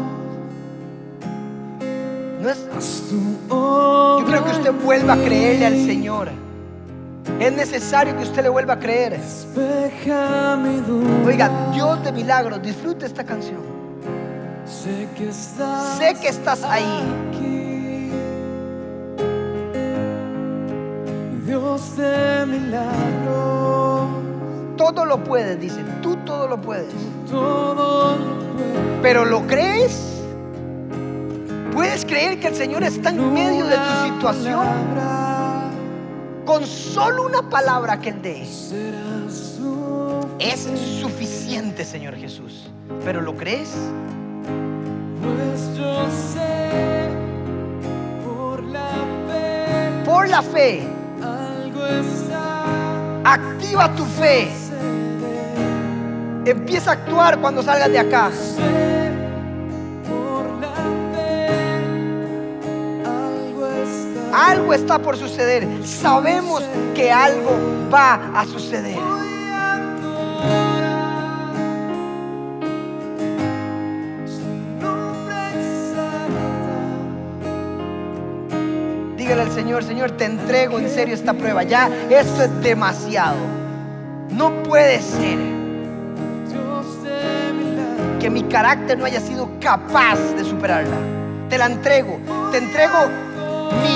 No 2.46 2.52
es, 2.52 3.10
yo 3.50 4.24
creo 4.28 4.46
que 4.46 4.52
usted 4.52 4.72
vuelva 4.72 5.14
a 5.14 5.18
creerle 5.18 5.66
al 5.66 5.84
Señor. 5.84 6.28
Es 7.40 7.52
necesario 7.52 8.16
que 8.16 8.22
usted 8.22 8.44
le 8.44 8.50
vuelva 8.50 8.76
a 8.76 8.80
creer. 8.80 9.20
Oiga, 11.26 11.72
Dios 11.74 12.04
de 12.04 12.12
milagros, 12.12 12.62
disfrute 12.62 13.08
esta 13.08 13.24
canción. 13.24 13.62
Sé 14.64 15.08
que 15.18 15.30
estás, 15.30 15.98
Sé 15.98 16.14
que 16.22 16.28
estás 16.28 16.64
ahí. 16.64 17.02
Dios 21.48 21.98
de 21.98 22.46
milagros. 22.46 24.08
todo 24.78 25.04
lo 25.04 25.24
puedes, 25.24 25.60
dice, 25.60 25.84
tú 26.04 26.16
todo 26.18 26.48
lo 26.48 26.62
puedes. 26.62 26.94
todo 27.28 28.18
lo 28.18 28.26
puedo. 28.54 29.02
Pero 29.02 29.26
¿lo 29.26 29.48
crees? 29.48 30.15
¿Puedes 31.76 32.06
creer 32.06 32.40
que 32.40 32.48
el 32.48 32.56
Señor 32.56 32.84
está 32.84 33.10
en 33.10 33.34
medio 33.34 33.66
de 33.66 33.76
tu 33.76 34.14
situación? 34.14 34.66
Con 36.46 36.66
solo 36.66 37.26
una 37.26 37.50
palabra 37.50 38.00
que 38.00 38.10
Él 38.12 38.22
dé. 38.22 38.42
Es 40.40 40.70
suficiente. 41.02 41.84
Señor 41.84 42.16
Jesús. 42.16 42.70
¿Pero 43.04 43.20
lo 43.20 43.36
crees? 43.36 43.74
Pues 45.22 45.78
yo 45.78 46.08
sé 46.34 47.10
por 48.24 48.64
la 48.64 48.88
fe 49.28 50.02
Por 50.06 50.30
la 50.30 50.42
fe, 50.42 50.88
algo 51.22 51.86
está 51.86 52.64
activa 53.26 53.94
tu 53.96 54.06
fe. 54.06 54.48
Empieza 56.46 56.92
a 56.92 56.94
actuar 56.94 57.40
cuando 57.40 57.62
salgas 57.64 57.92
de 57.92 58.00
acá. 58.00 58.32
Algo 64.36 64.74
está 64.74 65.00
por 65.00 65.16
suceder. 65.16 65.66
Sabemos 65.86 66.62
que 66.94 67.10
algo 67.10 67.52
va 67.90 68.16
a 68.36 68.44
suceder. 68.44 68.98
Dígale 79.16 79.42
al 79.42 79.52
Señor, 79.54 79.86
Señor, 79.86 80.12
te 80.12 80.26
entrego 80.26 80.80
en 80.80 80.90
serio 80.90 81.16
esta 81.16 81.34
prueba. 81.34 81.64
Ya, 81.64 81.90
esto 82.10 82.44
es 82.44 82.62
demasiado. 82.62 83.38
No 84.32 84.52
puede 84.64 85.02
ser 85.02 85.40
que 88.20 88.30
mi 88.30 88.44
carácter 88.44 88.98
no 88.98 89.06
haya 89.06 89.22
sido 89.22 89.50
capaz 89.62 90.20
de 90.36 90.44
superarla. 90.44 90.98
Te 91.50 91.58
la 91.58 91.68
entrego. 91.68 92.20
Te 92.52 92.58
entrego 92.58 93.08
mi. 93.82 93.95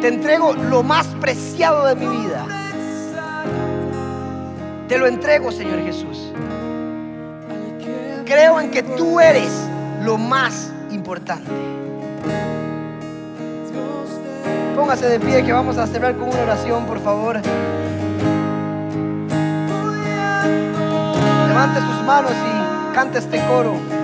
Te 0.00 0.08
entrego 0.08 0.52
lo 0.52 0.82
más 0.82 1.06
preciado 1.20 1.86
de 1.86 1.96
mi 1.96 2.06
vida. 2.06 2.46
Te 4.88 4.98
lo 4.98 5.06
entrego, 5.06 5.50
Señor 5.50 5.82
Jesús. 5.82 6.32
Creo 8.24 8.60
en 8.60 8.70
que 8.70 8.82
tú 8.82 9.18
eres 9.18 9.50
lo 10.02 10.18
más 10.18 10.72
importante. 10.90 11.50
Póngase 14.76 15.08
de 15.08 15.18
pie 15.18 15.42
que 15.42 15.52
vamos 15.52 15.78
a 15.78 15.86
cerrar 15.86 16.14
con 16.16 16.28
una 16.28 16.42
oración, 16.42 16.84
por 16.86 17.00
favor. 17.00 17.40
Levante 21.48 21.80
sus 21.80 22.04
manos 22.04 22.32
y 22.32 22.94
cante 22.94 23.18
este 23.18 23.40
coro. 23.46 23.95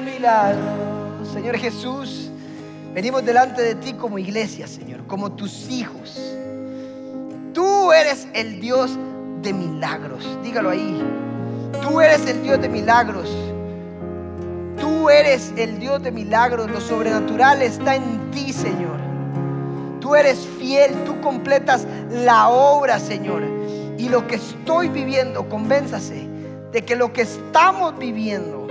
Milagros. 0.00 1.28
Señor 1.32 1.56
Jesús, 1.56 2.30
venimos 2.94 3.24
delante 3.24 3.62
de 3.62 3.74
ti 3.74 3.92
como 3.94 4.18
iglesia, 4.18 4.66
Señor, 4.66 5.06
como 5.06 5.32
tus 5.32 5.70
hijos. 5.70 6.01
Tú 7.82 7.90
eres 7.90 8.28
el 8.32 8.60
Dios 8.60 8.96
de 9.42 9.52
milagros. 9.52 10.38
Dígalo 10.44 10.70
ahí. 10.70 11.02
Tú 11.82 12.00
eres 12.00 12.24
el 12.28 12.40
Dios 12.44 12.60
de 12.62 12.68
milagros. 12.68 13.28
Tú 14.78 15.10
eres 15.10 15.52
el 15.56 15.80
Dios 15.80 16.00
de 16.00 16.12
milagros. 16.12 16.70
Lo 16.70 16.80
sobrenatural 16.80 17.60
está 17.60 17.96
en 17.96 18.30
ti, 18.30 18.52
Señor. 18.52 19.00
Tú 19.98 20.14
eres 20.14 20.46
fiel, 20.60 20.94
tú 21.04 21.20
completas 21.22 21.84
la 22.08 22.50
obra, 22.50 23.00
Señor. 23.00 23.42
Y 23.98 24.08
lo 24.08 24.28
que 24.28 24.36
estoy 24.36 24.88
viviendo, 24.88 25.48
convénzase 25.48 26.28
de 26.70 26.84
que 26.84 26.94
lo 26.94 27.12
que 27.12 27.22
estamos 27.22 27.98
viviendo 27.98 28.68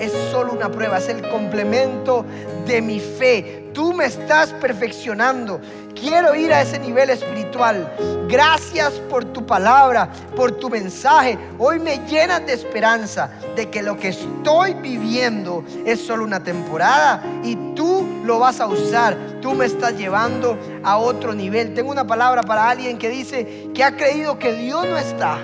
es 0.00 0.12
solo 0.30 0.52
una 0.52 0.70
prueba, 0.70 0.98
es 0.98 1.08
el 1.08 1.26
complemento 1.30 2.26
de 2.66 2.82
mi 2.82 3.00
fe. 3.00 3.63
Tú 3.74 3.92
me 3.92 4.06
estás 4.06 4.50
perfeccionando. 4.54 5.60
Quiero 5.94 6.34
ir 6.34 6.52
a 6.52 6.62
ese 6.62 6.78
nivel 6.78 7.10
espiritual. 7.10 7.92
Gracias 8.28 8.92
por 9.10 9.24
tu 9.26 9.44
palabra, 9.44 10.08
por 10.34 10.52
tu 10.52 10.70
mensaje. 10.70 11.38
Hoy 11.58 11.78
me 11.78 11.98
llenas 12.06 12.46
de 12.46 12.54
esperanza 12.54 13.30
de 13.54 13.68
que 13.68 13.82
lo 13.82 13.98
que 13.98 14.08
estoy 14.08 14.74
viviendo 14.74 15.64
es 15.84 16.00
solo 16.00 16.24
una 16.24 16.42
temporada 16.42 17.22
y 17.42 17.56
tú 17.74 18.06
lo 18.24 18.38
vas 18.38 18.60
a 18.60 18.66
usar. 18.66 19.16
Tú 19.42 19.52
me 19.52 19.66
estás 19.66 19.98
llevando 19.98 20.56
a 20.82 20.96
otro 20.96 21.34
nivel. 21.34 21.74
Tengo 21.74 21.90
una 21.90 22.06
palabra 22.06 22.42
para 22.42 22.70
alguien 22.70 22.96
que 22.96 23.10
dice 23.10 23.68
que 23.74 23.84
ha 23.84 23.94
creído 23.94 24.38
que 24.38 24.54
Dios 24.54 24.86
no 24.86 24.96
está 24.96 25.38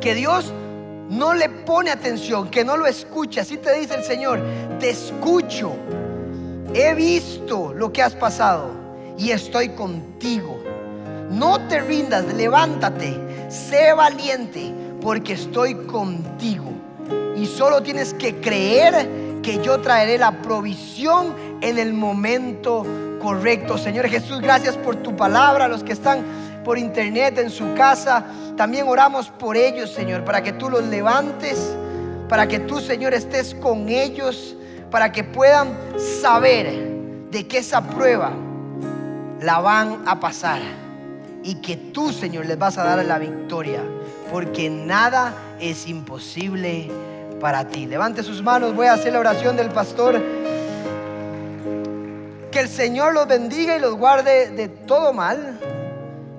que 0.00 0.14
Dios 0.14 0.52
no 1.08 1.34
le 1.34 1.48
pone 1.48 1.90
atención, 1.90 2.50
que 2.50 2.64
no 2.64 2.76
lo 2.76 2.86
escucha. 2.86 3.42
Así 3.42 3.56
te 3.56 3.78
dice 3.78 3.94
el 3.94 4.04
Señor, 4.04 4.40
te 4.78 4.90
escucho. 4.90 5.72
He 6.74 6.94
visto 6.94 7.72
lo 7.72 7.92
que 7.92 8.02
has 8.02 8.14
pasado 8.14 8.70
y 9.16 9.30
estoy 9.30 9.70
contigo. 9.70 10.62
No 11.30 11.60
te 11.68 11.80
rindas, 11.80 12.24
levántate, 12.34 13.48
sé 13.48 13.92
valiente, 13.94 14.72
porque 15.00 15.32
estoy 15.32 15.74
contigo. 15.74 16.70
Y 17.36 17.46
solo 17.46 17.82
tienes 17.82 18.12
que 18.14 18.40
creer 18.40 19.08
que 19.42 19.62
yo 19.62 19.80
traeré 19.80 20.18
la 20.18 20.42
provisión 20.42 21.34
en 21.60 21.78
el 21.78 21.94
momento 21.94 22.84
correcto. 23.22 23.78
Señor 23.78 24.08
Jesús, 24.08 24.40
gracias 24.40 24.76
por 24.76 24.96
tu 24.96 25.16
palabra, 25.16 25.68
los 25.68 25.82
que 25.82 25.92
están 25.92 26.24
por 26.64 26.78
internet 26.78 27.38
en 27.38 27.50
su 27.50 27.74
casa. 27.74 28.26
También 28.56 28.86
oramos 28.88 29.30
por 29.30 29.56
ellos, 29.56 29.90
Señor, 29.90 30.24
para 30.24 30.42
que 30.42 30.52
tú 30.52 30.68
los 30.68 30.84
levantes, 30.84 31.74
para 32.28 32.46
que 32.46 32.58
tú, 32.58 32.80
Señor, 32.80 33.14
estés 33.14 33.54
con 33.54 33.88
ellos, 33.88 34.54
para 34.90 35.12
que 35.12 35.24
puedan 35.24 35.76
saber 36.20 36.88
de 37.30 37.46
que 37.46 37.58
esa 37.58 37.82
prueba 37.82 38.32
la 39.40 39.60
van 39.60 40.02
a 40.06 40.18
pasar 40.18 40.60
y 41.42 41.56
que 41.56 41.76
tú, 41.76 42.12
Señor, 42.12 42.46
les 42.46 42.58
vas 42.58 42.78
a 42.78 42.84
dar 42.84 43.04
la 43.04 43.18
victoria, 43.18 43.80
porque 44.30 44.68
nada 44.68 45.34
es 45.60 45.86
imposible 45.86 46.90
para 47.40 47.66
ti. 47.68 47.86
Levante 47.86 48.22
sus 48.22 48.42
manos, 48.42 48.74
voy 48.74 48.86
a 48.86 48.94
hacer 48.94 49.12
la 49.12 49.20
oración 49.20 49.56
del 49.56 49.70
pastor. 49.70 50.20
Que 52.50 52.60
el 52.60 52.68
Señor 52.68 53.14
los 53.14 53.28
bendiga 53.28 53.76
y 53.76 53.80
los 53.80 53.94
guarde 53.94 54.50
de 54.50 54.68
todo 54.68 55.12
mal. 55.12 55.58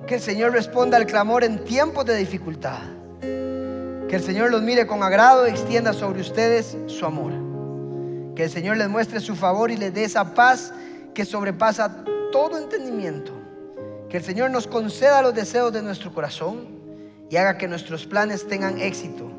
Que 0.06 0.16
el 0.16 0.20
Señor 0.20 0.52
responda 0.52 0.96
al 0.96 1.06
clamor 1.06 1.44
en 1.44 1.64
tiempos 1.64 2.04
de 2.04 2.16
dificultad. 2.16 2.78
Que 3.20 4.16
el 4.16 4.22
Señor 4.22 4.50
los 4.50 4.60
mire 4.60 4.86
con 4.86 5.02
agrado 5.02 5.46
y 5.46 5.50
extienda 5.50 5.92
sobre 5.92 6.20
ustedes 6.20 6.76
su 6.86 7.06
amor. 7.06 7.49
Que 8.40 8.44
el 8.44 8.50
Señor 8.50 8.78
les 8.78 8.88
muestre 8.88 9.20
su 9.20 9.36
favor 9.36 9.70
y 9.70 9.76
les 9.76 9.92
dé 9.92 10.04
esa 10.04 10.32
paz 10.32 10.72
que 11.12 11.26
sobrepasa 11.26 12.04
todo 12.32 12.56
entendimiento. 12.56 13.32
Que 14.08 14.16
el 14.16 14.24
Señor 14.24 14.50
nos 14.50 14.66
conceda 14.66 15.20
los 15.20 15.34
deseos 15.34 15.74
de 15.74 15.82
nuestro 15.82 16.10
corazón 16.14 16.66
y 17.28 17.36
haga 17.36 17.58
que 17.58 17.68
nuestros 17.68 18.06
planes 18.06 18.48
tengan 18.48 18.80
éxito. 18.80 19.30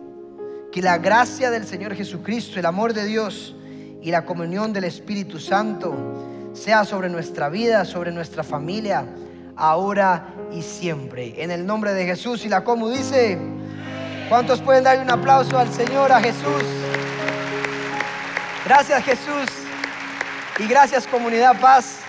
Que 0.71 0.83
la 0.83 0.99
gracia 0.99 1.49
del 1.49 1.65
Señor 1.65 1.95
Jesucristo, 1.95 2.59
el 2.59 2.65
amor 2.67 2.93
de 2.93 3.05
Dios 3.05 3.55
y 4.03 4.11
la 4.11 4.23
comunión 4.23 4.71
del 4.71 4.83
Espíritu 4.83 5.39
Santo 5.39 5.95
sea 6.53 6.85
sobre 6.85 7.09
nuestra 7.09 7.49
vida, 7.49 7.85
sobre 7.85 8.11
nuestra 8.11 8.43
familia, 8.43 9.07
ahora 9.55 10.31
y 10.51 10.61
siempre. 10.61 11.41
En 11.41 11.49
el 11.49 11.65
nombre 11.65 11.95
de 11.95 12.05
Jesús 12.05 12.45
y 12.45 12.49
la 12.49 12.63
como 12.63 12.87
dice, 12.87 13.39
¿cuántos 14.29 14.61
pueden 14.61 14.83
darle 14.83 15.01
un 15.01 15.09
aplauso 15.09 15.57
al 15.57 15.73
Señor, 15.73 16.11
a 16.11 16.19
Jesús? 16.19 17.00
Gracias 18.73 19.03
Jesús 19.03 19.49
y 20.57 20.65
gracias 20.65 21.05
comunidad 21.05 21.59
paz. 21.59 21.99